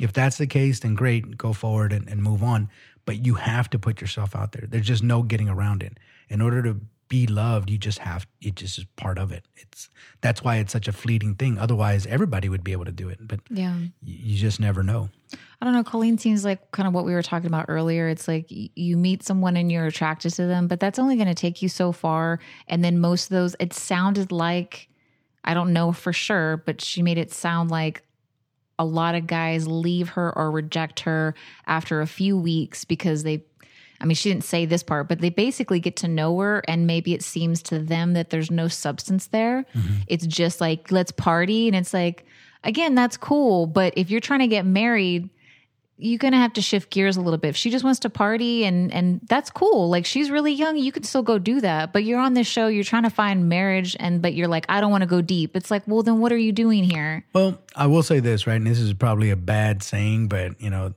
If 0.00 0.12
that's 0.12 0.36
the 0.36 0.46
case, 0.46 0.80
then 0.80 0.94
great, 0.94 1.38
go 1.38 1.54
forward 1.54 1.92
and, 1.92 2.06
and 2.08 2.22
move 2.22 2.42
on. 2.42 2.68
But 3.06 3.24
you 3.24 3.34
have 3.34 3.70
to 3.70 3.78
put 3.78 4.00
yourself 4.00 4.36
out 4.36 4.52
there. 4.52 4.66
There's 4.68 4.86
just 4.86 5.02
no 5.02 5.22
getting 5.22 5.48
around 5.48 5.82
it. 5.82 5.98
In 6.28 6.42
order 6.42 6.62
to 6.64 6.80
be 7.08 7.26
loved, 7.26 7.70
you 7.70 7.78
just 7.78 8.00
have 8.00 8.26
it 8.40 8.56
just 8.56 8.78
is 8.78 8.84
part 8.96 9.18
of 9.18 9.32
it. 9.32 9.44
It's 9.56 9.88
that's 10.20 10.42
why 10.42 10.56
it's 10.56 10.72
such 10.72 10.88
a 10.88 10.92
fleeting 10.92 11.34
thing. 11.34 11.58
Otherwise, 11.58 12.06
everybody 12.06 12.48
would 12.48 12.64
be 12.64 12.72
able 12.72 12.84
to 12.84 12.92
do 12.92 13.08
it, 13.08 13.18
but 13.20 13.40
yeah, 13.48 13.76
you, 13.76 13.90
you 14.02 14.36
just 14.36 14.58
never 14.60 14.82
know. 14.82 15.10
I 15.60 15.64
don't 15.64 15.74
know. 15.74 15.84
Colleen 15.84 16.18
seems 16.18 16.44
like 16.44 16.70
kind 16.70 16.86
of 16.86 16.92
what 16.92 17.06
we 17.06 17.14
were 17.14 17.22
talking 17.22 17.46
about 17.46 17.66
earlier. 17.68 18.08
It's 18.08 18.28
like 18.28 18.46
you 18.48 18.96
meet 18.96 19.22
someone 19.22 19.56
and 19.56 19.72
you're 19.72 19.86
attracted 19.86 20.34
to 20.34 20.46
them, 20.46 20.68
but 20.68 20.80
that's 20.80 20.98
only 20.98 21.16
going 21.16 21.28
to 21.28 21.34
take 21.34 21.62
you 21.62 21.68
so 21.68 21.92
far. 21.92 22.40
And 22.68 22.84
then 22.84 22.98
most 22.98 23.24
of 23.24 23.30
those, 23.30 23.56
it 23.58 23.72
sounded 23.72 24.32
like 24.32 24.88
I 25.46 25.54
don't 25.54 25.72
know 25.72 25.92
for 25.92 26.12
sure, 26.12 26.58
but 26.66 26.80
she 26.80 27.02
made 27.02 27.18
it 27.18 27.32
sound 27.32 27.70
like 27.70 28.02
a 28.78 28.84
lot 28.84 29.14
of 29.14 29.26
guys 29.26 29.66
leave 29.66 30.10
her 30.10 30.36
or 30.36 30.50
reject 30.50 31.00
her 31.00 31.34
after 31.66 32.00
a 32.00 32.06
few 32.06 32.36
weeks 32.36 32.84
because 32.84 33.22
they 33.22 33.44
I 33.98 34.04
mean, 34.04 34.14
she 34.14 34.28
didn't 34.28 34.44
say 34.44 34.66
this 34.66 34.82
part, 34.82 35.08
but 35.08 35.20
they 35.20 35.30
basically 35.30 35.80
get 35.80 35.96
to 35.96 36.08
know 36.08 36.38
her, 36.38 36.62
and 36.68 36.86
maybe 36.86 37.14
it 37.14 37.22
seems 37.22 37.62
to 37.62 37.78
them 37.78 38.12
that 38.12 38.28
there's 38.28 38.50
no 38.50 38.68
substance 38.68 39.28
there. 39.28 39.64
Mm-hmm. 39.74 39.94
It's 40.06 40.26
just 40.26 40.60
like, 40.60 40.92
let's 40.92 41.12
party. 41.12 41.66
And 41.66 41.74
it's 41.74 41.94
like, 41.94 42.26
again, 42.62 42.94
that's 42.94 43.16
cool. 43.16 43.66
But 43.66 43.94
if 43.96 44.10
you're 44.10 44.20
trying 44.20 44.40
to 44.40 44.48
get 44.48 44.66
married, 44.66 45.30
you're 45.98 46.18
gonna 46.18 46.36
have 46.36 46.52
to 46.54 46.62
shift 46.62 46.90
gears 46.90 47.16
a 47.16 47.20
little 47.20 47.38
bit. 47.38 47.48
If 47.48 47.56
she 47.56 47.70
just 47.70 47.84
wants 47.84 48.00
to 48.00 48.10
party 48.10 48.64
and 48.64 48.92
and 48.92 49.20
that's 49.28 49.50
cool. 49.50 49.88
Like 49.88 50.04
she's 50.04 50.30
really 50.30 50.52
young, 50.52 50.76
you 50.76 50.92
could 50.92 51.06
still 51.06 51.22
go 51.22 51.38
do 51.38 51.60
that. 51.62 51.92
But 51.92 52.04
you're 52.04 52.20
on 52.20 52.34
this 52.34 52.46
show, 52.46 52.68
you're 52.68 52.84
trying 52.84 53.04
to 53.04 53.10
find 53.10 53.48
marriage, 53.48 53.96
and 53.98 54.20
but 54.20 54.34
you're 54.34 54.48
like, 54.48 54.66
I 54.68 54.80
don't 54.80 54.90
want 54.90 55.02
to 55.02 55.06
go 55.06 55.22
deep. 55.22 55.56
It's 55.56 55.70
like, 55.70 55.82
well, 55.86 56.02
then 56.02 56.20
what 56.20 56.32
are 56.32 56.36
you 56.36 56.52
doing 56.52 56.84
here? 56.84 57.24
Well, 57.32 57.58
I 57.74 57.86
will 57.86 58.02
say 58.02 58.20
this, 58.20 58.46
right? 58.46 58.56
And 58.56 58.66
this 58.66 58.78
is 58.78 58.92
probably 58.92 59.30
a 59.30 59.36
bad 59.36 59.82
saying, 59.82 60.28
but 60.28 60.60
you 60.60 60.70
know, 60.70 60.94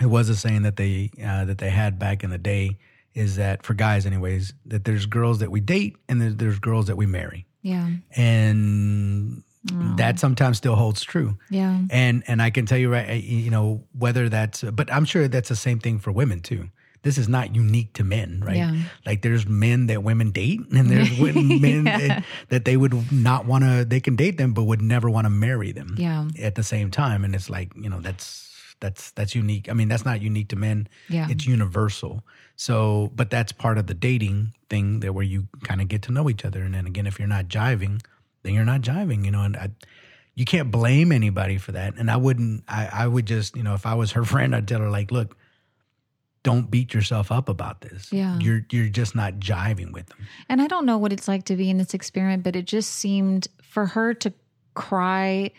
it 0.00 0.06
was 0.06 0.28
a 0.28 0.36
saying 0.36 0.62
that 0.62 0.76
they 0.76 1.10
uh, 1.24 1.44
that 1.44 1.58
they 1.58 1.70
had 1.70 1.98
back 1.98 2.24
in 2.24 2.30
the 2.30 2.38
day 2.38 2.78
is 3.14 3.36
that 3.36 3.64
for 3.64 3.74
guys, 3.74 4.06
anyways, 4.06 4.54
that 4.66 4.84
there's 4.84 5.06
girls 5.06 5.40
that 5.40 5.50
we 5.50 5.60
date 5.60 5.96
and 6.08 6.20
there's, 6.20 6.36
there's 6.36 6.58
girls 6.58 6.86
that 6.86 6.96
we 6.96 7.06
marry. 7.06 7.46
Yeah, 7.62 7.88
and 8.16 9.42
Oh. 9.72 9.94
That 9.96 10.14
um, 10.14 10.16
sometimes 10.18 10.58
still 10.58 10.76
holds 10.76 11.02
true. 11.02 11.38
Yeah. 11.50 11.80
And 11.90 12.22
and 12.26 12.40
I 12.42 12.50
can 12.50 12.66
tell 12.66 12.78
you 12.78 12.90
right 12.90 13.22
you 13.22 13.50
know 13.50 13.84
whether 13.98 14.28
that's 14.28 14.62
but 14.62 14.92
I'm 14.92 15.04
sure 15.04 15.28
that's 15.28 15.48
the 15.48 15.56
same 15.56 15.78
thing 15.78 15.98
for 15.98 16.12
women 16.12 16.40
too. 16.40 16.70
This 17.02 17.16
is 17.16 17.28
not 17.28 17.54
unique 17.54 17.92
to 17.94 18.04
men, 18.04 18.42
right? 18.44 18.56
Yeah. 18.56 18.76
Like 19.06 19.22
there's 19.22 19.46
men 19.46 19.86
that 19.86 20.02
women 20.02 20.32
date 20.32 20.60
and 20.72 20.90
there's 20.90 21.18
men 21.20 21.86
yeah. 21.86 21.98
that, 21.98 22.24
that, 22.48 22.64
they 22.64 22.76
would 22.76 23.12
not 23.12 23.46
want 23.46 23.64
to 23.64 23.84
they 23.84 24.00
can 24.00 24.16
date 24.16 24.36
them 24.36 24.52
but 24.52 24.64
would 24.64 24.82
never 24.82 25.08
want 25.08 25.24
to 25.24 25.30
marry 25.30 25.72
them. 25.72 25.94
Yeah. 25.96 26.28
At 26.40 26.56
the 26.56 26.64
same 26.64 26.90
time 26.90 27.24
and 27.24 27.34
it's 27.34 27.48
like, 27.48 27.72
you 27.76 27.88
know, 27.88 28.00
that's 28.00 28.46
that's 28.80 29.10
that's 29.12 29.34
unique. 29.34 29.68
I 29.68 29.74
mean, 29.74 29.88
that's 29.88 30.04
not 30.04 30.20
unique 30.20 30.48
to 30.48 30.56
men. 30.56 30.88
Yeah. 31.08 31.28
It's 31.30 31.46
universal. 31.46 32.24
So, 32.56 33.12
but 33.14 33.30
that's 33.30 33.52
part 33.52 33.78
of 33.78 33.86
the 33.86 33.94
dating 33.94 34.52
thing 34.68 35.00
that 35.00 35.14
where 35.14 35.24
you 35.24 35.46
kind 35.62 35.80
of 35.80 35.88
get 35.88 36.02
to 36.02 36.12
know 36.12 36.28
each 36.28 36.44
other 36.44 36.62
and 36.62 36.74
then 36.74 36.86
again 36.86 37.06
if 37.06 37.18
you're 37.18 37.28
not 37.28 37.46
jiving, 37.46 38.02
then 38.48 38.54
you're 38.54 38.64
not 38.64 38.80
jiving, 38.80 39.26
you 39.26 39.30
know, 39.30 39.42
and 39.42 39.56
I, 39.56 39.68
you 40.34 40.46
can't 40.46 40.70
blame 40.70 41.12
anybody 41.12 41.58
for 41.58 41.72
that. 41.72 41.96
And 41.98 42.10
I 42.10 42.16
wouldn't, 42.16 42.64
I, 42.66 42.88
I 42.90 43.06
would 43.06 43.26
just, 43.26 43.54
you 43.54 43.62
know, 43.62 43.74
if 43.74 43.84
I 43.84 43.94
was 43.94 44.12
her 44.12 44.24
friend, 44.32 44.56
I'd 44.56 44.66
tell 44.66 44.80
her 44.80 44.88
like, 44.88 45.10
look, 45.10 45.36
don't 46.44 46.70
beat 46.70 46.94
yourself 46.94 47.30
up 47.30 47.50
about 47.50 47.82
this. 47.82 48.10
Yeah. 48.10 48.38
You're 48.38 48.64
you're 48.70 48.88
just 48.88 49.14
not 49.14 49.34
jiving 49.34 49.92
with 49.92 50.06
them. 50.06 50.26
And 50.48 50.62
I 50.62 50.66
don't 50.66 50.86
know 50.86 50.96
what 50.96 51.12
it's 51.12 51.28
like 51.28 51.44
to 51.46 51.56
be 51.56 51.68
in 51.68 51.76
this 51.76 51.92
experiment, 51.92 52.42
but 52.42 52.56
it 52.56 52.64
just 52.64 52.92
seemed 52.92 53.48
for 53.60 53.84
her 53.84 54.14
to 54.14 54.32
cry 54.72 55.50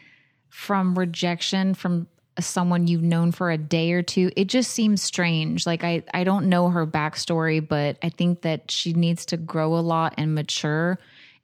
from 0.48 0.98
rejection 0.98 1.76
from 1.76 2.08
someone 2.40 2.88
you've 2.88 3.04
known 3.04 3.32
for 3.32 3.52
a 3.52 3.58
day 3.58 3.92
or 3.92 4.02
two, 4.02 4.32
it 4.36 4.46
just 4.46 4.72
seems 4.72 5.04
strange. 5.04 5.68
Like 5.68 5.84
I 5.84 6.02
I 6.14 6.24
don't 6.24 6.48
know 6.48 6.70
her 6.70 6.88
backstory, 6.88 7.66
but 7.66 7.98
I 8.02 8.10
think 8.10 8.42
that 8.42 8.72
she 8.72 8.94
needs 8.94 9.28
to 9.28 9.38
grow 9.38 9.76
a 9.76 9.82
lot 9.82 10.16
and 10.18 10.34
mature 10.34 10.98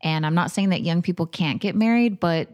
and 0.06 0.24
I'm 0.24 0.36
not 0.36 0.52
saying 0.52 0.70
that 0.70 0.84
young 0.84 1.02
people 1.02 1.26
can't 1.26 1.60
get 1.60 1.76
married, 1.76 2.20
but 2.20 2.48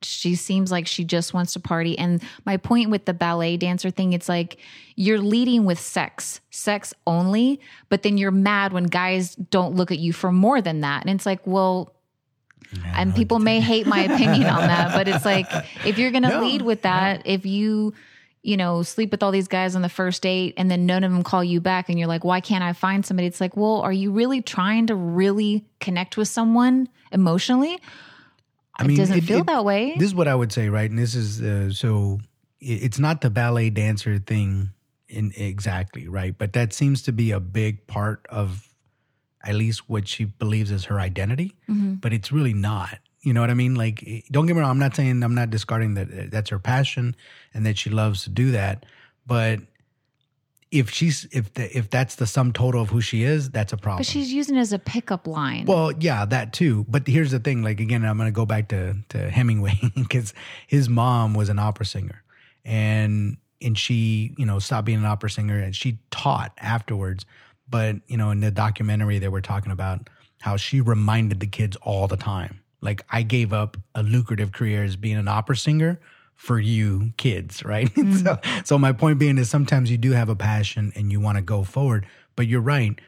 she 0.00 0.36
seems 0.36 0.70
like 0.70 0.86
she 0.86 1.02
just 1.02 1.34
wants 1.34 1.54
to 1.54 1.60
party. 1.60 1.98
And 1.98 2.22
my 2.46 2.56
point 2.56 2.88
with 2.88 3.04
the 3.04 3.12
ballet 3.12 3.56
dancer 3.56 3.90
thing, 3.90 4.12
it's 4.12 4.28
like 4.28 4.58
you're 4.94 5.18
leading 5.18 5.64
with 5.64 5.80
sex, 5.80 6.40
sex 6.50 6.94
only, 7.04 7.60
but 7.88 8.04
then 8.04 8.16
you're 8.16 8.30
mad 8.30 8.72
when 8.72 8.84
guys 8.84 9.34
don't 9.34 9.74
look 9.74 9.90
at 9.90 9.98
you 9.98 10.12
for 10.12 10.30
more 10.30 10.60
than 10.60 10.82
that. 10.82 11.04
And 11.04 11.10
it's 11.10 11.26
like, 11.26 11.44
well, 11.44 11.96
and 12.94 13.12
people 13.12 13.40
may 13.40 13.58
hate 13.58 13.88
my 13.88 14.02
opinion 14.02 14.46
on 14.46 14.60
that, 14.60 14.92
but 14.92 15.08
it's 15.08 15.24
like 15.24 15.48
if 15.84 15.98
you're 15.98 16.12
going 16.12 16.22
to 16.22 16.28
no, 16.28 16.40
lead 16.40 16.62
with 16.62 16.82
that, 16.82 17.26
no. 17.26 17.32
if 17.32 17.44
you 17.44 17.92
you 18.48 18.56
know, 18.56 18.82
sleep 18.82 19.10
with 19.10 19.22
all 19.22 19.30
these 19.30 19.46
guys 19.46 19.76
on 19.76 19.82
the 19.82 19.90
first 19.90 20.22
date 20.22 20.54
and 20.56 20.70
then 20.70 20.86
none 20.86 21.04
of 21.04 21.12
them 21.12 21.22
call 21.22 21.44
you 21.44 21.60
back 21.60 21.90
and 21.90 21.98
you're 21.98 22.08
like, 22.08 22.24
why 22.24 22.40
can't 22.40 22.64
I 22.64 22.72
find 22.72 23.04
somebody? 23.04 23.26
It's 23.26 23.42
like, 23.42 23.58
well, 23.58 23.82
are 23.82 23.92
you 23.92 24.10
really 24.10 24.40
trying 24.40 24.86
to 24.86 24.94
really 24.94 25.66
connect 25.80 26.16
with 26.16 26.28
someone 26.28 26.88
emotionally? 27.12 27.78
I 28.74 28.84
mean, 28.84 28.96
it 28.96 29.00
doesn't 29.00 29.18
it, 29.18 29.24
feel 29.24 29.40
it, 29.40 29.46
that 29.48 29.66
way. 29.66 29.96
This 29.98 30.08
is 30.08 30.14
what 30.14 30.28
I 30.28 30.34
would 30.34 30.50
say, 30.50 30.70
right? 30.70 30.88
And 30.88 30.98
this 30.98 31.14
is 31.14 31.42
uh, 31.42 31.70
so 31.72 32.20
it's 32.58 32.98
not 32.98 33.20
the 33.20 33.28
ballet 33.28 33.68
dancer 33.68 34.18
thing 34.18 34.70
in 35.08 35.30
exactly, 35.36 36.08
right? 36.08 36.36
But 36.36 36.54
that 36.54 36.72
seems 36.72 37.02
to 37.02 37.12
be 37.12 37.32
a 37.32 37.40
big 37.40 37.86
part 37.86 38.24
of 38.30 38.72
at 39.44 39.56
least 39.56 39.90
what 39.90 40.08
she 40.08 40.24
believes 40.24 40.70
is 40.70 40.86
her 40.86 40.98
identity, 40.98 41.54
mm-hmm. 41.68 41.94
but 41.96 42.14
it's 42.14 42.32
really 42.32 42.54
not. 42.54 42.98
You 43.28 43.34
know 43.34 43.42
what 43.42 43.50
I 43.50 43.54
mean? 43.54 43.74
Like, 43.74 44.24
don't 44.30 44.46
get 44.46 44.56
me 44.56 44.62
wrong. 44.62 44.70
I'm 44.70 44.78
not 44.78 44.96
saying 44.96 45.22
I'm 45.22 45.34
not 45.34 45.50
discarding 45.50 45.92
that 45.96 46.08
uh, 46.10 46.22
that's 46.30 46.48
her 46.48 46.58
passion 46.58 47.14
and 47.52 47.66
that 47.66 47.76
she 47.76 47.90
loves 47.90 48.24
to 48.24 48.30
do 48.30 48.52
that. 48.52 48.86
But 49.26 49.60
if 50.70 50.88
she's 50.88 51.26
if 51.30 51.52
the, 51.52 51.76
if 51.76 51.90
that's 51.90 52.14
the 52.14 52.26
sum 52.26 52.54
total 52.54 52.80
of 52.80 52.88
who 52.88 53.02
she 53.02 53.24
is, 53.24 53.50
that's 53.50 53.74
a 53.74 53.76
problem. 53.76 53.98
But 53.98 54.06
she's 54.06 54.32
using 54.32 54.56
it 54.56 54.60
as 54.60 54.72
a 54.72 54.78
pickup 54.78 55.26
line. 55.26 55.66
Well, 55.66 55.92
yeah, 55.92 56.24
that 56.24 56.54
too. 56.54 56.86
But 56.88 57.06
here's 57.06 57.30
the 57.30 57.38
thing. 57.38 57.62
Like 57.62 57.80
again, 57.80 58.02
I'm 58.02 58.16
going 58.16 58.28
to 58.28 58.32
go 58.34 58.46
back 58.46 58.68
to 58.68 58.96
to 59.10 59.28
Hemingway 59.28 59.78
because 59.94 60.32
his 60.66 60.88
mom 60.88 61.34
was 61.34 61.50
an 61.50 61.58
opera 61.58 61.84
singer, 61.84 62.22
and 62.64 63.36
and 63.60 63.76
she 63.76 64.34
you 64.38 64.46
know 64.46 64.58
stopped 64.58 64.86
being 64.86 65.00
an 65.00 65.04
opera 65.04 65.28
singer 65.28 65.58
and 65.58 65.76
she 65.76 65.98
taught 66.10 66.54
afterwards. 66.56 67.26
But 67.68 67.96
you 68.06 68.16
know, 68.16 68.30
in 68.30 68.40
the 68.40 68.50
documentary, 68.50 69.18
they 69.18 69.28
were 69.28 69.42
talking 69.42 69.70
about 69.70 70.08
how 70.40 70.56
she 70.56 70.80
reminded 70.80 71.40
the 71.40 71.46
kids 71.46 71.76
all 71.82 72.08
the 72.08 72.16
time 72.16 72.60
like 72.80 73.04
I 73.10 73.22
gave 73.22 73.52
up 73.52 73.76
a 73.94 74.02
lucrative 74.02 74.52
career 74.52 74.84
as 74.84 74.96
being 74.96 75.16
an 75.16 75.28
opera 75.28 75.56
singer 75.56 76.00
for 76.34 76.60
you 76.60 77.12
kids, 77.16 77.64
right? 77.64 77.92
Mm-hmm. 77.98 78.24
so, 78.24 78.38
so 78.64 78.78
my 78.78 78.92
point 78.92 79.18
being 79.18 79.38
is 79.38 79.50
sometimes 79.50 79.90
you 79.90 79.98
do 79.98 80.12
have 80.12 80.28
a 80.28 80.36
passion 80.36 80.92
and 80.94 81.10
you 81.10 81.20
want 81.20 81.36
to 81.36 81.42
go 81.42 81.64
forward, 81.64 82.06
but 82.36 82.46
you're 82.46 82.60
right. 82.60 82.98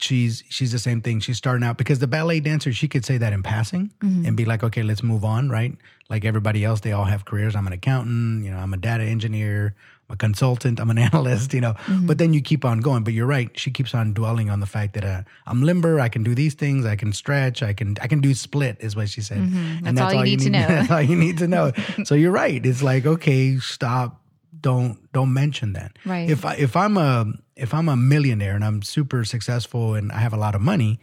She's 0.00 0.42
she's 0.48 0.72
the 0.72 0.78
same 0.78 1.02
thing. 1.02 1.20
She's 1.20 1.36
starting 1.36 1.64
out 1.64 1.76
because 1.76 1.98
the 1.98 2.06
ballet 2.06 2.40
dancer, 2.40 2.72
she 2.72 2.88
could 2.88 3.04
say 3.04 3.18
that 3.18 3.32
in 3.32 3.42
passing 3.42 3.92
mm-hmm. 4.00 4.24
and 4.24 4.36
be 4.36 4.44
like, 4.44 4.62
okay, 4.62 4.82
let's 4.82 5.02
move 5.02 5.24
on, 5.24 5.50
right? 5.50 5.76
Like 6.08 6.24
everybody 6.24 6.64
else, 6.64 6.80
they 6.80 6.92
all 6.92 7.04
have 7.04 7.24
careers. 7.24 7.54
I'm 7.54 7.66
an 7.66 7.72
accountant, 7.72 8.44
you 8.44 8.50
know, 8.50 8.58
I'm 8.58 8.72
a 8.72 8.76
data 8.76 9.04
engineer, 9.04 9.74
a 10.12 10.16
consultant, 10.16 10.78
I'm 10.78 10.90
an 10.90 10.98
analyst, 11.08 11.52
you 11.54 11.60
know. 11.60 11.72
Mm-hmm. 11.72 12.06
But 12.06 12.18
then 12.18 12.32
you 12.32 12.40
keep 12.40 12.64
on 12.64 12.80
going. 12.80 13.02
But 13.02 13.14
you're 13.14 13.26
right. 13.26 13.50
She 13.58 13.70
keeps 13.70 13.94
on 13.94 14.12
dwelling 14.12 14.50
on 14.50 14.60
the 14.60 14.66
fact 14.66 14.94
that 14.94 15.04
uh, 15.04 15.22
I'm 15.46 15.62
limber. 15.62 15.98
I 15.98 16.08
can 16.08 16.22
do 16.22 16.34
these 16.34 16.54
things. 16.54 16.84
I 16.84 16.96
can 16.96 17.12
stretch. 17.12 17.62
I 17.62 17.72
can 17.72 17.96
I 18.00 18.06
can 18.06 18.20
do 18.20 18.34
split. 18.34 18.76
Is 18.80 18.94
what 18.94 19.08
she 19.08 19.22
said. 19.22 19.38
Mm-hmm. 19.38 19.86
And 19.86 19.98
that's, 19.98 20.12
all, 20.12 20.18
all, 20.18 20.26
you 20.26 20.36
need, 20.36 20.44
need 20.44 20.44
to 20.44 20.50
know. 20.50 20.66
that's 20.68 20.90
all 20.90 21.02
you 21.02 21.16
need 21.16 21.38
to 21.38 21.48
know. 21.48 21.72
so 22.04 22.14
you're 22.14 22.32
right. 22.32 22.64
It's 22.64 22.82
like 22.82 23.06
okay, 23.06 23.58
stop. 23.58 24.20
Don't 24.60 25.12
don't 25.12 25.32
mention 25.32 25.72
that. 25.72 25.98
Right. 26.04 26.30
If 26.30 26.44
I, 26.44 26.54
if 26.54 26.76
I'm 26.76 26.96
a 26.96 27.32
if 27.56 27.74
I'm 27.74 27.88
a 27.88 27.96
millionaire 27.96 28.54
and 28.54 28.64
I'm 28.64 28.82
super 28.82 29.24
successful 29.24 29.94
and 29.94 30.12
I 30.12 30.18
have 30.18 30.32
a 30.32 30.36
lot 30.36 30.54
of 30.54 30.60
money, 30.60 31.00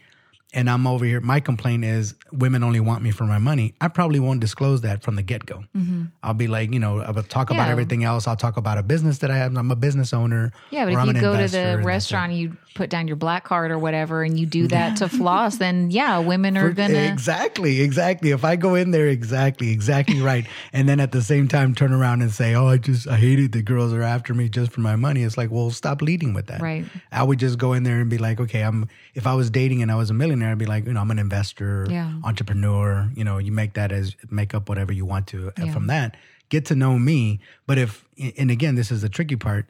and 0.53 0.69
I'm 0.69 0.87
over 0.87 1.05
here. 1.05 1.21
My 1.21 1.39
complaint 1.39 1.85
is 1.85 2.15
women 2.31 2.63
only 2.63 2.79
want 2.79 3.03
me 3.03 3.11
for 3.11 3.23
my 3.25 3.37
money. 3.37 3.75
I 3.79 3.87
probably 3.87 4.19
won't 4.19 4.39
disclose 4.39 4.81
that 4.81 5.03
from 5.03 5.15
the 5.15 5.21
get 5.21 5.45
go. 5.45 5.63
Mm-hmm. 5.75 6.05
I'll 6.23 6.33
be 6.33 6.47
like, 6.47 6.73
you 6.73 6.79
know, 6.79 7.01
I'll 7.01 7.13
talk 7.21 7.51
about 7.51 7.65
Yeah. 7.67 7.71
everything 7.71 8.03
else. 8.03 8.27
I'll 8.27 8.35
talk 8.35 8.57
about 8.57 8.77
a 8.79 8.83
business 8.83 9.19
that 9.19 9.29
I 9.29 9.37
have. 9.37 9.55
I'm 9.55 9.69
a 9.69 9.75
business 9.75 10.11
owner. 10.13 10.51
Yeah, 10.71 10.85
but 10.85 10.93
if 11.07 11.15
you 11.15 11.21
go 11.21 11.37
to 11.37 11.47
the 11.47 11.81
restaurant, 11.83 12.33
you 12.33 12.57
put 12.73 12.89
down 12.89 13.07
your 13.07 13.15
black 13.17 13.43
card 13.43 13.69
or 13.71 13.77
whatever, 13.77 14.23
and 14.23 14.39
you 14.39 14.45
do 14.45 14.67
that 14.69 14.97
to 14.97 15.09
floss, 15.19 15.57
then 15.57 15.91
yeah, 15.91 16.17
women 16.19 16.57
are 16.57 16.71
gonna. 16.71 16.93
Exactly, 16.97 17.81
exactly. 17.81 18.31
If 18.31 18.43
I 18.43 18.55
go 18.55 18.73
in 18.75 18.91
there, 18.91 19.07
exactly, 19.07 19.71
exactly 19.71 20.21
right, 20.31 20.45
and 20.73 20.89
then 20.89 20.99
at 20.99 21.11
the 21.11 21.21
same 21.21 21.47
time 21.47 21.75
turn 21.75 21.93
around 21.93 22.21
and 22.21 22.31
say, 22.31 22.55
"Oh, 22.55 22.67
I 22.67 22.77
just 22.77 23.07
I 23.07 23.17
hated 23.17 23.51
the 23.51 23.61
girls 23.61 23.93
are 23.93 24.01
after 24.01 24.33
me 24.33 24.49
just 24.49 24.71
for 24.71 24.81
my 24.81 24.95
money," 24.95 25.21
it's 25.23 25.37
like, 25.37 25.51
well, 25.51 25.69
stop 25.69 26.01
leading 26.01 26.33
with 26.33 26.47
that. 26.47 26.61
Right. 26.61 26.85
I 27.11 27.21
would 27.23 27.37
just 27.39 27.57
go 27.59 27.73
in 27.73 27.83
there 27.83 27.99
and 27.99 28.09
be 28.09 28.17
like, 28.17 28.39
"Okay, 28.39 28.61
I'm." 28.61 28.87
If 29.13 29.27
I 29.27 29.33
was 29.33 29.49
dating 29.49 29.81
and 29.81 29.91
I 29.91 29.95
was 29.95 30.09
a 30.09 30.13
millionaire, 30.13 30.38
I'd 30.47 30.57
be 30.57 30.65
like, 30.65 30.85
you 30.85 30.93
know, 30.93 31.01
I'm 31.01 31.11
an 31.11 31.19
investor, 31.19 31.85
Yeah. 31.89 32.13
entrepreneur. 32.23 33.09
You 33.15 33.23
know, 33.23 33.37
you 33.37 33.51
make 33.51 33.73
that 33.73 33.91
as 33.91 34.15
make 34.29 34.53
up 34.53 34.69
whatever 34.69 34.93
you 34.93 35.05
want 35.05 35.27
to 35.27 35.51
and 35.57 35.67
Yeah. 35.67 35.73
from 35.73 35.87
that. 35.87 36.15
Get 36.49 36.65
to 36.67 36.75
know 36.75 36.97
me. 36.97 37.39
But 37.67 37.77
if 37.77 38.05
and 38.37 38.49
again, 38.51 38.75
this 38.75 38.91
is 38.91 39.01
the 39.01 39.09
tricky 39.09 39.35
part. 39.35 39.67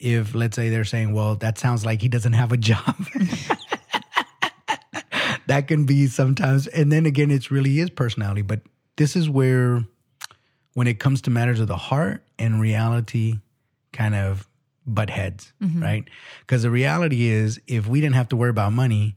If 0.00 0.34
let's 0.34 0.56
say 0.56 0.68
they're 0.68 0.84
saying, 0.84 1.12
"Well, 1.12 1.34
that 1.36 1.58
sounds 1.58 1.84
like 1.84 2.02
he 2.02 2.08
doesn't 2.08 2.34
have 2.34 2.52
a 2.52 2.56
job." 2.56 2.94
that 5.46 5.66
can 5.66 5.84
be 5.86 6.06
sometimes 6.06 6.66
and 6.68 6.92
then 6.92 7.06
again 7.06 7.30
it's 7.30 7.50
really 7.50 7.78
is 7.80 7.90
personality 7.90 8.42
but 8.42 8.60
this 8.96 9.16
is 9.16 9.28
where 9.28 9.82
when 10.74 10.86
it 10.86 11.00
comes 11.00 11.22
to 11.22 11.30
matters 11.30 11.58
of 11.58 11.68
the 11.68 11.76
heart 11.76 12.22
and 12.38 12.60
reality 12.60 13.40
kind 13.92 14.14
of 14.14 14.46
butt 14.86 15.10
heads 15.10 15.52
mm-hmm. 15.62 15.82
right 15.82 16.04
because 16.40 16.62
the 16.62 16.70
reality 16.70 17.28
is 17.28 17.60
if 17.66 17.86
we 17.86 18.00
didn't 18.00 18.14
have 18.14 18.28
to 18.28 18.36
worry 18.36 18.50
about 18.50 18.72
money 18.72 19.16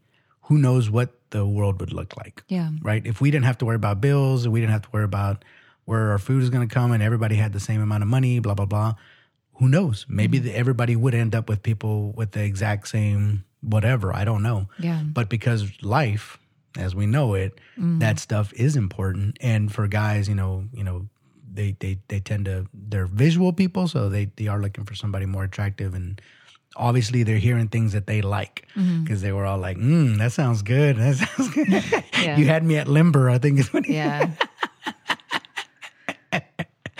who 0.51 0.57
knows 0.57 0.89
what 0.89 1.09
the 1.29 1.45
world 1.45 1.79
would 1.79 1.93
look 1.93 2.17
like 2.17 2.43
Yeah. 2.49 2.71
right? 2.81 3.01
If 3.07 3.21
we 3.21 3.31
didn't 3.31 3.45
have 3.45 3.57
to 3.59 3.65
worry 3.65 3.77
about 3.77 4.01
bills 4.01 4.43
and 4.43 4.51
we 4.53 4.59
didn't 4.59 4.73
have 4.73 4.81
to 4.81 4.89
worry 4.91 5.05
about 5.05 5.45
where 5.85 6.11
our 6.11 6.17
food 6.19 6.43
is 6.43 6.49
going 6.49 6.67
to 6.67 6.73
come 6.73 6.91
and 6.91 7.01
everybody 7.01 7.35
had 7.35 7.53
the 7.53 7.59
same 7.61 7.81
amount 7.81 8.03
of 8.03 8.09
money 8.09 8.39
blah 8.39 8.53
blah 8.53 8.65
blah 8.65 8.95
who 9.59 9.69
knows? 9.69 10.05
Maybe 10.09 10.39
the, 10.39 10.51
everybody 10.53 10.95
would 10.97 11.13
end 11.13 11.35
up 11.35 11.47
with 11.47 11.63
people 11.63 12.11
with 12.17 12.31
the 12.31 12.43
exact 12.43 12.87
same 12.89 13.45
whatever 13.61 14.13
i 14.13 14.25
don't 14.25 14.43
know. 14.43 14.67
Yeah. 14.79 15.01
but 15.05 15.29
because 15.29 15.61
life 15.81 16.37
as 16.77 16.93
we 16.95 17.05
know 17.05 17.33
it 17.35 17.51
mm-hmm. 17.77 17.99
that 17.99 18.19
stuff 18.19 18.51
is 18.53 18.75
important. 18.75 19.37
And 19.39 19.71
for 19.71 19.87
guys 19.87 20.27
you 20.27 20.35
know 20.35 20.65
you 20.73 20.83
know 20.83 21.07
they 21.53 21.77
they 21.79 21.99
they 22.09 22.19
tend 22.19 22.43
to 22.45 22.67
they're 22.73 23.05
visual 23.05 23.53
people 23.53 23.87
so 23.87 24.09
they 24.09 24.25
they 24.35 24.47
are 24.47 24.59
looking 24.59 24.83
for 24.83 24.95
somebody 24.95 25.25
more 25.25 25.45
attractive 25.45 25.93
and 25.93 26.19
obviously 26.75 27.23
they're 27.23 27.37
hearing 27.37 27.67
things 27.67 27.93
that 27.93 28.07
they 28.07 28.21
like 28.21 28.65
because 29.03 29.21
they 29.21 29.31
were 29.31 29.45
all 29.45 29.57
like 29.57 29.77
mm, 29.77 30.17
that 30.17 30.31
sounds 30.31 30.61
good 30.61 30.95
that 30.97 31.15
sounds 31.37 31.49
good 31.53 31.67
Yeah. 32.23 32.37
you 32.37 32.45
had 32.45 32.63
me 32.63 32.77
at 32.77 32.87
limber 32.87 33.29
i 33.29 33.37
think 33.37 33.59
is 33.59 33.71
what 33.73 33.85
he 33.85 33.95
Yeah. 33.95 34.31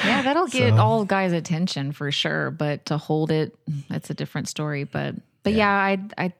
yeah, 0.03 0.21
that'll 0.23 0.47
get 0.47 0.71
So- 0.73 0.77
all 0.77 1.05
guys' 1.05 1.31
attention 1.33 1.91
for 1.91 2.11
sure. 2.11 2.51
But 2.51 2.85
to 2.87 2.97
hold 2.97 3.31
it, 3.31 3.55
that's 3.89 4.09
a 4.09 4.13
different 4.13 4.47
story. 4.49 4.83
But 4.83 5.15
but 5.43 5.53
yeah, 5.53 5.69
I 5.69 5.99
I 6.17 6.33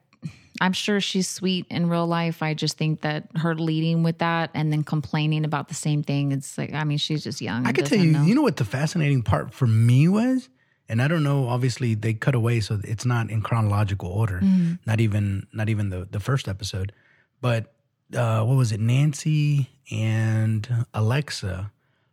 I'm 0.60 0.72
sure 0.72 1.00
she's 1.00 1.28
sweet 1.28 1.66
in 1.70 1.88
real 1.88 2.06
life. 2.06 2.42
I 2.42 2.54
just 2.54 2.76
think 2.76 3.00
that 3.02 3.28
her 3.36 3.54
leading 3.54 4.02
with 4.02 4.18
that 4.18 4.50
and 4.54 4.72
then 4.72 4.82
complaining 4.84 5.44
about 5.44 5.68
the 5.68 5.74
same 5.74 6.02
thing, 6.02 6.32
it's 6.32 6.58
like 6.58 6.74
I 6.74 6.84
mean, 6.84 6.98
she's 6.98 7.22
just 7.24 7.40
young. 7.40 7.66
I 7.66 7.72
could 7.72 7.86
tell 7.86 7.98
you, 7.98 8.18
you 8.24 8.34
know 8.34 8.42
what 8.42 8.56
the 8.56 8.64
fascinating 8.64 9.22
part 9.22 9.54
for 9.54 9.66
me 9.66 10.08
was, 10.08 10.48
and 10.88 11.00
I 11.00 11.08
don't 11.08 11.22
know. 11.22 11.48
Obviously, 11.48 11.94
they 11.94 12.14
cut 12.14 12.34
away, 12.34 12.60
so 12.60 12.80
it's 12.84 13.04
not 13.06 13.30
in 13.30 13.42
chronological 13.42 14.08
order. 14.10 14.40
Mm-hmm. 14.40 14.74
Not 14.86 15.00
even, 15.00 15.46
not 15.52 15.68
even 15.68 15.90
the 15.90 16.06
the 16.10 16.20
first 16.20 16.48
episode. 16.48 16.92
But 17.40 17.72
uh, 18.14 18.44
what 18.44 18.56
was 18.56 18.72
it? 18.72 18.80
Nancy 18.80 19.68
and 19.90 20.86
Alexa 20.94 21.70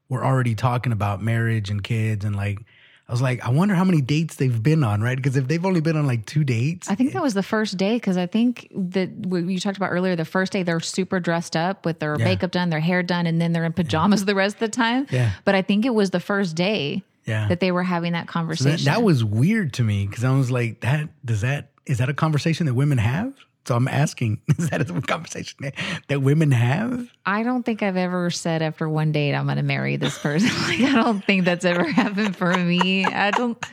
were 0.09 0.25
already 0.25 0.55
talking 0.55 0.91
about 0.91 1.21
marriage 1.21 1.69
and 1.69 1.83
kids, 1.83 2.25
and 2.25 2.35
like, 2.35 2.59
I 3.07 3.11
was 3.11 3.21
like, 3.21 3.43
I 3.45 3.49
wonder 3.49 3.73
how 3.75 3.83
many 3.83 4.01
dates 4.01 4.35
they've 4.35 4.61
been 4.61 4.83
on, 4.83 5.01
right? 5.01 5.15
Because 5.15 5.35
if 5.35 5.47
they've 5.47 5.65
only 5.65 5.81
been 5.81 5.97
on 5.97 6.05
like 6.07 6.25
two 6.25 6.43
dates, 6.43 6.89
I 6.89 6.95
think 6.95 7.13
that 7.13 7.21
was 7.23 7.33
the 7.33 7.43
first 7.43 7.75
day 7.77 7.95
because 7.95 8.17
I 8.17 8.27
think 8.27 8.67
that 8.75 9.09
what 9.11 9.43
you 9.45 9.59
talked 9.59 9.77
about 9.77 9.89
earlier, 9.89 10.15
the 10.15 10.25
first 10.25 10.51
day 10.51 10.61
they're 10.63 10.79
super 10.79 11.19
dressed 11.19 11.55
up 11.55 11.85
with 11.85 11.99
their 11.99 12.17
Yeah. 12.19 12.25
makeup 12.25 12.51
done, 12.51 12.69
their 12.69 12.79
hair 12.79 13.01
done, 13.03 13.25
and 13.25 13.41
then 13.41 13.51
they're 13.51 13.65
in 13.65 13.73
pajamas 13.73 14.25
the 14.25 14.35
rest 14.35 14.55
of 14.57 14.59
the 14.59 14.67
time. 14.69 15.07
Yeah. 15.09 15.31
But 15.43 15.55
I 15.55 15.61
think 15.63 15.85
it 15.85 15.93
was 15.93 16.11
the 16.11 16.19
first 16.19 16.55
day 16.55 17.03
yeah, 17.29 17.47
that 17.47 17.59
they 17.59 17.71
were 17.71 17.83
having 17.83 18.13
that 18.13 18.27
So 18.27 18.33
conversation. 18.33 18.85
that, 18.85 18.95
that 18.97 19.03
was 19.03 19.23
weird 19.23 19.73
to 19.73 19.83
me 19.83 20.05
because 20.07 20.23
I 20.23 20.35
was 20.35 20.49
like, 20.51 20.81
that 20.81 21.07
does 21.25 21.41
that 21.41 21.71
is 21.85 21.99
that 21.99 22.09
a 22.09 22.13
conversation 22.13 22.65
that 22.65 22.73
women 22.73 22.97
have? 22.97 23.33
So 23.65 23.75
I'm 23.75 23.87
asking, 23.87 24.41
is 24.57 24.69
that 24.71 24.81
a 24.81 25.01
conversation 25.01 25.57
that, 25.61 25.75
that 26.07 26.21
women 26.21 26.51
have? 26.51 27.07
I 27.25 27.43
don't 27.43 27.63
think 27.63 27.83
I've 27.83 27.97
ever 27.97 28.31
said 28.31 28.61
after 28.61 28.89
one 28.89 29.11
date 29.11 29.35
I'm 29.35 29.45
going 29.45 29.57
to 29.57 29.63
marry 29.63 29.95
this 29.95 30.17
person. 30.17 30.49
like 30.67 30.81
I 30.81 30.93
don't 30.95 31.23
think 31.23 31.45
that's 31.45 31.65
ever 31.65 31.83
happened 32.01 32.35
for 32.35 32.51
me. 32.57 33.05
I 33.05 33.31
don't 33.31 33.63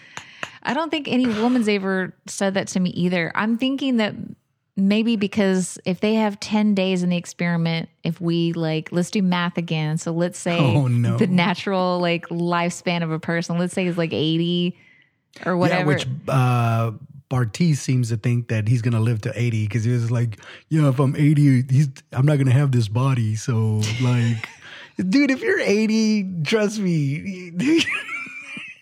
I 0.62 0.74
don't 0.74 0.90
think 0.90 1.08
any 1.08 1.26
woman's 1.26 1.68
ever 1.68 2.14
said 2.26 2.54
that 2.54 2.68
to 2.68 2.80
me 2.80 2.90
either. 2.90 3.32
I'm 3.34 3.56
thinking 3.56 3.96
that 3.98 4.14
maybe 4.76 5.16
because 5.16 5.78
if 5.84 6.00
they 6.00 6.14
have 6.14 6.38
10 6.40 6.74
days 6.74 7.02
in 7.02 7.08
the 7.10 7.16
experiment, 7.16 7.88
if 8.04 8.20
we 8.20 8.52
like 8.52 8.92
let's 8.92 9.10
do 9.10 9.22
math 9.22 9.56
again. 9.56 9.96
So 9.98 10.12
let's 10.12 10.38
say 10.38 10.58
Oh, 10.58 10.86
no. 10.86 11.16
the 11.16 11.26
natural 11.26 11.98
like 12.00 12.26
lifespan 12.28 13.02
of 13.02 13.10
a 13.10 13.18
person, 13.18 13.58
let's 13.58 13.72
say 13.74 13.86
is 13.86 13.96
like 13.98 14.12
80 14.12 14.76
or 15.44 15.56
whatever. 15.56 15.80
Yeah, 15.92 15.96
which 15.96 16.06
uh, 16.28 16.92
Bartise 17.30 17.78
seems 17.78 18.10
to 18.10 18.16
think 18.16 18.48
that 18.48 18.68
he's 18.68 18.82
gonna 18.82 19.00
live 19.00 19.20
to 19.22 19.32
80 19.34 19.64
because 19.66 19.84
he 19.84 19.92
was 19.92 20.10
like, 20.10 20.38
yeah, 20.68 20.88
if 20.88 20.98
I'm 21.00 21.16
80, 21.16 21.64
he's 21.70 21.88
I'm 22.12 22.26
not 22.26 22.36
gonna 22.38 22.52
have 22.52 22.70
this 22.72 22.88
body. 22.88 23.34
So 23.34 23.80
like, 24.02 24.48
dude, 25.08 25.30
if 25.30 25.40
you're 25.40 25.58
80, 25.58 26.42
trust 26.44 26.78
me, 26.78 27.52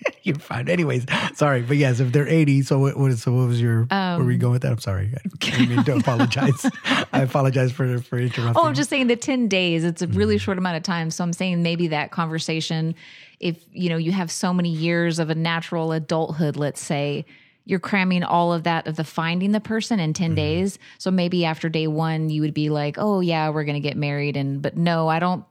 you're 0.23 0.39
fine. 0.39 0.69
Anyways, 0.69 1.07
sorry, 1.35 1.63
but 1.63 1.77
yes, 1.77 2.01
if 2.01 2.13
they're 2.13 2.29
80, 2.29 2.63
so 2.63 2.79
what? 2.79 2.97
what 2.97 3.13
so 3.19 3.33
what 3.33 3.49
was 3.49 3.61
your? 3.61 3.85
where 3.85 4.19
were 4.19 4.25
we 4.25 4.35
um, 4.35 4.41
going 4.41 4.53
with 4.53 4.63
that? 4.63 4.73
I'm 4.73 4.79
sorry. 4.79 5.13
I 5.43 5.67
mean 5.67 5.85
to 5.85 5.97
apologize. 5.97 6.67
I 7.13 7.23
apologize 7.23 7.73
for 7.73 7.99
for 7.99 8.19
interrupting. 8.19 8.57
Oh, 8.57 8.67
I'm 8.67 8.75
just 8.75 8.91
saying 8.91 9.07
the 9.07 9.17
10 9.17 9.49
days, 9.49 9.85
it's 9.85 10.03
a 10.03 10.07
really 10.07 10.37
mm-hmm. 10.37 10.41
short 10.41 10.59
amount 10.59 10.77
of 10.77 10.83
time. 10.83 11.11
So 11.11 11.25
I'm 11.25 11.33
saying 11.33 11.63
maybe 11.63 11.89
that 11.89 12.11
conversation, 12.11 12.95
if 13.41 13.65
you 13.73 13.89
know, 13.89 13.97
you 13.97 14.13
have 14.13 14.31
so 14.31 14.53
many 14.53 14.71
years 14.71 15.19
of 15.19 15.31
a 15.31 15.35
natural 15.35 15.93
adulthood, 15.93 16.57
let's 16.57 16.81
say, 16.81 17.25
you're 17.67 17.81
cramming 17.81 18.23
all 18.23 18.53
of 18.53 18.65
that 18.65 18.87
of 18.87 18.97
the 18.97 19.05
finding 19.05 19.53
the 19.53 19.61
person 19.61 19.99
in 19.99 20.13
10 20.13 20.31
mm-hmm. 20.31 20.35
days. 20.37 20.79
So 20.99 21.11
maybe 21.11 21.45
after 21.45 21.69
day 21.69 21.87
one, 21.87 22.29
you 22.29 22.43
would 22.43 22.55
be 22.55 22.71
like, 22.71 22.97
oh 22.99 23.21
yeah, 23.21 23.49
we're 23.51 23.65
gonna 23.65 23.81
get 23.81 23.97
married. 23.97 24.37
And 24.37 24.61
but 24.61 24.77
no, 24.77 25.09
I 25.09 25.19
don't 25.19 25.45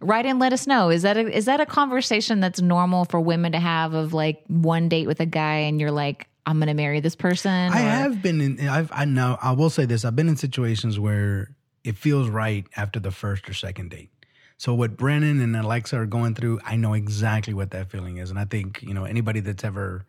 write 0.00 0.26
and 0.26 0.38
let 0.38 0.52
us 0.52 0.66
know. 0.66 0.90
Is 0.90 1.02
that 1.02 1.16
a 1.16 1.36
is 1.36 1.44
that 1.46 1.60
a 1.60 1.66
conversation 1.66 2.40
that's 2.40 2.60
normal 2.60 3.04
for 3.04 3.20
women 3.20 3.52
to 3.52 3.60
have 3.60 3.94
of 3.94 4.12
like 4.12 4.44
one 4.48 4.88
date 4.88 5.06
with 5.06 5.20
a 5.20 5.26
guy 5.26 5.56
and 5.56 5.80
you're 5.80 5.90
like, 5.90 6.28
I'm 6.46 6.58
gonna 6.58 6.74
marry 6.74 7.00
this 7.00 7.16
person? 7.16 7.50
I 7.50 7.82
or- 7.82 7.88
have 7.88 8.22
been 8.22 8.40
in. 8.40 8.68
I've. 8.68 8.90
I 8.92 9.04
know. 9.04 9.38
I 9.40 9.52
will 9.52 9.70
say 9.70 9.86
this. 9.86 10.04
I've 10.04 10.16
been 10.16 10.28
in 10.28 10.36
situations 10.36 10.98
where 10.98 11.54
it 11.84 11.96
feels 11.96 12.28
right 12.28 12.66
after 12.76 13.00
the 13.00 13.10
first 13.10 13.48
or 13.48 13.54
second 13.54 13.90
date. 13.90 14.10
So 14.56 14.72
what 14.74 14.96
Brennon 14.96 15.40
and 15.40 15.56
Alexa 15.56 15.96
are 15.96 16.06
going 16.06 16.34
through, 16.34 16.60
I 16.64 16.76
know 16.76 16.94
exactly 16.94 17.54
what 17.54 17.72
that 17.72 17.90
feeling 17.90 18.18
is, 18.18 18.30
and 18.30 18.38
I 18.38 18.44
think 18.44 18.82
you 18.82 18.94
know 18.94 19.04
anybody 19.04 19.40
that's 19.40 19.64
ever 19.64 20.06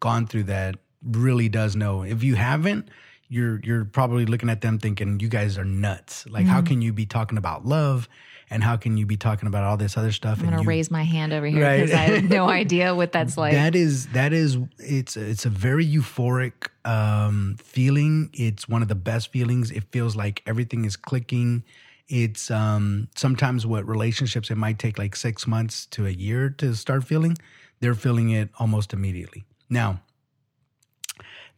gone 0.00 0.26
through 0.26 0.44
that 0.44 0.76
really 1.02 1.48
does 1.48 1.76
know. 1.76 2.02
If 2.02 2.22
you 2.22 2.34
haven't, 2.34 2.88
you're 3.28 3.60
you're 3.62 3.84
probably 3.84 4.26
looking 4.26 4.50
at 4.50 4.60
them 4.60 4.78
thinking 4.78 5.20
you 5.20 5.28
guys 5.28 5.58
are 5.58 5.64
nuts. 5.64 6.26
Like 6.28 6.46
how 6.46 6.58
mm-hmm. 6.58 6.66
can 6.66 6.82
you 6.82 6.92
be 6.92 7.06
talking 7.06 7.38
about 7.38 7.66
love, 7.66 8.08
and 8.50 8.62
how 8.64 8.76
can 8.76 8.96
you 8.96 9.06
be 9.06 9.16
talking 9.16 9.46
about 9.46 9.64
all 9.64 9.76
this 9.76 9.96
other 9.96 10.12
stuff? 10.12 10.38
I'm 10.40 10.46
gonna 10.50 10.62
you, 10.62 10.68
raise 10.68 10.90
my 10.90 11.02
hand 11.02 11.32
over 11.32 11.46
here 11.46 11.62
Right. 11.64 11.80
because 11.82 11.92
I 11.94 12.02
have 12.02 12.24
no 12.30 12.48
idea 12.62 12.94
what 12.94 13.12
that's 13.12 13.36
like. 13.36 13.52
that 13.52 13.74
is 13.74 14.06
that 14.08 14.32
is 14.32 14.58
it's 14.78 15.16
it's 15.16 15.44
a 15.46 15.50
very 15.50 15.86
euphoric 15.86 16.68
um 16.84 17.56
feeling 17.62 18.30
it's 18.32 18.68
one 18.68 18.82
of 18.82 18.88
the 18.88 18.94
best 18.94 19.30
feelings 19.32 19.70
it 19.70 19.84
feels 19.92 20.16
like 20.16 20.42
everything 20.46 20.84
is 20.84 20.96
clicking 20.96 21.62
it's 22.08 22.50
um 22.50 23.08
sometimes 23.14 23.66
what 23.66 23.86
relationships 23.86 24.50
it 24.50 24.56
might 24.56 24.78
take 24.78 24.98
like 24.98 25.14
6 25.14 25.46
months 25.46 25.84
to 25.86 26.06
a 26.06 26.10
year 26.10 26.48
to 26.58 26.74
start 26.74 27.04
feeling 27.04 27.36
they're 27.80 27.94
feeling 27.94 28.30
it 28.30 28.48
almost 28.58 28.92
immediately 28.92 29.44
now 29.68 30.00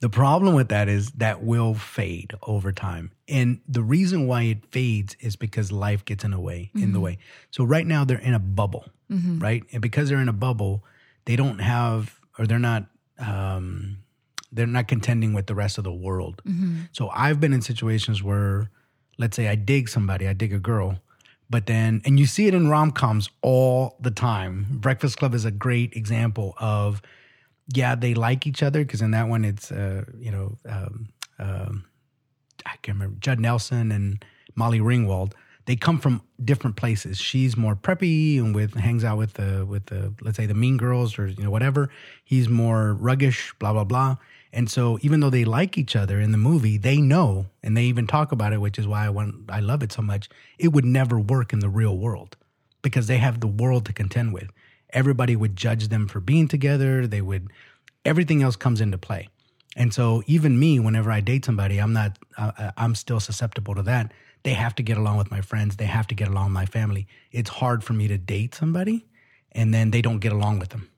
the 0.00 0.08
problem 0.08 0.54
with 0.54 0.68
that 0.70 0.88
is 0.88 1.10
that 1.12 1.42
will 1.42 1.74
fade 1.74 2.32
over 2.42 2.72
time. 2.72 3.12
And 3.28 3.60
the 3.68 3.82
reason 3.82 4.26
why 4.26 4.42
it 4.44 4.64
fades 4.70 5.14
is 5.20 5.36
because 5.36 5.70
life 5.70 6.04
gets 6.06 6.24
in 6.24 6.30
the 6.30 6.40
way, 6.40 6.70
in 6.74 6.80
the 6.80 6.86
mm-hmm. 6.86 7.02
way. 7.02 7.18
So 7.50 7.64
right 7.64 7.86
now 7.86 8.04
they're 8.04 8.18
in 8.18 8.32
a 8.32 8.38
bubble, 8.38 8.86
mm-hmm. 9.10 9.38
right? 9.38 9.62
And 9.72 9.82
because 9.82 10.08
they're 10.08 10.20
in 10.20 10.28
a 10.28 10.32
bubble, 10.32 10.84
they 11.26 11.36
don't 11.36 11.58
have 11.58 12.18
or 12.38 12.46
they're 12.46 12.58
not 12.58 12.86
um 13.18 13.98
they're 14.52 14.66
not 14.66 14.88
contending 14.88 15.34
with 15.34 15.46
the 15.46 15.54
rest 15.54 15.76
of 15.76 15.84
the 15.84 15.92
world. 15.92 16.40
Mm-hmm. 16.46 16.80
So 16.92 17.10
I've 17.10 17.38
been 17.38 17.52
in 17.52 17.60
situations 17.60 18.22
where 18.22 18.70
let's 19.18 19.36
say 19.36 19.48
I 19.48 19.54
dig 19.54 19.90
somebody, 19.90 20.26
I 20.26 20.32
dig 20.32 20.54
a 20.54 20.58
girl, 20.58 20.98
but 21.50 21.66
then 21.66 22.00
and 22.06 22.18
you 22.18 22.24
see 22.24 22.46
it 22.46 22.54
in 22.54 22.68
rom-coms 22.68 23.28
all 23.42 23.98
the 24.00 24.10
time. 24.10 24.66
Breakfast 24.70 25.18
Club 25.18 25.34
is 25.34 25.44
a 25.44 25.50
great 25.50 25.92
example 25.92 26.54
of 26.58 27.02
yeah, 27.74 27.94
they 27.94 28.14
like 28.14 28.46
each 28.46 28.62
other 28.62 28.84
because 28.84 29.00
in 29.00 29.12
that 29.12 29.28
one 29.28 29.44
it's 29.44 29.70
uh, 29.70 30.04
you 30.18 30.30
know 30.30 30.56
um, 30.68 31.08
um, 31.38 31.84
I 32.66 32.76
can't 32.82 32.98
remember 32.98 33.16
Judd 33.20 33.40
Nelson 33.40 33.92
and 33.92 34.24
Molly 34.54 34.80
Ringwald. 34.80 35.32
They 35.66 35.76
come 35.76 35.98
from 35.98 36.22
different 36.42 36.76
places. 36.76 37.18
She's 37.18 37.56
more 37.56 37.76
preppy 37.76 38.38
and 38.38 38.54
with 38.54 38.74
hangs 38.74 39.04
out 39.04 39.18
with 39.18 39.34
the 39.34 39.64
with 39.66 39.86
the 39.86 40.12
let's 40.20 40.36
say 40.36 40.46
the 40.46 40.54
mean 40.54 40.76
girls 40.76 41.18
or 41.18 41.26
you 41.28 41.44
know 41.44 41.50
whatever. 41.50 41.90
He's 42.24 42.48
more 42.48 42.96
ruggish, 43.00 43.52
blah 43.58 43.72
blah 43.72 43.84
blah. 43.84 44.16
And 44.52 44.68
so 44.68 44.98
even 45.02 45.20
though 45.20 45.30
they 45.30 45.44
like 45.44 45.78
each 45.78 45.94
other 45.94 46.20
in 46.20 46.32
the 46.32 46.38
movie, 46.38 46.76
they 46.76 46.96
know 46.96 47.46
and 47.62 47.76
they 47.76 47.84
even 47.84 48.08
talk 48.08 48.32
about 48.32 48.52
it, 48.52 48.60
which 48.60 48.78
is 48.78 48.86
why 48.86 49.06
I 49.06 49.10
want 49.10 49.48
I 49.48 49.60
love 49.60 49.82
it 49.82 49.92
so 49.92 50.02
much. 50.02 50.28
It 50.58 50.68
would 50.68 50.84
never 50.84 51.20
work 51.20 51.52
in 51.52 51.60
the 51.60 51.68
real 51.68 51.96
world 51.96 52.36
because 52.82 53.06
they 53.06 53.18
have 53.18 53.40
the 53.40 53.46
world 53.46 53.84
to 53.86 53.92
contend 53.92 54.32
with. 54.32 54.50
Everybody 54.92 55.36
would 55.36 55.56
judge 55.56 55.88
them 55.88 56.08
for 56.08 56.20
being 56.20 56.48
together. 56.48 57.06
They 57.06 57.20
would 57.20 57.50
everything 58.04 58.42
else 58.42 58.56
comes 58.56 58.80
into 58.80 58.98
play. 58.98 59.28
And 59.76 59.94
so 59.94 60.22
even 60.26 60.58
me, 60.58 60.78
whenever 60.80 61.10
I 61.10 61.20
date 61.20 61.44
somebody, 61.44 61.78
I'm 61.78 61.92
not, 61.92 62.18
uh, 62.36 62.72
I'm 62.76 62.94
still 62.94 63.20
susceptible 63.20 63.74
to 63.76 63.82
that. 63.82 64.12
They 64.42 64.54
have 64.54 64.74
to 64.76 64.82
get 64.82 64.96
along 64.96 65.18
with 65.18 65.30
my 65.30 65.42
friends. 65.42 65.76
They 65.76 65.84
have 65.84 66.06
to 66.08 66.14
get 66.14 66.28
along 66.28 66.46
with 66.46 66.54
my 66.54 66.66
family. 66.66 67.06
It's 67.30 67.50
hard 67.50 67.84
for 67.84 67.92
me 67.92 68.08
to 68.08 68.18
date 68.18 68.54
somebody 68.54 69.06
and 69.52 69.72
then 69.72 69.90
they 69.90 70.02
don't 70.02 70.18
get 70.18 70.32
along 70.32 70.58
with 70.58 70.70
them. 70.70 70.90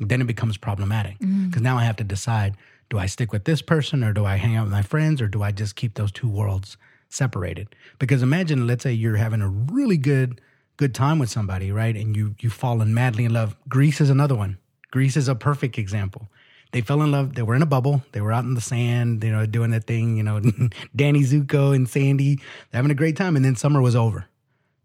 Then 0.00 0.20
it 0.20 0.26
becomes 0.26 0.56
problematic 0.56 1.18
because 1.18 1.30
mm-hmm. 1.30 1.62
now 1.62 1.76
I 1.76 1.84
have 1.84 1.96
to 1.96 2.04
decide, 2.04 2.56
do 2.88 2.98
I 2.98 3.06
stick 3.06 3.32
with 3.32 3.44
this 3.44 3.62
person 3.62 4.02
or 4.04 4.12
do 4.12 4.24
I 4.24 4.36
hang 4.36 4.56
out 4.56 4.64
with 4.64 4.72
my 4.72 4.82
friends 4.82 5.20
or 5.20 5.28
do 5.28 5.42
I 5.42 5.52
just 5.52 5.76
keep 5.76 5.94
those 5.94 6.12
two 6.12 6.28
worlds 6.28 6.76
separated? 7.08 7.74
Because 7.98 8.22
imagine, 8.22 8.66
let's 8.66 8.82
say 8.82 8.92
you're 8.92 9.16
having 9.16 9.42
a 9.42 9.48
really 9.48 9.96
good, 9.96 10.40
good 10.80 10.94
time 10.94 11.18
with 11.18 11.30
somebody, 11.30 11.70
right? 11.70 11.94
And 11.94 12.16
you, 12.16 12.34
you 12.40 12.50
fall 12.50 12.82
in 12.82 12.92
madly 12.92 13.24
in 13.24 13.32
love. 13.32 13.54
Grease 13.68 14.00
is 14.00 14.10
another 14.10 14.34
one. 14.34 14.58
Grease 14.90 15.16
is 15.16 15.28
a 15.28 15.34
perfect 15.34 15.78
example 15.78 16.28
they 16.72 16.80
fell 16.80 17.02
in 17.02 17.10
love. 17.10 17.34
They 17.34 17.42
were 17.42 17.54
in 17.54 17.62
a 17.62 17.66
bubble. 17.66 18.02
They 18.12 18.20
were 18.20 18.32
out 18.32 18.44
in 18.44 18.54
the 18.54 18.60
sand, 18.60 19.24
you 19.24 19.32
know, 19.32 19.46
doing 19.46 19.70
their 19.70 19.80
thing, 19.80 20.16
you 20.16 20.22
know, 20.22 20.40
Danny 20.96 21.20
Zuko 21.22 21.74
and 21.74 21.88
Sandy 21.88 22.40
having 22.72 22.90
a 22.90 22.94
great 22.94 23.16
time. 23.16 23.36
And 23.36 23.44
then 23.44 23.56
summer 23.56 23.80
was 23.80 23.96
over. 23.96 24.26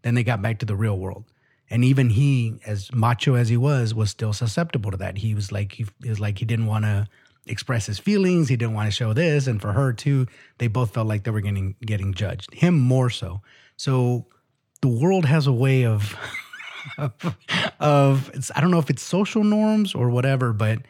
Then 0.02 0.14
they 0.14 0.24
got 0.24 0.42
back 0.42 0.58
to 0.60 0.66
the 0.66 0.76
real 0.76 0.98
world. 0.98 1.24
And 1.68 1.84
even 1.84 2.10
he, 2.10 2.60
as 2.66 2.92
macho 2.92 3.34
as 3.34 3.48
he 3.48 3.56
was, 3.56 3.94
was 3.94 4.10
still 4.10 4.32
susceptible 4.32 4.90
to 4.92 4.96
that. 4.98 5.18
He 5.18 5.34
was 5.34 5.50
like, 5.50 5.72
he, 5.72 5.86
he 6.02 6.08
was 6.08 6.20
like, 6.20 6.38
he 6.38 6.44
didn't 6.44 6.66
want 6.66 6.84
to 6.84 7.08
express 7.46 7.86
his 7.86 7.98
feelings. 7.98 8.48
He 8.48 8.56
didn't 8.56 8.74
want 8.74 8.86
to 8.86 8.92
show 8.92 9.12
this. 9.12 9.46
And 9.46 9.60
for 9.60 9.72
her 9.72 9.92
too, 9.92 10.26
they 10.58 10.68
both 10.68 10.94
felt 10.94 11.08
like 11.08 11.24
they 11.24 11.30
were 11.30 11.40
getting, 11.40 11.74
getting 11.80 12.14
judged. 12.14 12.54
Him 12.54 12.78
more 12.78 13.10
so. 13.10 13.42
So 13.76 14.26
the 14.82 14.88
world 14.88 15.24
has 15.24 15.46
a 15.46 15.52
way 15.52 15.84
of, 15.84 16.14
of, 16.98 17.36
of 17.80 18.50
I 18.54 18.60
don't 18.60 18.70
know 18.70 18.78
if 18.78 18.90
it's 18.90 19.02
social 19.02 19.44
norms 19.44 19.94
or 19.94 20.10
whatever, 20.10 20.52
but 20.52 20.80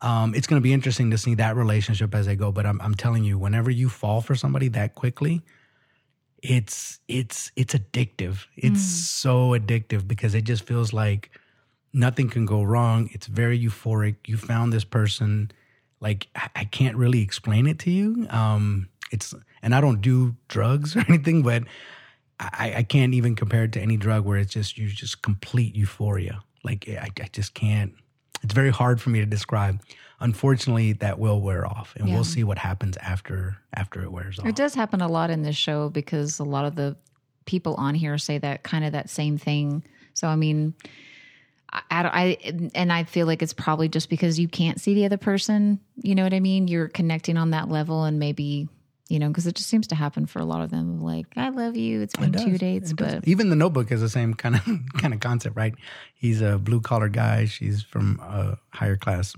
um, 0.00 0.34
it's 0.34 0.46
going 0.46 0.60
to 0.60 0.62
be 0.62 0.72
interesting 0.72 1.10
to 1.12 1.18
see 1.18 1.34
that 1.36 1.56
relationship 1.56 2.14
as 2.14 2.26
they 2.26 2.36
go. 2.36 2.50
But 2.52 2.66
I'm, 2.66 2.80
I'm 2.80 2.94
telling 2.94 3.24
you, 3.24 3.38
whenever 3.38 3.70
you 3.70 3.88
fall 3.88 4.20
for 4.20 4.34
somebody 4.34 4.68
that 4.68 4.94
quickly, 4.94 5.42
it's 6.42 6.98
it's 7.06 7.52
it's 7.54 7.74
addictive. 7.74 8.46
It's 8.56 8.80
mm. 8.80 9.06
so 9.06 9.50
addictive 9.50 10.08
because 10.08 10.34
it 10.34 10.42
just 10.42 10.64
feels 10.64 10.92
like 10.92 11.30
nothing 11.92 12.28
can 12.28 12.46
go 12.46 12.62
wrong. 12.62 13.08
It's 13.12 13.26
very 13.26 13.58
euphoric. 13.58 14.16
You 14.26 14.36
found 14.36 14.72
this 14.72 14.84
person. 14.84 15.52
Like 16.00 16.26
I 16.56 16.64
can't 16.64 16.96
really 16.96 17.22
explain 17.22 17.68
it 17.68 17.78
to 17.80 17.90
you. 17.90 18.26
Um, 18.28 18.88
it's 19.12 19.34
and 19.62 19.72
I 19.72 19.80
don't 19.80 20.00
do 20.00 20.34
drugs 20.48 20.96
or 20.96 21.04
anything, 21.08 21.42
but 21.42 21.62
I, 22.52 22.74
I 22.78 22.82
can't 22.82 23.14
even 23.14 23.36
compare 23.36 23.64
it 23.64 23.72
to 23.72 23.80
any 23.80 23.96
drug 23.96 24.24
where 24.24 24.38
it's 24.38 24.52
just 24.52 24.78
you 24.78 24.88
just 24.88 25.22
complete 25.22 25.74
euphoria. 25.74 26.42
Like 26.64 26.88
I, 26.88 27.08
I 27.20 27.28
just 27.32 27.54
can't 27.54 27.94
it's 28.42 28.54
very 28.54 28.70
hard 28.70 29.00
for 29.00 29.10
me 29.10 29.20
to 29.20 29.26
describe. 29.26 29.80
Unfortunately, 30.20 30.92
that 30.94 31.18
will 31.18 31.40
wear 31.40 31.66
off, 31.66 31.94
and 31.96 32.08
yeah. 32.08 32.14
we'll 32.14 32.24
see 32.24 32.44
what 32.44 32.58
happens 32.58 32.96
after 32.98 33.56
after 33.74 34.02
it 34.02 34.12
wears 34.12 34.38
off. 34.38 34.46
It 34.46 34.56
does 34.56 34.74
happen 34.74 35.00
a 35.00 35.08
lot 35.08 35.30
in 35.30 35.42
this 35.42 35.56
show 35.56 35.88
because 35.88 36.38
a 36.38 36.44
lot 36.44 36.64
of 36.64 36.76
the 36.76 36.96
people 37.44 37.74
on 37.74 37.94
here 37.94 38.18
say 38.18 38.38
that 38.38 38.62
kind 38.62 38.84
of 38.84 38.92
that 38.92 39.10
same 39.10 39.36
thing. 39.36 39.82
So 40.14 40.28
I 40.28 40.36
mean, 40.36 40.74
I, 41.72 41.82
I, 41.90 42.68
and 42.74 42.92
I 42.92 43.04
feel 43.04 43.26
like 43.26 43.42
it's 43.42 43.52
probably 43.52 43.88
just 43.88 44.08
because 44.08 44.38
you 44.38 44.46
can't 44.46 44.80
see 44.80 44.94
the 44.94 45.06
other 45.06 45.16
person. 45.16 45.80
You 45.96 46.14
know 46.14 46.22
what 46.22 46.34
I 46.34 46.40
mean? 46.40 46.68
You're 46.68 46.88
connecting 46.88 47.36
on 47.36 47.50
that 47.50 47.68
level, 47.68 48.04
and 48.04 48.18
maybe 48.18 48.68
you 49.12 49.18
know, 49.18 49.28
because 49.28 49.46
it 49.46 49.54
just 49.54 49.68
seems 49.68 49.88
to 49.88 49.94
happen 49.94 50.24
for 50.24 50.38
a 50.38 50.44
lot 50.46 50.62
of 50.62 50.70
them. 50.70 51.02
Like, 51.02 51.26
I 51.36 51.50
love 51.50 51.76
you. 51.76 52.00
It's 52.00 52.16
been 52.16 52.34
it 52.34 52.42
two 52.42 52.56
dates, 52.56 52.94
but 52.94 53.28
even 53.28 53.50
the 53.50 53.56
Notebook 53.56 53.92
is 53.92 54.00
the 54.00 54.08
same 54.08 54.32
kind 54.32 54.54
of 54.54 54.62
kind 54.96 55.12
of 55.12 55.20
concept, 55.20 55.54
right? 55.54 55.74
He's 56.14 56.40
a 56.40 56.56
blue 56.56 56.80
collar 56.80 57.10
guy. 57.10 57.44
She's 57.44 57.82
from 57.82 58.18
a 58.22 58.56
higher 58.74 58.96
class 58.96 59.36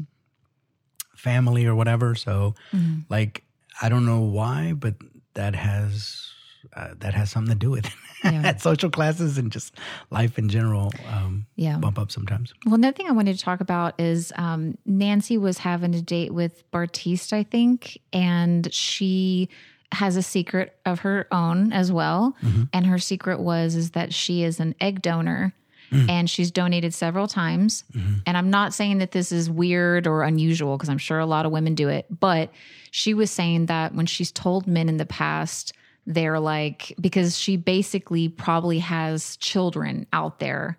family 1.16 1.66
or 1.66 1.74
whatever. 1.74 2.14
So, 2.14 2.54
mm-hmm. 2.72 3.00
like, 3.08 3.42
I 3.82 3.88
don't 3.88 4.06
know 4.06 4.20
why, 4.20 4.74
but 4.74 4.94
that 5.34 5.56
has 5.56 6.30
uh, 6.74 6.94
that 6.98 7.14
has 7.14 7.30
something 7.30 7.52
to 7.52 7.58
do 7.58 7.70
with 7.70 7.86
it. 7.86 7.92
Yeah. 8.24 8.56
social 8.56 8.88
classes 8.88 9.36
and 9.36 9.52
just 9.52 9.74
life 10.10 10.38
in 10.38 10.48
general 10.48 10.94
um, 11.12 11.44
yeah. 11.56 11.76
bump 11.76 11.98
up 11.98 12.10
sometimes. 12.10 12.54
Well, 12.64 12.76
another 12.76 12.96
thing 12.96 13.06
I 13.06 13.12
wanted 13.12 13.36
to 13.36 13.44
talk 13.44 13.60
about 13.60 14.00
is 14.00 14.32
um, 14.36 14.78
Nancy 14.86 15.36
was 15.36 15.58
having 15.58 15.94
a 15.94 16.00
date 16.00 16.32
with 16.32 16.64
Bartise, 16.72 17.34
I 17.34 17.42
think, 17.42 17.98
and 18.14 18.72
she 18.72 19.50
has 19.92 20.16
a 20.16 20.22
secret 20.22 20.74
of 20.86 21.00
her 21.00 21.26
own 21.30 21.72
as 21.74 21.92
well. 21.92 22.34
Mm-hmm. 22.42 22.62
And 22.72 22.86
her 22.86 22.98
secret 22.98 23.40
was 23.40 23.74
is 23.74 23.90
that 23.90 24.14
she 24.14 24.42
is 24.42 24.58
an 24.58 24.74
egg 24.80 25.02
donor. 25.02 25.52
Mm. 25.90 26.08
And 26.08 26.30
she's 26.30 26.50
donated 26.50 26.94
several 26.94 27.28
times. 27.28 27.84
Mm-hmm. 27.92 28.14
And 28.26 28.36
I'm 28.36 28.50
not 28.50 28.72
saying 28.72 28.98
that 28.98 29.12
this 29.12 29.30
is 29.30 29.50
weird 29.50 30.06
or 30.06 30.22
unusual 30.22 30.76
because 30.76 30.88
I'm 30.88 30.98
sure 30.98 31.18
a 31.18 31.26
lot 31.26 31.44
of 31.46 31.52
women 31.52 31.74
do 31.74 31.88
it. 31.88 32.06
But 32.10 32.50
she 32.90 33.12
was 33.12 33.30
saying 33.30 33.66
that 33.66 33.94
when 33.94 34.06
she's 34.06 34.32
told 34.32 34.66
men 34.66 34.88
in 34.88 34.96
the 34.96 35.06
past 35.06 35.72
they're 36.06 36.40
like 36.40 36.94
because 37.00 37.38
she 37.38 37.56
basically 37.56 38.28
probably 38.28 38.78
has 38.80 39.36
children 39.38 40.06
out 40.12 40.38
there. 40.38 40.78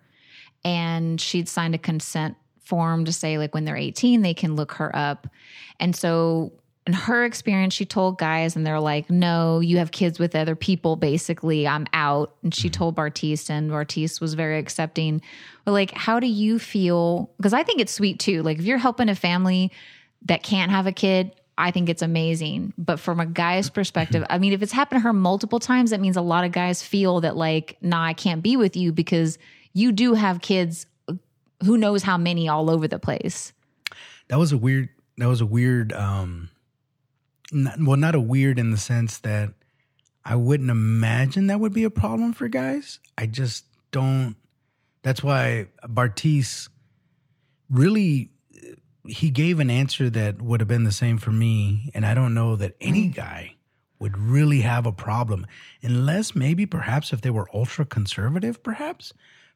And 0.64 1.20
she'd 1.20 1.48
signed 1.48 1.74
a 1.74 1.78
consent 1.78 2.36
form 2.60 3.04
to 3.04 3.12
say 3.12 3.38
like 3.38 3.54
when 3.54 3.64
they're 3.64 3.76
18 3.76 4.22
they 4.22 4.34
can 4.34 4.56
look 4.56 4.72
her 4.72 4.94
up. 4.94 5.28
And 5.78 5.94
so 5.94 6.52
in 6.86 6.92
her 6.92 7.24
experience 7.24 7.74
she 7.74 7.84
told 7.84 8.18
guys 8.18 8.56
and 8.56 8.66
they're 8.66 8.80
like 8.80 9.10
no 9.10 9.60
you 9.60 9.78
have 9.78 9.92
kids 9.92 10.18
with 10.18 10.34
other 10.34 10.56
people. 10.56 10.96
Basically 10.96 11.66
i'm 11.66 11.86
out. 11.92 12.34
And 12.42 12.54
she 12.54 12.68
told 12.68 12.96
bartise 12.96 13.48
and 13.50 13.70
bartise 13.70 14.20
was 14.20 14.34
very 14.34 14.58
accepting. 14.58 15.22
But 15.64 15.72
like 15.72 15.92
how 15.92 16.18
do 16.20 16.26
you 16.26 16.58
feel? 16.58 17.30
Because 17.36 17.52
i 17.52 17.62
think 17.62 17.80
it's 17.80 17.92
sweet 17.92 18.18
too. 18.18 18.42
Like 18.42 18.58
if 18.58 18.64
you're 18.64 18.78
helping 18.78 19.08
a 19.08 19.14
family 19.14 19.72
that 20.22 20.42
can't 20.42 20.70
have 20.72 20.86
a 20.86 20.92
kid 20.92 21.32
I 21.58 21.70
think 21.70 21.88
it's 21.88 22.02
amazing. 22.02 22.74
But 22.76 23.00
from 23.00 23.18
a 23.20 23.26
guy's 23.26 23.70
perspective, 23.70 24.24
I 24.28 24.38
mean, 24.38 24.52
if 24.52 24.62
it's 24.62 24.72
happened 24.72 25.00
to 25.00 25.02
her 25.04 25.12
multiple 25.12 25.58
times, 25.58 25.90
that 25.90 26.00
means 26.00 26.16
a 26.16 26.22
lot 26.22 26.44
of 26.44 26.52
guys 26.52 26.82
feel 26.82 27.20
that, 27.22 27.36
like, 27.36 27.76
nah, 27.80 28.04
I 28.04 28.12
can't 28.12 28.42
be 28.42 28.56
with 28.56 28.76
you 28.76 28.92
because 28.92 29.38
you 29.72 29.92
do 29.92 30.14
have 30.14 30.40
kids, 30.40 30.86
who 31.64 31.78
knows 31.78 32.02
how 32.02 32.18
many 32.18 32.48
all 32.48 32.70
over 32.70 32.86
the 32.86 32.98
place. 32.98 33.52
That 34.28 34.38
was 34.38 34.52
a 34.52 34.58
weird, 34.58 34.90
that 35.18 35.28
was 35.28 35.40
a 35.40 35.46
weird, 35.46 35.92
um, 35.92 36.50
not, 37.52 37.76
well, 37.80 37.96
not 37.96 38.14
a 38.14 38.20
weird 38.20 38.58
in 38.58 38.70
the 38.70 38.76
sense 38.76 39.18
that 39.18 39.50
I 40.24 40.34
wouldn't 40.34 40.70
imagine 40.70 41.46
that 41.46 41.60
would 41.60 41.72
be 41.72 41.84
a 41.84 41.90
problem 41.90 42.32
for 42.32 42.48
guys. 42.48 42.98
I 43.16 43.26
just 43.26 43.64
don't. 43.92 44.34
That's 45.02 45.22
why 45.22 45.68
Bartise 45.84 46.68
really 47.70 48.30
he 49.08 49.30
gave 49.30 49.60
an 49.60 49.70
answer 49.70 50.10
that 50.10 50.40
would 50.40 50.60
have 50.60 50.68
been 50.68 50.84
the 50.84 50.92
same 50.92 51.18
for 51.18 51.32
me. 51.32 51.90
And 51.94 52.04
I 52.04 52.14
don't 52.14 52.34
know 52.34 52.56
that 52.56 52.76
any 52.80 53.08
mm. 53.08 53.14
guy 53.14 53.54
would 53.98 54.16
really 54.18 54.60
have 54.60 54.86
a 54.86 54.92
problem 54.92 55.46
unless 55.82 56.34
maybe 56.34 56.66
perhaps 56.66 57.12
if 57.12 57.22
they 57.22 57.30
were 57.30 57.48
ultra 57.54 57.84
conservative, 57.84 58.62
perhaps. 58.62 59.12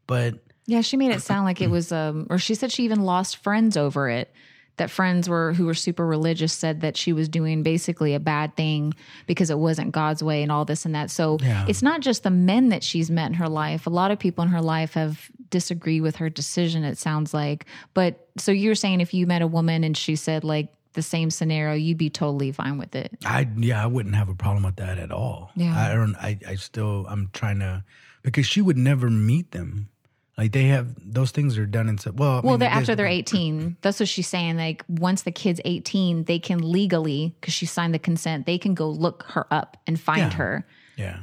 But 0.07 0.35
yeah, 0.67 0.81
she 0.81 0.97
made 0.97 1.13
it 1.13 1.23
sound 1.23 1.45
like 1.45 1.61
it 1.61 1.71
was, 1.71 1.93
um, 1.93 2.27
or 2.31 2.39
she 2.39 2.55
said 2.55 2.73
she 2.73 2.85
even 2.85 3.03
lost 3.03 3.37
friends 3.37 3.77
over 3.77 4.09
it 4.09 4.33
that 4.81 4.91
friends 4.91 5.29
were 5.29 5.53
who 5.53 5.67
were 5.67 5.75
super 5.75 6.07
religious 6.07 6.55
said 6.55 6.81
that 6.81 6.97
she 6.97 7.13
was 7.13 7.29
doing 7.29 7.63
basically 7.63 8.15
a 8.15 8.21
bad 8.21 8.57
thing 8.57 8.95
because 9.27 9.51
it 9.51 9.59
wasn't 9.59 9.93
God's 9.93 10.23
way 10.23 10.43
and 10.43 10.51
all 10.51 10.65
this 10.65 10.87
and 10.87 10.95
that. 10.95 11.11
So 11.11 11.37
yeah. 11.43 11.67
it's 11.69 11.83
not 11.83 12.01
just 12.01 12.23
the 12.23 12.31
men 12.31 12.71
that 12.71 12.83
she's 12.83 13.11
met 13.11 13.27
in 13.27 13.35
her 13.35 13.49
life. 13.49 13.87
A 13.87 13.91
lot 13.91 14.11
of 14.11 14.19
people 14.19 14.43
in 14.43 14.49
her 14.49 14.63
life 14.63 14.95
have 14.95 15.31
disagreed 15.51 16.03
with 16.03 16.17
her 16.17 16.31
decision, 16.31 16.85
it 16.85 16.99
sounds 16.99 17.35
like. 17.35 17.67
But 17.95 18.29
so 18.39 18.53
you're 18.53 18.75
saying 18.75 19.01
if 19.01 19.13
you 19.13 19.27
met 19.27 19.43
a 19.43 19.47
woman 19.47 19.85
and 19.85 19.97
she 19.97 20.17
said 20.17 20.45
like 20.45 20.69
the 20.95 21.03
same 21.03 21.31
scenario, 21.31 21.75
you'd 21.75 21.99
be 21.99 22.11
totally 22.11 22.53
fine 22.53 22.79
with 22.79 22.95
it. 22.95 23.17
I 23.25 23.49
yeah, 23.57 23.83
I 23.83 23.87
wouldn't 23.87 24.15
have 24.15 24.29
a 24.29 24.35
problem 24.35 24.65
with 24.65 24.77
that 24.77 24.99
at 24.99 25.13
all. 25.13 25.51
Yeah. 25.55 25.77
I 25.77 25.95
don't 25.95 26.17
I, 26.17 26.39
I 26.47 26.55
still 26.57 27.07
I'm 27.09 27.31
trying 27.33 27.59
to 27.61 27.85
because 28.23 28.47
she 28.47 28.61
would 28.61 28.77
never 28.77 29.11
meet 29.11 29.53
them. 29.53 29.89
Like 30.39 30.53
they 30.53 30.69
have 30.69 30.95
those 30.97 31.33
things 31.33 31.59
are 31.59 31.67
done 31.67 31.89
in 31.89 31.99
so 31.99 32.13
well. 32.13 32.39
I 32.39 32.41
well, 32.41 32.53
mean, 32.53 32.61
they're 32.61 32.71
after 32.71 32.95
they're 32.95 33.07
eighteen. 33.07 33.77
That's 33.83 34.01
what 34.01 34.09
she's 34.09 34.29
saying. 34.29 34.57
Like 34.57 34.85
once 34.89 35.23
the 35.23 35.33
kid's 35.33 35.61
eighteen, 35.67 36.25
they 36.25 36.39
can 36.39 36.59
legally 36.59 37.35
because 37.41 37.53
she 37.53 37.67
signed 37.67 37.93
the 37.93 37.99
consent. 37.99 38.47
They 38.47 38.57
can 38.57 38.73
go 38.73 38.89
look 38.89 39.25
her 39.29 39.47
up 39.53 39.77
and 39.87 40.01
find 40.01 40.33
yeah. 40.33 40.39
her. 40.39 40.67
Yeah, 40.97 41.19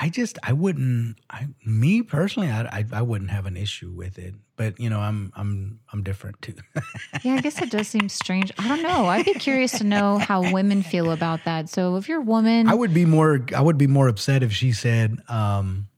I 0.00 0.08
just 0.08 0.38
I 0.42 0.52
wouldn't 0.52 1.16
I 1.28 1.48
me 1.66 2.02
personally 2.02 2.48
I, 2.50 2.62
I 2.62 2.84
I 2.92 3.02
wouldn't 3.02 3.30
have 3.30 3.46
an 3.46 3.56
issue 3.56 3.90
with 3.90 4.18
it. 4.18 4.34
But 4.56 4.78
you 4.78 4.88
know, 4.88 5.00
I'm 5.00 5.32
I'm 5.34 5.80
I'm 5.92 6.02
different 6.02 6.40
too. 6.40 6.54
Yeah, 7.24 7.34
I 7.34 7.40
guess 7.40 7.60
it 7.60 7.70
does 7.70 7.88
seem 7.88 8.08
strange. 8.08 8.52
I 8.58 8.68
don't 8.68 8.82
know. 8.82 9.06
I'd 9.06 9.24
be 9.24 9.34
curious 9.34 9.72
to 9.78 9.84
know 9.84 10.18
how 10.18 10.52
women 10.52 10.82
feel 10.82 11.10
about 11.10 11.44
that. 11.46 11.68
So 11.68 11.96
if 11.96 12.08
you're 12.08 12.20
a 12.20 12.24
woman, 12.24 12.68
I 12.68 12.74
would 12.74 12.94
be 12.94 13.04
more 13.04 13.44
I 13.56 13.60
would 13.60 13.78
be 13.78 13.86
more 13.88 14.08
upset 14.08 14.42
if 14.42 14.52
she 14.52 14.72
said, 14.72 15.18
um, 15.28 15.88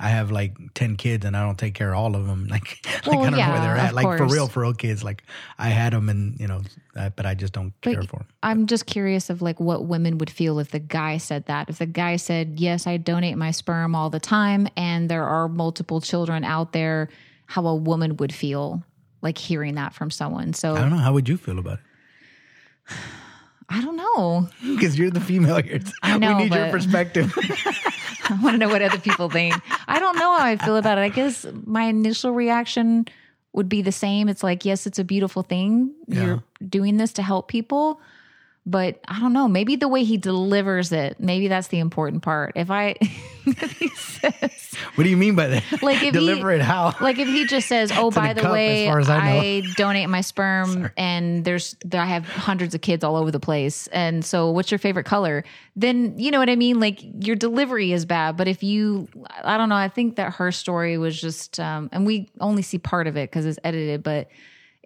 I 0.00 0.10
have 0.10 0.30
like 0.30 0.56
ten 0.74 0.96
kids 0.96 1.24
and 1.24 1.36
I 1.36 1.44
don't 1.44 1.58
take 1.58 1.74
care 1.74 1.92
of 1.92 1.98
all 1.98 2.14
of 2.14 2.26
them. 2.26 2.46
Like, 2.50 2.86
like 2.86 3.06
Well, 3.06 3.20
I 3.20 3.30
don't 3.30 3.38
know 3.38 3.50
where 3.50 3.60
they're 3.60 3.76
at. 3.76 3.94
Like 3.94 4.18
for 4.18 4.26
real, 4.26 4.46
for 4.46 4.60
real 4.60 4.74
kids. 4.74 5.02
Like 5.02 5.24
I 5.58 5.68
had 5.68 5.92
them 5.92 6.08
and 6.08 6.38
you 6.38 6.46
know, 6.46 6.62
uh, 6.96 7.10
but 7.10 7.26
I 7.26 7.34
just 7.34 7.52
don't 7.52 7.72
But 7.82 7.92
care 7.92 8.02
for 8.02 8.18
them. 8.18 8.28
I'm 8.42 8.66
just 8.66 8.86
curious 8.86 9.28
of 9.28 9.42
like 9.42 9.58
what 9.58 9.86
women 9.86 10.18
would 10.18 10.30
feel 10.30 10.58
if 10.60 10.70
the 10.70 10.78
guy 10.78 11.16
said 11.18 11.46
that. 11.46 11.68
If 11.68 11.78
the 11.78 11.86
guy 11.86 12.16
said, 12.16 12.60
"Yes, 12.60 12.86
I 12.86 12.96
donate 12.96 13.36
my 13.36 13.50
sperm 13.50 13.94
all 13.94 14.10
the 14.10 14.20
time 14.20 14.68
and 14.76 15.08
there 15.08 15.24
are 15.24 15.48
multiple 15.48 16.00
children 16.00 16.44
out 16.44 16.72
there," 16.72 17.08
how 17.46 17.66
a 17.66 17.74
woman 17.74 18.16
would 18.18 18.32
feel 18.32 18.84
like 19.20 19.36
hearing 19.36 19.74
that 19.74 19.94
from 19.94 20.10
someone. 20.10 20.52
So 20.52 20.74
I 20.74 20.80
don't 20.80 20.90
know. 20.90 20.96
How 20.96 21.12
would 21.12 21.28
you 21.28 21.36
feel 21.36 21.58
about 21.58 21.80
I 23.68 23.82
don't 23.82 23.96
know. 23.96 24.48
Because 24.74 24.98
you're 24.98 25.10
the 25.10 25.20
female 25.20 25.60
here. 25.62 25.80
I 26.02 26.18
know, 26.18 26.36
we 26.36 26.44
need 26.44 26.54
your 26.54 26.70
perspective. 26.70 27.32
I 28.30 28.38
want 28.42 28.54
to 28.54 28.58
know 28.58 28.68
what 28.68 28.82
other 28.82 28.98
people 28.98 29.28
think. 29.30 29.54
I 29.86 29.98
don't 29.98 30.16
know 30.16 30.36
how 30.36 30.44
I 30.44 30.56
feel 30.56 30.76
about 30.76 30.98
it. 30.98 31.02
I 31.02 31.08
guess 31.08 31.46
my 31.64 31.84
initial 31.84 32.32
reaction 32.32 33.06
would 33.52 33.68
be 33.68 33.82
the 33.82 33.92
same. 33.92 34.28
It's 34.28 34.42
like, 34.42 34.64
yes, 34.64 34.86
it's 34.86 34.98
a 34.98 35.04
beautiful 35.04 35.42
thing. 35.42 35.92
You're 36.06 36.42
doing 36.66 36.98
this 36.98 37.12
to 37.14 37.22
help 37.22 37.48
people. 37.48 38.00
But 38.68 39.00
I 39.08 39.18
don't 39.18 39.32
know. 39.32 39.48
Maybe 39.48 39.76
the 39.76 39.88
way 39.88 40.04
he 40.04 40.18
delivers 40.18 40.92
it, 40.92 41.18
maybe 41.18 41.48
that's 41.48 41.68
the 41.68 41.78
important 41.78 42.22
part. 42.22 42.52
If 42.54 42.70
I, 42.70 42.96
if 43.46 43.80
says, 44.20 44.74
what 44.94 45.04
do 45.04 45.10
you 45.10 45.16
mean 45.16 45.34
by 45.34 45.48
that? 45.48 45.82
Like 45.82 46.02
if 46.02 46.12
deliver 46.12 46.50
he, 46.50 46.58
it 46.58 46.62
how? 46.62 46.94
Like 47.00 47.18
if 47.18 47.28
he 47.28 47.46
just 47.46 47.66
says, 47.66 47.90
"Oh, 47.94 48.10
by 48.12 48.34
the 48.34 48.42
cup, 48.42 48.52
way, 48.52 48.86
as 48.86 48.88
as 48.98 49.08
I. 49.08 49.30
I 49.30 49.62
donate 49.76 50.08
my 50.08 50.20
sperm, 50.20 50.90
and 50.96 51.44
there's 51.44 51.76
I 51.92 52.04
have 52.04 52.26
hundreds 52.26 52.74
of 52.74 52.80
kids 52.80 53.04
all 53.04 53.16
over 53.16 53.30
the 53.30 53.40
place, 53.40 53.86
and 53.88 54.24
so 54.24 54.50
what's 54.50 54.70
your 54.70 54.78
favorite 54.78 55.06
color?" 55.06 55.44
Then 55.76 56.18
you 56.18 56.30
know 56.30 56.38
what 56.38 56.50
I 56.50 56.56
mean. 56.56 56.80
Like 56.80 57.00
your 57.24 57.36
delivery 57.36 57.92
is 57.92 58.04
bad, 58.04 58.36
but 58.36 58.48
if 58.48 58.62
you, 58.62 59.08
I 59.42 59.56
don't 59.56 59.68
know. 59.68 59.76
I 59.76 59.88
think 59.88 60.16
that 60.16 60.34
her 60.34 60.52
story 60.52 60.98
was 60.98 61.18
just, 61.18 61.58
um, 61.58 61.88
and 61.92 62.04
we 62.04 62.28
only 62.40 62.62
see 62.62 62.78
part 62.78 63.06
of 63.06 63.16
it 63.16 63.30
because 63.30 63.46
it's 63.46 63.58
edited, 63.64 64.02
but 64.02 64.28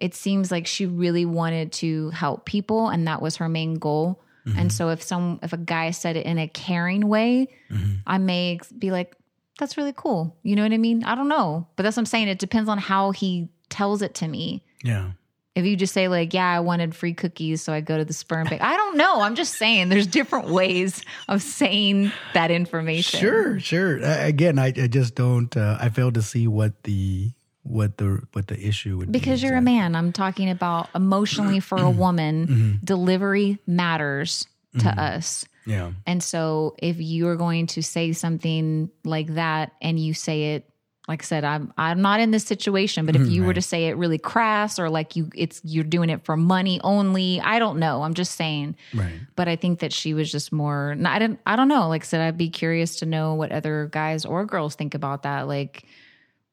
it 0.03 0.13
seems 0.13 0.51
like 0.51 0.67
she 0.67 0.85
really 0.85 1.25
wanted 1.25 1.71
to 1.81 2.09
help 2.11 2.45
people, 2.45 2.89
and 2.89 3.07
that 3.07 3.21
was 3.21 3.37
her 3.37 3.47
main 3.49 3.75
goal. 3.75 4.21
Mm-hmm. 4.45 4.59
And 4.59 4.73
so 4.73 4.89
if 4.89 5.01
some 5.01 5.39
if 5.41 5.53
a 5.53 5.57
guy 5.57 5.91
said 5.91 6.15
it 6.17 6.25
in 6.25 6.37
a 6.37 6.47
caring 6.47 7.07
way, 7.07 7.47
Mm-hmm. 7.71 7.93
I 8.05 8.17
may 8.19 8.59
be 8.77 8.91
like, 8.91 9.15
that's 9.57 9.77
really 9.77 9.93
cool. 9.95 10.35
You 10.43 10.55
know 10.55 10.63
what 10.63 10.73
I 10.73 10.77
mean? 10.77 11.03
I 11.05 11.15
don't 11.15 11.29
know. 11.29 11.67
But 11.75 11.83
that's 11.83 11.95
what 11.95 12.01
I'm 12.01 12.05
saying. 12.07 12.27
It 12.27 12.39
depends 12.39 12.69
on 12.69 12.77
how 12.77 13.11
he 13.11 13.47
tells 13.69 14.01
it 14.01 14.13
to 14.15 14.27
me. 14.27 14.63
yeah. 14.83 15.11
If 15.55 15.65
you 15.65 15.75
just 15.77 15.93
say, 15.93 16.07
like, 16.07 16.33
yeah, 16.33 16.49
I 16.49 16.61
wanted 16.61 16.95
free 16.95 17.13
cookies, 17.13 17.61
so 17.61 17.71
I 17.71 17.79
go 17.81 17.95
to 17.99 18.03
the 18.03 18.13
sperm 18.13 18.47
bank. 18.47 18.63
I 18.63 18.75
don't 18.75 18.97
know. 18.97 19.21
I'm 19.21 19.35
just 19.35 19.53
saying 19.53 19.89
there's 19.89 20.07
different 20.07 20.47
ways 20.49 21.03
of 21.29 21.43
saying 21.43 22.11
that 22.33 22.49
information. 22.49 23.19
Sure, 23.19 23.59
sure. 23.59 23.97
Again, 24.01 24.57
I, 24.57 24.73
I 24.75 24.87
just 24.87 25.13
don't. 25.13 25.55
Uh, 25.55 25.77
I 25.79 25.89
fail 25.89 26.11
to 26.11 26.23
see 26.23 26.47
what 26.47 26.81
the 26.89 27.31
what 27.63 27.97
the 27.97 28.21
what 28.33 28.47
the 28.47 28.59
issue 28.59 28.97
would 28.97 29.11
be 29.11 29.19
Because 29.19 29.41
be. 29.41 29.47
you're 29.47 29.57
a 29.57 29.61
man. 29.61 29.95
I'm 29.95 30.11
talking 30.11 30.49
about 30.49 30.89
emotionally 30.93 31.59
for 31.59 31.77
a 31.77 31.89
woman, 32.05 32.47
Mm-hmm. 32.47 32.71
delivery 32.85 33.59
matters 33.65 34.45
to 34.79 34.89
us. 34.89 35.45
Yeah. 35.65 35.91
And 36.07 36.21
so 36.21 36.75
if 36.79 36.99
you 36.99 37.27
are 37.29 37.35
going 37.35 37.67
to 37.67 37.81
say 37.83 38.11
something 38.11 38.89
like 39.05 39.35
that 39.35 39.71
and 39.81 39.99
you 39.99 40.13
say 40.13 40.55
it 40.55 40.69
like 41.07 41.21
I 41.21 41.25
said, 41.25 41.43
I'm 41.43 41.73
I'm 41.77 42.01
not 42.01 42.21
in 42.21 42.31
this 42.31 42.45
situation, 42.45 43.05
but 43.05 43.17
if 43.17 43.27
you 43.27 43.43
were 43.43 43.53
to 43.53 43.61
say 43.61 43.87
it 43.87 43.97
really 43.97 44.17
crass 44.17 44.79
or 44.79 44.89
like 44.89 45.17
you 45.17 45.29
it's 45.35 45.59
you're 45.65 45.83
doing 45.83 46.09
it 46.09 46.23
for 46.23 46.37
money 46.37 46.79
only, 46.81 47.41
I 47.41 47.59
don't 47.59 47.77
know. 47.77 48.03
I'm 48.03 48.13
just 48.13 48.35
saying. 48.35 48.77
Right. 48.93 49.11
But 49.35 49.49
I 49.49 49.57
think 49.57 49.79
that 49.79 49.91
she 49.91 50.13
was 50.13 50.31
just 50.31 50.53
more 50.53 50.95
I 51.05 51.19
didn't 51.19 51.39
I 51.45 51.57
don't 51.57 51.67
know. 51.67 51.89
Like 51.89 52.03
I 52.03 52.05
said, 52.05 52.21
I'd 52.21 52.37
be 52.37 52.49
curious 52.49 52.95
to 52.99 53.05
know 53.05 53.33
what 53.35 53.51
other 53.51 53.89
guys 53.91 54.23
or 54.25 54.45
girls 54.45 54.75
think 54.75 54.95
about 54.95 55.23
that. 55.23 55.45
Like, 55.45 55.83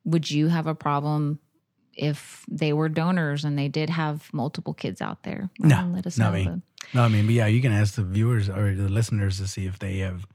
would 0.05 0.31
you 0.31 0.49
have 0.49 0.67
a 0.67 0.75
problem 0.75 1.39
if 1.95 2.45
they 2.51 2.73
were 2.73 2.89
donors 2.89 3.45
and 3.45 3.59
they 3.59 3.69
did 3.69 3.91
have 3.91 4.29
multiple 4.33 4.75
kids 4.75 5.01
out 5.01 5.23
there? 5.23 5.51
No, 5.59 5.91
let 5.95 6.07
us 6.07 6.19
not 6.19 6.33
know. 6.33 6.39
me. 6.39 6.45
but- 6.45 6.61
No, 6.95 7.03
I 7.05 7.09
mean, 7.09 7.27
but 7.27 7.35
yeah, 7.35 7.47
you 7.47 7.61
can 7.61 7.73
ask 7.73 7.95
the 7.95 8.03
viewers 8.05 8.49
or 8.49 8.75
the 8.75 8.89
listeners 8.89 9.39
to 9.39 9.47
see 9.47 9.67
if 9.67 9.79
they 9.79 9.99
have 9.99 10.27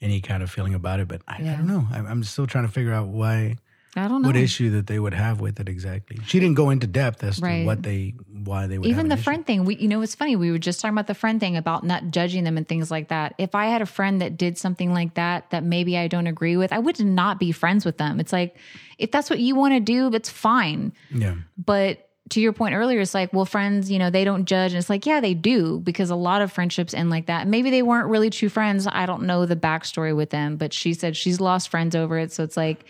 any 0.00 0.20
kind 0.20 0.42
of 0.42 0.50
feeling 0.50 0.74
about 0.74 1.00
it. 1.00 1.08
But 1.08 1.22
I, 1.28 1.36
I 1.36 1.56
don't 1.56 1.66
know. 1.66 1.86
I'm 1.92 2.24
still 2.24 2.46
trying 2.46 2.66
to 2.66 2.72
figure 2.72 2.92
out 2.92 3.08
why, 3.08 3.56
I 3.94 4.08
don't 4.08 4.22
know. 4.22 4.28
what 4.28 4.36
issue 4.36 4.70
that 4.70 4.86
they 4.86 4.98
would 4.98 5.12
have 5.12 5.40
with 5.40 5.60
it 5.60 5.68
exactly. 5.68 6.18
She 6.26 6.40
didn't 6.40 6.54
go 6.56 6.70
into 6.70 6.86
depth 6.86 7.22
as 7.22 7.40
Right. 7.40 7.60
to 7.60 7.66
what 7.66 7.82
they, 7.82 8.14
why 8.44 8.66
they 8.66 8.78
would. 8.78 8.86
have 8.88 8.96
even 8.98 9.08
the 9.08 9.14
issue. 9.16 9.22
friend 9.22 9.46
thing 9.46 9.64
we 9.64 9.76
you 9.76 9.86
know 9.86 10.00
it's 10.02 10.14
funny 10.14 10.34
we 10.34 10.50
were 10.50 10.58
just 10.58 10.80
talking 10.80 10.94
about 10.94 11.06
the 11.06 11.14
friend 11.14 11.38
thing 11.38 11.56
about 11.56 11.84
not 11.84 12.10
judging 12.10 12.42
them 12.44 12.56
and 12.56 12.66
things 12.66 12.90
like 12.90 13.08
that 13.08 13.34
if 13.38 13.54
i 13.54 13.66
had 13.66 13.80
a 13.82 13.86
friend 13.86 14.20
that 14.20 14.36
did 14.36 14.58
something 14.58 14.92
like 14.92 15.14
that 15.14 15.48
that 15.50 15.62
maybe 15.62 15.96
i 15.96 16.08
don't 16.08 16.26
agree 16.26 16.56
with 16.56 16.72
i 16.72 16.78
would 16.78 16.98
not 17.04 17.38
be 17.38 17.52
friends 17.52 17.84
with 17.84 17.98
them 17.98 18.18
it's 18.18 18.32
like 18.32 18.56
if 18.98 19.12
that's 19.12 19.30
what 19.30 19.38
you 19.38 19.54
want 19.54 19.74
to 19.74 19.78
do 19.80 20.10
that's 20.10 20.28
fine 20.28 20.92
Yeah. 21.12 21.36
but 21.56 22.08
to 22.30 22.40
your 22.40 22.52
point 22.52 22.74
earlier 22.74 22.98
it's 23.00 23.14
like 23.14 23.32
well 23.32 23.44
friends 23.44 23.88
you 23.92 23.98
know 24.00 24.10
they 24.10 24.24
don't 24.24 24.46
judge 24.46 24.72
and 24.72 24.78
it's 24.80 24.90
like 24.90 25.06
yeah 25.06 25.20
they 25.20 25.34
do 25.34 25.78
because 25.78 26.10
a 26.10 26.16
lot 26.16 26.42
of 26.42 26.50
friendships 26.50 26.94
end 26.94 27.10
like 27.10 27.26
that 27.26 27.46
maybe 27.46 27.70
they 27.70 27.82
weren't 27.82 28.08
really 28.08 28.30
true 28.30 28.48
friends 28.48 28.88
i 28.90 29.06
don't 29.06 29.22
know 29.22 29.46
the 29.46 29.54
backstory 29.54 30.16
with 30.16 30.30
them 30.30 30.56
but 30.56 30.72
she 30.72 30.94
said 30.94 31.16
she's 31.16 31.40
lost 31.40 31.68
friends 31.68 31.94
over 31.94 32.18
it 32.18 32.32
so 32.32 32.42
it's 32.42 32.56
like 32.56 32.84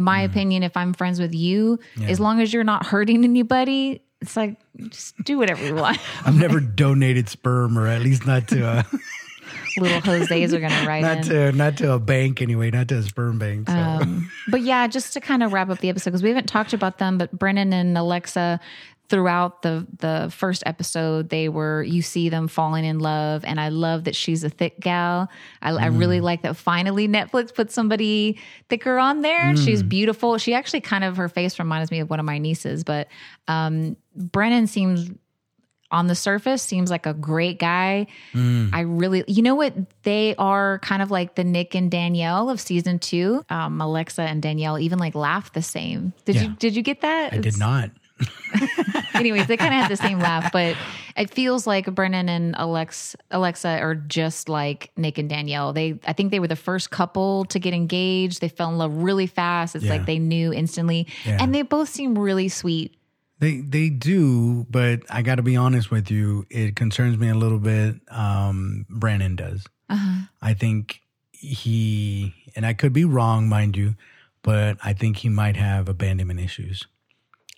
in 0.00 0.04
my 0.04 0.22
opinion 0.22 0.62
if 0.62 0.76
i'm 0.76 0.94
friends 0.94 1.20
with 1.20 1.34
you 1.34 1.78
as 2.06 2.18
long 2.18 2.40
as 2.40 2.52
you're 2.52 2.64
not 2.64 2.86
hurting 2.86 3.22
anybody 3.22 4.02
it's 4.20 4.36
like 4.36 4.56
just 4.88 5.16
do 5.24 5.38
whatever 5.38 5.64
you 5.64 5.74
want 5.74 5.98
I've 6.24 6.38
never 6.38 6.60
donated 6.60 7.28
sperm, 7.28 7.78
or 7.78 7.86
at 7.86 8.02
least 8.02 8.26
not 8.26 8.48
to 8.48 8.62
a, 8.62 8.86
little 9.80 10.00
jose's 10.00 10.52
are 10.52 10.60
gonna 10.60 10.84
write 10.86 11.02
not 11.02 11.16
in 11.18 11.22
to 11.24 11.52
not 11.52 11.76
to 11.78 11.92
a 11.92 11.98
bank 11.98 12.42
anyway, 12.42 12.70
not 12.70 12.88
to 12.88 12.98
a 12.98 13.02
sperm 13.02 13.38
bank. 13.38 13.68
So. 13.68 13.74
Um, 13.74 14.30
but 14.48 14.62
yeah, 14.62 14.86
just 14.86 15.12
to 15.14 15.20
kind 15.20 15.42
of 15.42 15.52
wrap 15.52 15.70
up 15.70 15.78
the 15.78 15.88
episode 15.88 16.10
because 16.10 16.22
we 16.22 16.28
haven't 16.28 16.48
talked 16.48 16.72
about 16.72 16.98
them, 16.98 17.18
but 17.18 17.32
Brennon 17.32 17.72
and 17.72 17.96
Alexa 17.96 18.60
throughout 19.10 19.62
the 19.62 19.86
the 19.98 20.32
first 20.34 20.62
episode 20.66 21.28
they 21.28 21.48
were 21.48 21.82
you 21.82 22.00
see 22.00 22.28
them 22.28 22.46
falling 22.48 22.84
in 22.84 22.98
love 23.00 23.44
and 23.44 23.60
i 23.60 23.68
love 23.68 24.04
that 24.04 24.14
she's 24.14 24.44
a 24.44 24.48
thick 24.48 24.78
gal 24.80 25.28
i, 25.60 25.70
I 25.72 25.86
really 25.86 26.20
like 26.20 26.42
that 26.42 26.56
finally 26.56 27.08
netflix 27.08 27.52
put 27.52 27.70
somebody 27.72 28.38
thicker 28.68 28.98
on 28.98 29.22
there 29.22 29.56
she's 29.56 29.82
beautiful 29.82 30.38
she 30.38 30.54
actually 30.54 30.80
kind 30.82 31.02
of 31.04 31.16
her 31.16 31.28
face 31.28 31.58
reminds 31.58 31.90
me 31.90 31.98
of 31.98 32.08
one 32.08 32.20
of 32.20 32.24
my 32.24 32.38
nieces 32.38 32.84
but 32.84 33.08
um 33.48 33.96
brennon 34.14 34.66
seems 34.68 35.10
on 35.92 36.06
the 36.06 36.14
surface 36.14 36.62
seems 36.62 36.88
like 36.88 37.04
a 37.04 37.12
great 37.12 37.58
guy. 37.58 38.06
I 38.32 38.82
really, 38.82 39.24
you 39.26 39.42
know 39.42 39.56
what? 39.56 39.74
They 40.04 40.36
are 40.36 40.78
kind 40.78 41.02
of 41.02 41.10
like 41.10 41.34
the 41.34 41.42
Nick 41.42 41.74
and 41.74 41.90
Danielle 41.90 42.48
of 42.48 42.60
season 42.60 43.00
two. 43.00 43.44
Um, 43.50 43.80
Alexa 43.80 44.22
and 44.22 44.40
Danielle 44.40 44.78
even 44.78 45.00
like 45.00 45.16
laugh 45.16 45.52
the 45.52 45.62
same. 45.62 46.12
Did 46.26 46.36
Yeah. 46.36 46.42
you 46.42 46.48
did 46.60 46.76
you 46.76 46.82
get 46.84 47.00
that? 47.00 47.32
I 47.32 47.38
did 47.38 47.58
not. 47.58 47.90
Anyways, 49.14 49.46
they 49.46 49.56
kind 49.56 49.74
of 49.74 49.80
had 49.80 49.90
the 49.90 49.96
same 49.96 50.18
laugh, 50.18 50.50
but 50.52 50.76
it 51.16 51.30
feels 51.30 51.66
like 51.66 51.86
Brennon 51.94 52.28
and 52.28 52.54
Alex 52.56 53.14
Alexa 53.30 53.68
are 53.80 53.94
just 53.94 54.48
like 54.48 54.90
Nick 54.96 55.18
and 55.18 55.28
Danielle. 55.28 55.72
They 55.72 55.98
I 56.06 56.12
think 56.12 56.30
they 56.30 56.40
were 56.40 56.48
the 56.48 56.56
first 56.56 56.90
couple 56.90 57.44
to 57.46 57.58
get 57.58 57.74
engaged. 57.74 58.40
They 58.40 58.48
fell 58.48 58.70
in 58.70 58.78
love 58.78 58.94
really 59.02 59.26
fast. 59.26 59.76
It's 59.76 59.84
Yeah. 59.84 59.92
like 59.92 60.06
they 60.06 60.18
knew 60.18 60.52
instantly. 60.52 61.06
Yeah. 61.24 61.38
And 61.40 61.54
they 61.54 61.62
both 61.62 61.88
seem 61.88 62.18
really 62.18 62.48
sweet. 62.48 62.96
They 63.38 63.60
they 63.60 63.88
do, 63.90 64.66
but 64.70 65.00
I 65.10 65.22
got 65.22 65.36
to 65.36 65.42
be 65.42 65.56
honest 65.56 65.90
with 65.90 66.10
you. 66.10 66.46
It 66.50 66.76
concerns 66.76 67.16
me 67.18 67.28
a 67.28 67.34
little 67.34 67.58
bit. 67.58 67.96
Um, 68.10 68.86
Brennon 68.88 69.36
does. 69.36 69.66
Uh-huh. 69.88 70.26
I 70.42 70.54
think 70.54 71.00
he, 71.32 72.34
and 72.54 72.64
I 72.66 72.74
could 72.74 72.92
be 72.92 73.04
wrong, 73.04 73.48
mind 73.48 73.76
you, 73.76 73.94
but 74.42 74.76
I 74.84 74.92
think 74.92 75.16
he 75.18 75.28
might 75.28 75.56
have 75.56 75.88
abandonment 75.88 76.38
issues. 76.38 76.86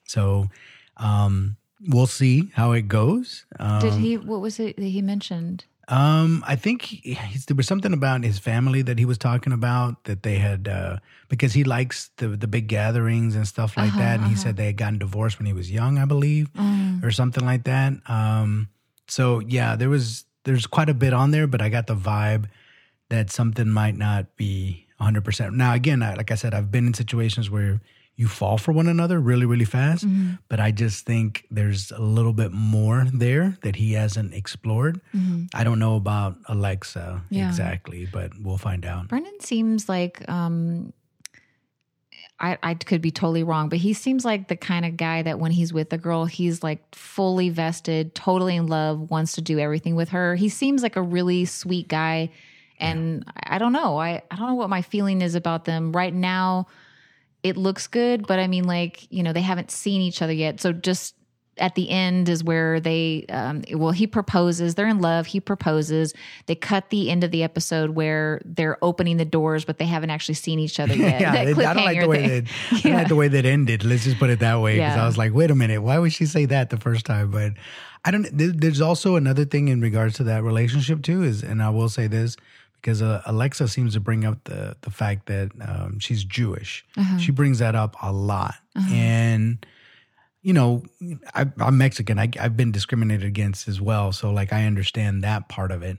So 0.04 0.48
um, 0.96 1.56
we'll 1.88 2.06
see 2.06 2.50
how 2.54 2.72
it 2.72 2.88
goes. 2.88 3.44
Um, 3.58 3.80
Did 3.80 3.94
he 3.94 4.16
what 4.18 4.40
was 4.40 4.58
it 4.60 4.76
that 4.76 4.82
he 4.82 5.02
mentioned? 5.02 5.64
um, 5.88 6.44
I 6.46 6.54
think 6.56 6.82
he, 6.82 7.18
there 7.46 7.56
was 7.56 7.66
something 7.66 7.92
about 7.92 8.22
his 8.22 8.38
family 8.38 8.82
that 8.82 8.98
he 8.98 9.04
was 9.04 9.18
talking 9.18 9.52
about 9.52 10.04
that 10.04 10.22
they 10.22 10.36
had 10.38 10.68
uh, 10.68 10.98
because 11.28 11.52
he 11.52 11.64
likes 11.64 12.10
the 12.16 12.28
the 12.28 12.46
big 12.46 12.68
gatherings 12.68 13.34
and 13.34 13.46
stuff 13.46 13.76
like 13.76 13.92
that, 13.94 14.20
and 14.20 14.28
he 14.28 14.36
said 14.36 14.56
they 14.56 14.66
had 14.66 14.76
gotten 14.76 14.98
divorced 14.98 15.38
when 15.38 15.46
he 15.46 15.52
was 15.52 15.70
young, 15.70 15.98
I 15.98 16.04
believe, 16.04 16.48
or 17.02 17.10
something 17.10 17.44
like 17.44 17.64
that. 17.64 17.94
Um, 18.06 18.68
so 19.08 19.40
yeah, 19.40 19.74
there 19.76 19.90
was 19.90 20.24
there's 20.44 20.66
quite 20.66 20.88
a 20.88 20.94
bit 20.94 21.12
on 21.12 21.30
there, 21.30 21.46
but 21.46 21.60
I 21.60 21.68
got 21.68 21.88
the 21.88 21.96
vibe 21.96 22.46
that 23.10 23.30
something 23.30 23.68
might 23.68 23.96
not 23.96 24.36
be 24.36 24.86
100. 24.96 25.24
percent 25.24 25.54
Now 25.54 25.74
again, 25.74 26.02
I, 26.02 26.14
like 26.14 26.30
I 26.30 26.36
said, 26.36 26.54
I've 26.54 26.70
been 26.70 26.86
in 26.86 26.94
situations 26.94 27.50
where 27.50 27.80
you 28.16 28.28
fall 28.28 28.58
for 28.58 28.72
one 28.72 28.88
another 28.88 29.18
really, 29.18 29.46
really 29.46 29.64
fast. 29.64 30.06
Mm-hmm. 30.06 30.34
But 30.48 30.60
I 30.60 30.70
just 30.70 31.06
think 31.06 31.46
there's 31.50 31.90
a 31.92 32.00
little 32.00 32.32
bit 32.32 32.52
more 32.52 33.06
there 33.12 33.56
that 33.62 33.76
he 33.76 33.94
hasn't 33.94 34.34
explored. 34.34 35.00
I 35.54 35.64
don't 35.64 35.78
know 35.78 35.96
about 35.96 36.36
Alexa 36.48 37.22
Mm-hmm. 37.22 37.34
Yeah. 37.34 37.48
exactly, 37.48 38.06
but 38.06 38.32
we'll 38.40 38.58
find 38.58 38.84
out. 38.84 39.08
Brennon 39.08 39.40
seems 39.40 39.88
like 39.88 40.28
um 40.28 40.92
I, 42.40 42.58
I 42.62 42.74
could 42.74 43.00
be 43.00 43.12
totally 43.12 43.44
wrong, 43.44 43.68
but 43.68 43.78
he 43.78 43.92
seems 43.92 44.24
like 44.24 44.48
the 44.48 44.56
kind 44.56 44.84
of 44.84 44.96
guy 44.96 45.22
that 45.22 45.38
when 45.38 45.52
he's 45.52 45.72
with 45.72 45.92
a 45.92 45.98
girl, 45.98 46.24
he's 46.24 46.62
like 46.62 46.82
fully 46.94 47.50
vested, 47.50 48.16
totally 48.16 48.56
in 48.56 48.66
love, 48.66 49.10
wants 49.10 49.32
to 49.34 49.40
do 49.40 49.60
everything 49.60 49.94
with 49.94 50.08
her. 50.08 50.34
He 50.34 50.48
seems 50.48 50.82
like 50.82 50.96
a 50.96 51.02
really 51.02 51.44
sweet 51.44 51.86
guy. 51.86 52.30
And 52.80 53.24
I 53.44 53.58
don't 53.58 53.72
know. 53.72 53.96
I, 53.96 54.22
I 54.28 54.36
don't 54.36 54.48
know 54.48 54.54
what 54.56 54.70
my 54.70 54.82
feeling 54.82 55.22
is 55.22 55.36
about 55.36 55.66
them. 55.66 55.92
Right 55.92 56.12
now, 56.12 56.66
it 57.42 57.56
looks 57.56 57.86
good, 57.86 58.26
but 58.26 58.38
I 58.38 58.46
mean, 58.46 58.64
like, 58.64 59.10
you 59.12 59.22
know, 59.22 59.32
they 59.32 59.40
haven't 59.42 59.70
seen 59.70 60.00
each 60.00 60.22
other 60.22 60.32
yet. 60.32 60.60
So 60.60 60.72
just 60.72 61.14
at 61.58 61.74
the 61.74 61.90
end 61.90 62.30
is 62.30 62.42
where 62.42 62.80
they 62.80 63.26
um 63.28 63.62
well 63.74 63.90
he 63.90 64.06
proposes 64.06 64.74
they're 64.74 64.88
in 64.88 65.00
love 65.02 65.26
he 65.26 65.38
proposes 65.38 66.14
they 66.46 66.54
cut 66.54 66.88
the 66.88 67.10
end 67.10 67.22
of 67.22 67.30
the 67.30 67.42
episode 67.42 67.90
where 67.90 68.40
they're 68.46 68.78
opening 68.82 69.18
the 69.18 69.24
doors 69.26 69.62
but 69.66 69.76
they 69.76 69.84
haven't 69.84 70.08
actually 70.08 70.34
seen 70.34 70.58
each 70.58 70.80
other 70.80 70.94
yet 70.96 71.20
yeah, 71.20 71.32
I 71.34 71.44
don't 71.74 71.84
like 71.84 72.00
the 72.00 72.08
way 72.08 72.26
thing. 72.26 72.44
that 72.44 72.72
I 72.72 72.80
don't 72.88 72.94
like 72.94 73.08
the 73.08 73.16
way 73.16 73.28
that 73.28 73.44
ended. 73.44 73.84
Let's 73.84 74.04
just 74.04 74.18
put 74.18 74.30
it 74.30 74.38
that 74.38 74.62
way 74.62 74.76
because 74.76 74.96
Yeah. 74.96 75.02
I 75.02 75.06
was 75.06 75.18
like, 75.18 75.34
wait 75.34 75.50
a 75.50 75.54
minute, 75.54 75.82
why 75.82 75.98
would 75.98 76.14
she 76.14 76.24
say 76.24 76.46
that 76.46 76.70
the 76.70 76.78
first 76.78 77.04
time? 77.04 77.30
But 77.30 77.52
I 78.02 78.10
don't. 78.10 78.26
there- 78.36 78.48
There's 78.52 78.80
also 78.80 79.16
another 79.16 79.44
thing 79.44 79.68
in 79.68 79.82
regards 79.82 80.14
to 80.16 80.24
that 80.24 80.42
relationship 80.42 81.02
too. 81.02 81.22
Is 81.22 81.42
and 81.42 81.62
I 81.62 81.68
will 81.68 81.90
say 81.90 82.06
this 82.06 82.34
because 82.82 83.00
uh, 83.00 83.22
Alexa 83.24 83.68
seems 83.68 83.94
to 83.94 84.00
bring 84.00 84.24
up 84.24 84.42
the 84.44 84.76
the 84.82 84.90
fact 84.90 85.26
that 85.26 85.50
um, 85.66 85.98
she's 86.00 86.24
Jewish. 86.24 86.84
Uh-huh. 86.96 87.18
She 87.18 87.30
brings 87.32 87.60
that 87.60 87.74
up 87.74 87.96
a 88.02 88.12
lot, 88.12 88.56
and 88.90 89.64
you 90.42 90.52
know, 90.52 90.82
I, 91.34 91.46
I'm 91.60 91.78
Mexican. 91.78 92.18
I, 92.18 92.28
I've 92.40 92.56
been 92.56 92.72
discriminated 92.72 93.24
against 93.26 93.68
as 93.68 93.80
well. 93.80 94.10
So, 94.10 94.30
like, 94.32 94.52
I 94.52 94.66
understand 94.66 95.22
that 95.22 95.48
part 95.48 95.70
of 95.70 95.82
it. 95.84 95.98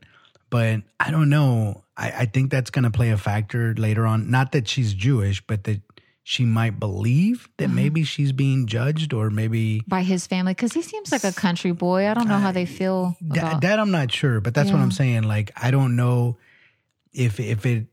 But 0.50 0.82
I 1.00 1.12
don't 1.12 1.30
know. 1.30 1.84
I, 1.96 2.12
I 2.12 2.26
think 2.26 2.52
that's 2.52 2.70
going 2.70 2.84
to 2.84 2.92
play 2.92 3.12
a 3.12 3.18
factor 3.18 3.74
later 3.76 4.06
on. 4.06 4.30
Not 4.30 4.52
that 4.52 4.68
she's 4.68 4.94
Jewish, 4.94 5.42
but 5.48 5.64
that 5.64 5.80
she 6.24 6.44
might 6.46 6.78
believe 6.80 7.48
that 7.58 7.66
Uh-huh. 7.66 7.74
maybe 7.76 8.04
she's 8.04 8.34
being 8.34 8.68
judged 8.68 9.14
or 9.14 9.30
maybe. 9.30 9.82
by 9.88 10.04
his 10.04 10.28
family 10.28 10.54
because 10.54 10.74
he 10.74 10.82
seems 10.82 11.12
like 11.12 11.24
a 11.26 11.34
country 11.34 11.72
boy 11.74 12.08
i 12.08 12.14
don't 12.14 12.30
know 12.30 12.38
how 12.38 12.54
they 12.54 12.66
feel 12.66 13.18
That, 13.22 13.38
about 13.44 13.62
that 13.62 13.78
I'm 13.80 13.92
not 13.92 14.10
sure, 14.12 14.40
but 14.42 14.54
that's 14.54 14.72
what 14.72 14.80
I'm 14.80 14.92
saying. 14.92 15.24
Like, 15.24 15.52
I 15.62 15.70
don't 15.72 15.96
know 15.98 16.38
if 17.14 17.40
if 17.40 17.66
it. 17.66 17.88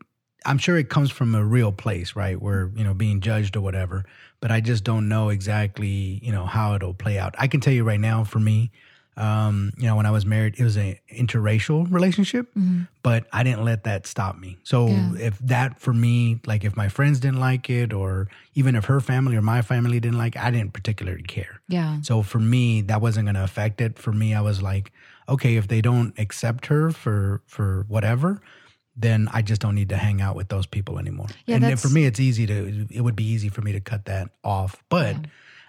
I'm 0.47 0.57
sure 0.57 0.79
it 0.79 0.89
comes 0.89 1.11
from 1.11 1.35
a 1.35 1.45
real 1.45 1.71
place, 1.71 2.17
right? 2.17 2.41
Where 2.41 2.71
you 2.75 2.83
know 2.83 2.95
being 2.95 3.21
judged 3.21 3.57
or 3.57 3.61
whatever. 3.61 4.05
But 4.41 4.51
I 4.51 4.61
just 4.63 4.85
don't 4.85 5.07
know 5.07 5.29
exactly, 5.29 6.19
you 6.23 6.33
know, 6.33 6.47
how 6.47 6.75
it'll 6.75 6.95
play 6.95 7.19
out. 7.19 7.35
I 7.39 7.47
can 7.47 7.61
tell 7.61 7.75
you 7.75 7.85
right 7.85 8.01
now, 8.01 8.25
for 8.25 8.41
me, 8.41 8.71
um, 9.19 9.71
you 9.77 9.85
know, 9.87 9.97
when 9.97 10.07
I 10.07 10.11
was 10.11 10.25
married, 10.25 10.55
it 10.59 10.65
was 10.65 10.77
an 10.77 10.97
interracial 11.13 11.93
relationship, 11.93 12.49
but 13.03 13.27
I 13.35 13.43
didn't 13.43 13.65
let 13.67 13.85
that 13.85 14.07
stop 14.07 14.39
me. 14.39 14.57
So 14.63 14.89
Mm-hmm. 14.89 15.17
Yeah. 15.19 15.27
if 15.27 15.39
that 15.41 15.79
for 15.79 15.93
me, 15.93 16.41
like 16.47 16.65
if 16.65 16.75
my 16.75 16.89
friends 16.89 17.21
didn't 17.21 17.41
like 17.41 17.69
it, 17.69 17.93
or 17.93 18.29
even 18.55 18.75
if 18.77 18.87
her 18.87 19.01
family 19.01 19.37
or 19.37 19.43
my 19.43 19.61
family 19.61 20.01
didn't 20.01 20.17
like, 20.19 20.37
it, 20.37 20.43
I 20.43 20.51
didn't 20.51 20.73
particularly 20.73 21.23
care. 21.23 21.61
yeah 21.69 22.01
So 22.01 22.23
for 22.23 22.39
me, 22.41 22.81
that 22.83 23.03
wasn't 23.03 23.27
going 23.27 23.35
to 23.35 23.45
affect 23.45 23.83
it. 23.83 23.99
For 23.99 24.13
me, 24.13 24.33
I 24.35 24.41
was 24.41 24.63
like, 24.63 24.91
okay, 25.29 25.57
if 25.57 25.69
they 25.69 25.83
don't 25.83 26.19
accept 26.19 26.67
her 26.67 26.91
for 26.93 27.43
for 27.47 27.85
whatever, 27.89 28.41
then 29.01 29.29
I 29.33 29.43
just 29.43 29.61
don't 29.61 29.75
need 29.75 29.89
to 29.89 29.97
hang 29.97 30.21
out 30.21 30.37
with 30.37 30.49
those 30.49 30.67
people 30.67 30.99
anymore. 30.99 31.27
Yeah, 31.47 31.57
and 31.63 31.81
for 31.81 31.89
me, 31.89 32.05
it's 32.05 32.21
easy 32.21 32.47
to. 32.47 32.87
It 32.91 33.01
would 33.01 33.17
be 33.17 33.25
easy 33.25 33.49
for 33.49 33.63
me 33.63 33.73
to 33.73 33.81
cut 33.81 34.05
that 34.07 34.31
off, 34.45 34.83
but 34.89 35.17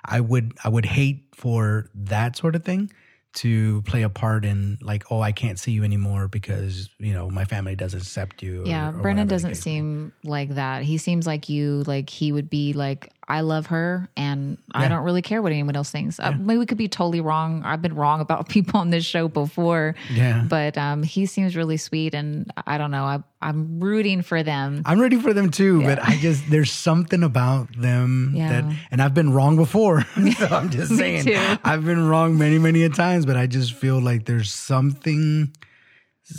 I 0.03 0.19
would 0.19 0.53
I 0.63 0.69
would 0.69 0.85
hate 0.85 1.23
for 1.33 1.89
that 1.95 2.35
sort 2.35 2.55
of 2.55 2.63
thing 2.63 2.91
to 3.33 3.81
play 3.83 4.01
a 4.01 4.09
part 4.09 4.43
in 4.43 4.77
like, 4.81 5.05
oh, 5.09 5.21
I 5.21 5.31
can't 5.31 5.57
see 5.57 5.71
you 5.71 5.85
anymore 5.85 6.27
because 6.27 6.89
you 6.99 7.13
know 7.13 7.29
my 7.29 7.45
family 7.45 7.75
doesn't 7.75 8.01
accept 8.01 8.43
you. 8.43 8.63
or- 8.63 8.67
yeah 8.67 8.89
or 8.89 8.93
brennon 9.01 9.27
doesn't 9.27 9.55
seem 9.55 10.11
like 10.25 10.49
that 10.55 10.83
he 10.83 10.97
seems 10.97 11.25
like 11.25 11.47
you 11.47 11.83
like 11.87 12.09
he 12.09 12.33
would 12.33 12.49
be 12.49 12.73
like 12.73 13.09
i 13.31 13.41
love 13.41 13.67
her 13.67 14.09
and 14.17 14.57
i 14.73 14.87
don't 14.89 15.03
really 15.03 15.21
care 15.21 15.41
what 15.41 15.51
anyone 15.51 15.75
else 15.75 15.89
thinks. 15.89 16.19
Uh, 16.19 16.31
maybe 16.31 16.57
we 16.59 16.65
could 16.65 16.77
be 16.77 16.87
totally 16.89 17.21
wrong. 17.21 17.63
I've 17.63 17.81
been 17.81 17.95
wrong 17.95 18.19
about 18.21 18.49
people 18.55 18.79
on 18.79 18.89
this 18.89 19.05
show 19.05 19.27
before. 19.27 19.95
Yeah. 20.11 20.43
but 20.47 20.77
um 20.77 21.01
he 21.03 21.25
seems 21.25 21.55
really 21.55 21.77
sweet 21.77 22.13
and 22.13 22.51
i 22.67 22.77
don't 22.77 22.91
know. 22.91 23.05
I, 23.05 23.23
i'm 23.41 23.79
rooting 23.79 24.21
for 24.21 24.43
them. 24.43 24.81
I'm 24.85 24.99
ready 24.99 25.19
for 25.19 25.33
them 25.33 25.49
too, 25.49 25.81
but 25.83 25.97
I 25.99 26.17
just 26.17 26.49
there's 26.49 26.71
something 26.71 27.23
about 27.23 27.67
them 27.75 28.33
Yeah. 28.35 28.49
that, 28.61 28.75
and 28.91 29.01
I've 29.01 29.13
been 29.13 29.31
wrong 29.33 29.55
before. 29.55 30.01
so 30.37 30.45
I'm 30.59 30.69
just 30.69 30.95
saying, 30.95 31.23
too. 31.25 31.39
I've 31.63 31.85
been 31.85 32.05
wrong 32.07 32.37
many, 32.37 32.59
many 32.59 32.83
a 32.83 32.89
times, 32.89 33.25
but 33.25 33.37
I 33.37 33.47
just 33.47 33.73
feel 33.73 33.99
like 34.01 34.25
there's 34.25 34.51
something 34.53 35.53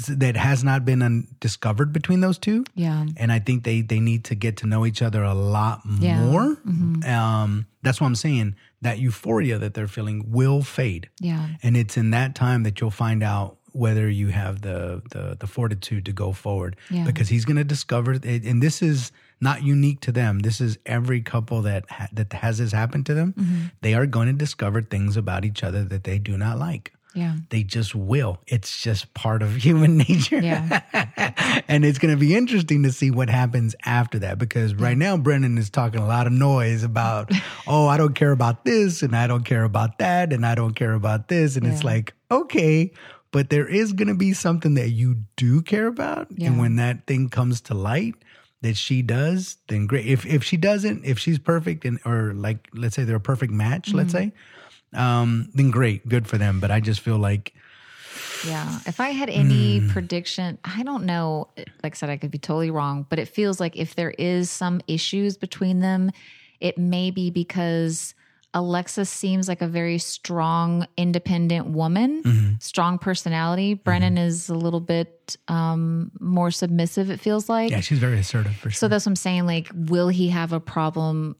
that 0.08 0.36
has 0.36 0.62
not 0.64 0.84
been 0.84 1.02
un- 1.02 1.26
discovered 1.40 1.92
between 1.92 2.20
those 2.20 2.38
two. 2.38 2.64
yeah 2.74 3.06
And 3.16 3.30
I 3.32 3.38
think 3.38 3.64
they 3.64 3.82
they 3.82 4.00
need 4.00 4.24
to 4.24 4.34
get 4.34 4.56
to 4.58 4.66
know 4.66 4.86
each 4.86 5.02
other 5.02 5.22
a 5.22 5.34
lot 5.34 5.80
Yeah. 6.00 6.20
more. 6.24 6.56
Um, 7.06 7.66
that's 7.82 8.00
what 8.00 8.06
I'm 8.06 8.14
saying. 8.16 8.54
That 8.80 8.98
euphoria 8.98 9.58
that 9.58 9.74
they're 9.74 9.88
feeling 9.88 10.30
will 10.30 10.62
fade. 10.62 11.08
yeah 11.20 11.48
And 11.62 11.76
it's 11.76 11.96
in 11.96 12.10
that 12.10 12.34
time 12.34 12.62
that 12.64 12.80
you'll 12.80 12.90
find 13.06 13.22
out 13.22 13.56
whether 13.72 14.08
you 14.10 14.28
have 14.28 14.60
the 14.60 15.02
the, 15.10 15.36
the 15.40 15.46
fortitude 15.46 16.04
to 16.06 16.12
go 16.12 16.32
forward. 16.32 16.76
Yeah. 16.90 17.04
Because 17.04 17.28
he's 17.30 17.44
going 17.44 17.56
to 17.56 17.64
discover, 17.64 18.12
and 18.22 18.62
this 18.62 18.82
is 18.82 19.12
not 19.40 19.62
unique 19.62 20.00
to 20.00 20.12
them. 20.12 20.40
This 20.40 20.60
is 20.60 20.78
every 20.86 21.20
couple 21.22 21.62
that 21.62 21.84
ha- 21.90 22.08
that 22.12 22.32
has 22.32 22.58
this 22.58 22.72
happen 22.72 23.02
to 23.04 23.14
them. 23.14 23.32
Mm-hmm. 23.32 23.62
They 23.80 23.94
are 23.94 24.06
going 24.06 24.28
to 24.28 24.34
discover 24.34 24.82
things 24.82 25.16
about 25.16 25.44
each 25.44 25.64
other 25.64 25.84
that 25.84 26.04
they 26.04 26.18
do 26.18 26.36
not 26.36 26.58
like. 26.58 26.92
Yeah 27.14 27.34
They 27.50 27.62
just 27.62 27.94
will. 27.94 28.38
It's 28.46 28.82
just 28.82 29.12
part 29.14 29.42
of 29.42 29.54
human 29.64 29.96
nature. 29.98 30.40
Yeah. 30.40 30.80
and 31.68 31.84
it's 31.84 31.98
going 31.98 32.14
to 32.14 32.18
be 32.20 32.34
interesting 32.34 32.82
to 32.84 32.92
see 32.92 33.10
what 33.10 33.28
happens 33.28 33.74
after 33.84 34.18
that 34.20 34.38
because 34.38 34.74
right 34.74 34.96
now 34.96 35.16
Brennon 35.16 35.58
is 35.58 35.70
talking 35.70 36.00
a 36.00 36.06
lot 36.06 36.26
of 36.26 36.32
noise 36.32 36.82
about, 36.84 37.30
oh, 37.66 37.86
I 37.86 37.96
don't 37.96 38.14
care 38.14 38.32
about 38.32 38.64
this 38.64 39.02
and 39.02 39.14
I 39.16 39.26
don't 39.26 39.44
care 39.44 39.64
about 39.64 39.98
that 39.98 40.32
and 40.32 40.44
I 40.46 40.54
don't 40.54 40.74
care 40.74 40.94
about 40.94 41.28
this. 41.28 41.56
And 41.56 41.66
it's 41.66 41.84
like, 41.84 42.14
okay, 42.30 42.92
but 43.30 43.50
there 43.50 43.66
is 43.66 43.92
going 43.92 44.08
to 44.08 44.14
be 44.14 44.32
something 44.32 44.74
that 44.74 44.90
you 44.90 45.16
do 45.36 45.62
care 45.62 45.86
about. 45.86 46.28
Yeah. 46.30 46.48
And 46.48 46.58
when 46.58 46.76
that 46.76 47.06
thing 47.06 47.28
comes 47.30 47.60
to 47.62 47.74
light, 47.74 48.14
that 48.62 48.76
she 48.76 49.02
does, 49.02 49.56
then 49.66 49.88
great. 49.88 50.06
If 50.06 50.24
if 50.24 50.44
she 50.44 50.56
doesn't, 50.56 51.04
if 51.04 51.18
she's 51.18 51.38
perfect 51.40 51.84
and 51.84 51.98
or 52.04 52.32
like 52.32 52.68
let's 52.72 52.94
say 52.94 53.02
they're 53.02 53.16
a 53.16 53.20
perfect 53.20 53.52
match, 53.52 53.92
let's 53.92 54.12
Mm-hmm. 54.14 54.28
say, 54.28 54.32
um, 54.94 55.48
then 55.54 55.70
great, 55.70 56.08
good 56.08 56.26
for 56.26 56.38
them. 56.38 56.60
But 56.60 56.70
I 56.70 56.80
just 56.80 57.00
feel 57.00 57.18
like 57.18 57.54
Yeah. 58.42 58.80
If 58.86 58.98
I 58.98 59.10
had 59.10 59.30
any 59.30 59.78
Hmm. 59.80 59.88
prediction, 59.88 60.58
I 60.64 60.82
don't 60.82 61.04
know. 61.04 61.48
Like 61.82 61.94
I 61.94 61.96
said, 61.96 62.10
I 62.10 62.16
could 62.16 62.32
be 62.32 62.38
totally 62.38 62.70
wrong, 62.72 63.06
but 63.08 63.18
it 63.20 63.28
feels 63.28 63.60
like 63.60 63.76
if 63.76 63.94
there 63.94 64.10
is 64.18 64.50
some 64.50 64.80
issues 64.88 65.36
between 65.36 65.78
them, 65.80 66.10
it 66.60 66.76
may 66.76 67.10
be 67.12 67.30
because 67.30 68.14
Alexa 68.52 69.04
seems 69.04 69.46
like 69.48 69.62
a 69.62 69.68
very 69.68 69.98
strong, 69.98 70.86
independent 70.96 71.68
woman, 71.68 72.22
Mm-hmm. 72.24 72.54
strong 72.58 72.98
personality. 72.98 73.74
Brennon 73.74 74.18
is 74.18 74.48
a 74.48 74.54
little 74.54 74.80
bit 74.80 75.36
um, 75.48 76.10
more 76.20 76.50
submissive, 76.50 77.10
it 77.10 77.20
feels 77.20 77.48
like. 77.48 77.70
yeah, 77.70 77.80
she's 77.80 77.98
very 78.00 78.18
assertive 78.18 78.54
for 78.56 78.70
sure. 78.70 78.76
So 78.76 78.88
that's 78.88 79.06
what 79.06 79.12
I'm 79.12 79.16
saying. 79.16 79.46
Like, 79.46 79.68
will 79.72 80.08
he 80.08 80.28
have 80.30 80.52
a 80.52 80.60
problem 80.60 81.36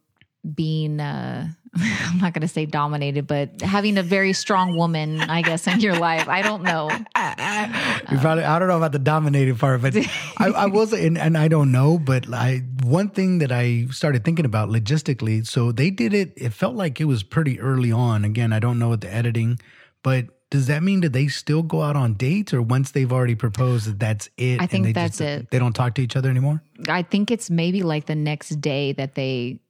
being, 0.55 1.01
uh, 1.01 1.49
I'm 1.79 2.19
not 2.19 2.35
going 2.35 2.43
to 2.43 2.49
say 2.49 2.67
dominated, 2.67 3.27
but 3.27 3.63
having 3.63 3.97
a 3.97 4.03
very 4.03 4.35
strong 4.35 4.77
woman, 4.77 5.21
I 5.21 5.41
guess, 5.41 5.67
in 5.67 5.81
your 5.81 5.99
life? 5.99 6.29
I 6.29 6.43
don't 6.43 6.63
know. 6.63 6.91
Probably, 7.15 8.45
I 8.45 8.59
don't 8.59 8.69
know 8.69 8.77
about 8.77 8.93
the 8.93 8.99
dominating 8.99 9.57
part, 9.57 9.81
but 9.81 9.97
I, 10.39 10.49
I 10.49 10.67
will 10.67 10.87
say, 10.87 11.07
and, 11.07 11.17
and 11.17 11.39
I 11.39 11.49
don't 11.49 11.73
know, 11.73 11.99
but 11.99 12.33
I 12.33 12.63
one 12.83 13.09
thing 13.09 13.39
that 13.39 13.51
I 13.51 13.87
started 13.91 14.23
thinking 14.25 14.45
about 14.45 14.69
logistically. 14.69 15.47
So 15.47 15.73
they 15.73 15.91
did 15.91 16.13
it. 16.13 16.35
It 16.37 16.53
felt 16.53 16.75
like 16.75 17.01
it 17.01 17.07
was 17.07 17.23
pretty 17.23 17.59
early 17.59 17.91
on. 17.91 18.25
Again, 18.25 18.53
I 18.53 18.59
don't 18.59 18.79
know 18.79 18.91
what 18.91 19.01
the 19.01 19.13
editing, 19.13 19.59
but 20.03 20.27
does 20.51 20.67
that 20.67 20.83
mean 20.83 21.01
that 21.01 21.15
they 21.15 21.29
still 21.29 21.63
go 21.63 21.81
out 21.81 21.97
on 21.97 22.13
dates, 22.13 22.53
or 22.53 22.61
once 22.61 22.91
they've 22.91 23.11
already 23.11 23.35
proposed, 23.35 23.87
that 23.87 23.99
that's 23.99 24.29
it? 24.37 24.61
I 24.61 24.65
and 24.65 24.71
think 24.71 24.85
they 24.85 24.93
that's 24.93 25.17
just, 25.17 25.21
it. 25.23 25.51
They 25.51 25.59
don't 25.59 25.73
talk 25.73 25.95
to 25.95 26.03
each 26.03 26.17
other 26.17 26.29
anymore. 26.29 26.63
I 26.87 27.03
think 27.03 27.31
it's 27.31 27.49
maybe 27.49 27.83
like 27.83 28.05
the 28.05 28.15
next 28.15 28.61
day 28.61 28.93
that 28.93 29.15
they 29.15 29.61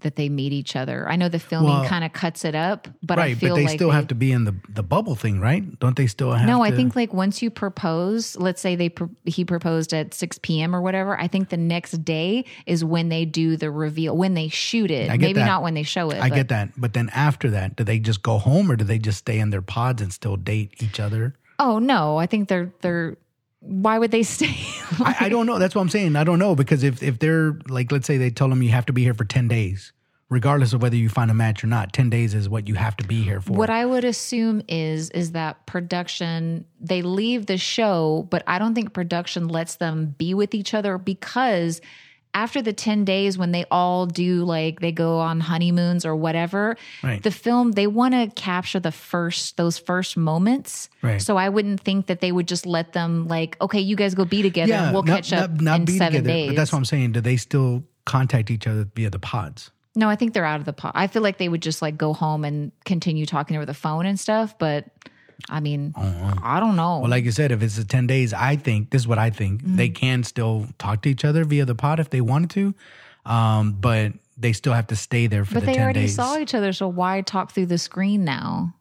that 0.00 0.16
they 0.16 0.28
meet 0.28 0.52
each 0.52 0.76
other. 0.76 1.08
I 1.08 1.16
know 1.16 1.28
the 1.28 1.38
filming 1.38 1.70
Well, 1.70 1.84
kind 1.84 2.04
of 2.04 2.12
cuts 2.12 2.44
it 2.44 2.54
up, 2.54 2.88
but 3.02 3.18
I 3.18 3.34
feel 3.34 3.50
but 3.54 3.56
they 3.56 3.64
like 3.66 3.78
still 3.78 3.90
they- 3.90 3.94
have 3.96 4.08
to 4.08 4.14
be 4.14 4.32
in 4.32 4.44
the 4.44 4.54
the 4.68 4.82
bubble 4.82 5.14
thing, 5.14 5.40
right? 5.40 5.78
Don't 5.78 5.96
they 5.96 6.06
still 6.06 6.32
have? 6.32 6.42
To 6.42 6.46
No, 6.46 6.62
I 6.62 6.70
think 6.70 6.96
like 6.96 7.12
once 7.12 7.42
you 7.42 7.50
propose, 7.50 8.36
let's 8.36 8.60
say 8.60 8.76
they 8.76 8.92
he 9.24 9.44
proposed 9.44 9.92
at 9.92 10.14
6 10.14 10.38
p.m. 10.42 10.74
or 10.74 10.80
whatever. 10.82 11.18
I 11.18 11.26
think 11.28 11.48
the 11.48 11.56
next 11.56 12.04
day 12.04 12.44
is 12.66 12.84
when 12.84 13.08
they 13.08 13.24
do 13.24 13.56
the 13.56 13.70
reveal, 13.70 14.16
when 14.16 14.34
they 14.34 14.48
shoot 14.48 14.90
it. 14.90 15.08
Maybe 15.08 15.34
that. 15.34 15.46
not 15.46 15.62
when 15.62 15.74
they 15.74 15.82
show 15.82 16.10
it. 16.10 16.20
I 16.20 16.28
but 16.28 16.34
get 16.34 16.48
that, 16.48 16.70
but 16.76 16.92
then 16.92 17.08
after 17.10 17.50
that, 17.50 17.76
do 17.76 17.84
they 17.84 17.98
just 17.98 18.22
go 18.22 18.38
home, 18.38 18.70
or 18.70 18.76
do 18.76 18.84
they 18.84 18.98
just 18.98 19.18
stay 19.18 19.38
in 19.38 19.50
their 19.50 19.62
pods 19.62 20.02
and 20.02 20.12
still 20.12 20.36
date 20.36 20.74
each 20.82 20.98
other? 21.00 21.34
Oh 21.58 21.78
no, 21.78 22.16
I 22.16 22.26
think 22.26 22.48
they're 22.48 22.72
they're. 22.80 23.16
Why 23.60 23.98
would 23.98 24.10
they 24.10 24.22
stay? 24.36 24.56
I, 25.00 25.16
I 25.20 25.28
don't 25.28 25.46
know. 25.46 25.58
That's 25.58 25.74
what 25.74 25.82
I'm 25.82 25.88
saying. 25.88 26.16
I 26.16 26.24
don't 26.24 26.38
know 26.38 26.54
because 26.54 26.82
if 26.82 27.02
if 27.02 27.18
they're 27.18 27.58
like, 27.68 27.92
let's 27.92 28.06
say 28.06 28.16
they 28.16 28.30
tell 28.30 28.48
them 28.48 28.62
you 28.62 28.70
have 28.70 28.86
to 28.86 28.92
be 28.92 29.02
here 29.02 29.14
for 29.14 29.24
ten 29.24 29.48
days 29.48 29.92
regardless 30.30 30.72
of 30.72 30.80
whether 30.80 30.96
you 30.96 31.08
find 31.08 31.30
a 31.30 31.34
match 31.34 31.62
or 31.62 31.66
not. 31.66 31.92
Ten 31.92 32.08
days 32.08 32.34
is 32.34 32.48
what 32.48 32.68
you 32.68 32.76
have 32.76 32.96
to 32.96 33.06
be 33.06 33.22
here 33.22 33.40
for. 33.40 33.52
What 33.52 33.68
I 33.68 33.84
would 33.84 34.04
assume 34.04 34.62
is 34.68 35.10
is 35.10 35.32
that 35.32 35.66
production 35.66 36.64
they 36.80 37.02
leave 37.02 37.46
the 37.46 37.58
show, 37.58 38.26
but 38.30 38.42
I 38.46 38.58
don't 38.58 38.74
think 38.74 38.94
production 38.94 39.48
lets 39.48 39.76
them 39.76 40.14
be 40.16 40.32
with 40.32 40.54
each 40.54 40.72
other 40.72 40.96
because 40.96 41.80
after 42.32 42.62
the 42.62 42.72
10 42.72 43.04
days 43.04 43.36
when 43.36 43.50
they 43.52 43.64
all 43.70 44.06
do 44.06 44.44
like 44.44 44.80
they 44.80 44.92
go 44.92 45.18
on 45.18 45.40
honeymoons 45.40 46.04
or 46.06 46.14
whatever 46.14 46.76
Right. 47.02 47.22
the 47.22 47.30
film 47.30 47.72
they 47.72 47.86
want 47.86 48.14
to 48.14 48.28
capture 48.40 48.78
the 48.80 48.92
first 48.92 49.56
those 49.56 49.78
first 49.78 50.16
moments 50.16 50.88
Right. 51.02 51.20
so 51.20 51.36
i 51.36 51.48
wouldn't 51.48 51.80
think 51.80 52.06
that 52.06 52.20
they 52.20 52.30
would 52.32 52.46
just 52.46 52.66
let 52.66 52.92
them 52.92 53.26
like 53.26 53.56
okay 53.60 53.80
you 53.80 53.96
guys 53.96 54.14
go 54.14 54.24
be 54.24 54.42
together 54.42 54.72
and 54.74 54.92
we'll 54.94 55.02
not- 55.02 55.16
catch 55.16 55.32
up 55.32 55.50
not- 55.50 55.60
not 55.62 55.78
in 55.80 55.84
be 55.86 55.98
seven 55.98 56.12
together, 56.22 56.28
days 56.28 56.48
But 56.50 56.56
that's 56.56 56.72
what 56.72 56.78
I'm 56.78 56.84
saying. 56.84 57.12
Do 57.12 57.20
they 57.20 57.36
still 57.36 57.84
contact 58.06 58.50
each 58.50 58.66
other 58.66 58.86
via 58.94 59.10
the 59.10 59.18
pods? 59.18 59.70
no 59.96 60.08
i 60.08 60.14
think 60.14 60.32
they're 60.34 60.44
out 60.44 60.60
of 60.60 60.66
the 60.66 60.72
pod 60.72 60.92
i 60.94 61.08
feel 61.08 61.20
like 61.22 61.38
they 61.38 61.48
would 61.48 61.62
just 61.62 61.82
like 61.82 61.96
go 61.98 62.12
home 62.12 62.44
and 62.44 62.70
continue 62.84 63.26
talking 63.26 63.56
over 63.56 63.66
the 63.66 63.74
phone 63.74 64.06
and 64.06 64.20
stuff 64.20 64.56
but 64.56 64.86
i 65.48 65.60
mean 65.60 65.94
i 66.42 66.60
don't 66.60 66.76
know 66.76 66.98
Well, 67.00 67.10
like 67.10 67.24
you 67.24 67.32
said, 67.32 67.52
if 67.52 67.62
it's 67.62 67.76
the 67.76 67.84
10 67.84 68.06
days, 68.06 68.32
I 68.32 68.56
think 68.56 68.90
this 68.90 69.02
is 69.02 69.08
what 69.08 69.18
I 69.18 69.30
think. 69.30 69.62
Mm-hmm. 69.62 69.76
They 69.76 69.88
can 69.88 70.24
still 70.24 70.66
talk 70.78 71.02
to 71.02 71.08
each 71.08 71.24
other 71.24 71.44
via 71.44 71.64
the 71.64 71.74
pod 71.74 72.00
if 72.00 72.10
they 72.10 72.20
wanted 72.20 72.50
to, 72.50 72.74
um, 73.24 73.72
but 73.72 74.12
they 74.36 74.52
still 74.52 74.72
have 74.72 74.86
to 74.88 74.96
stay 74.96 75.26
there 75.26 75.44
for 75.44 75.54
but 75.54 75.60
the 75.60 75.72
they 75.72 75.78
already 75.80 76.08
saw 76.08 76.38
each 76.38 76.54
other 76.54 76.72
so 76.72 76.88
why 76.88 77.20
talk 77.20 77.52
through 77.52 77.66
the 77.66 77.78
screen 77.78 78.24
now 78.24 78.74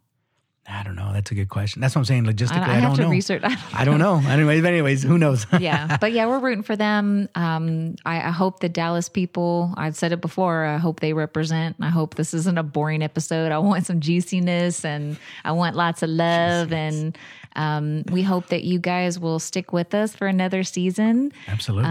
I 0.69 0.83
don't 0.83 0.95
know. 0.95 1.11
That's 1.13 1.31
a 1.31 1.35
good 1.35 1.49
question. 1.49 1.81
That's 1.81 1.95
what 1.95 2.01
I'm 2.01 2.05
saying. 2.05 2.25
Logistically, 2.25 2.67
I, 2.67 2.73
I, 2.75 2.77
I 2.77 2.81
don't 2.81 2.97
know. 2.97 3.09
research 3.09 3.43
I 3.43 3.49
don't 3.49 3.73
I 3.73 3.85
don't 3.85 3.99
know. 3.99 4.21
Anyways, 4.29 4.63
anyways, 4.63 5.03
who 5.03 5.17
knows? 5.17 5.45
yeah 5.59 5.97
but 5.99 6.11
yeah 6.11 6.25
we're 6.25 6.39
rooting 6.39 6.63
for 6.63 6.75
them 6.75 7.27
um 7.35 7.95
I, 8.05 8.17
I 8.17 8.31
hope 8.31 8.59
the 8.59 8.69
dallas 8.69 9.09
people 9.09 9.73
i've 9.77 9.95
said 9.95 10.11
it 10.11 10.21
before 10.21 10.65
i 10.65 10.77
hope 10.77 10.99
they 10.99 11.13
represent 11.13 11.75
i 11.81 11.89
hope 11.89 12.15
this 12.15 12.33
isn't 12.33 12.57
a 12.57 12.63
boring 12.63 13.01
episode 13.01 13.51
i 13.51 13.57
want 13.57 13.85
some 13.85 13.99
juiciness 13.99 14.85
and 14.85 15.17
i 15.43 15.51
want 15.51 15.75
lots 15.75 16.03
of 16.03 16.09
love 16.09 16.71
and 16.71 17.17
um 17.55 18.03
we 18.11 18.21
hope 18.21 18.47
that 18.47 18.63
you 18.63 18.79
guys 18.79 19.19
will 19.19 19.39
stick 19.39 19.73
with 19.73 19.93
us 19.93 20.15
for 20.15 20.27
another 20.27 20.63
season 20.63 21.31
Absolutely. 21.47 21.89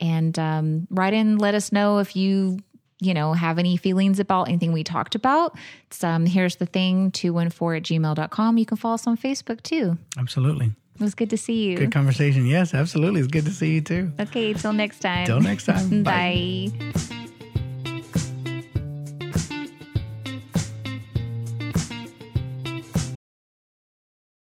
and 0.00 0.38
um 0.38 0.86
write 0.90 1.14
in 1.14 1.38
let 1.38 1.54
us 1.54 1.72
know 1.72 1.98
if 1.98 2.16
you 2.16 2.58
you 3.04 3.14
know 3.14 3.32
have 3.32 3.58
any 3.58 3.76
feelings 3.76 4.18
about 4.18 4.48
anything 4.48 4.72
we 4.72 4.82
talked 4.84 5.14
about 5.14 5.56
it's 5.86 6.02
um 6.02 6.26
here's 6.26 6.56
the 6.56 6.66
thing 6.66 7.10
214 7.12 7.76
at 7.76 7.82
gmail.com 8.16 8.58
you 8.58 8.66
can 8.66 8.76
follow 8.76 8.94
us 8.94 9.06
on 9.06 9.16
facebook 9.16 9.62
too 9.62 9.96
Absolutely. 10.18 10.66
it 10.94 11.00
was 11.00 11.14
good 11.14 11.30
to 11.30 11.36
see 11.36 11.64
you 11.64 11.76
Good 11.76 11.92
conversation. 11.92 12.46
Yes, 12.46 12.72
absolutely. 12.74 13.20
It's 13.20 13.28
good 13.30 13.44
to 13.46 13.52
see 13.52 13.74
you 13.74 13.80
too. 13.80 14.12
okay 14.20 14.52
till 14.54 14.72
next 14.72 15.00
time 15.00 15.26
Till 15.26 15.40
next 15.40 15.64
time. 15.66 16.02
Bye. 16.04 16.68
Bye. 16.78 17.20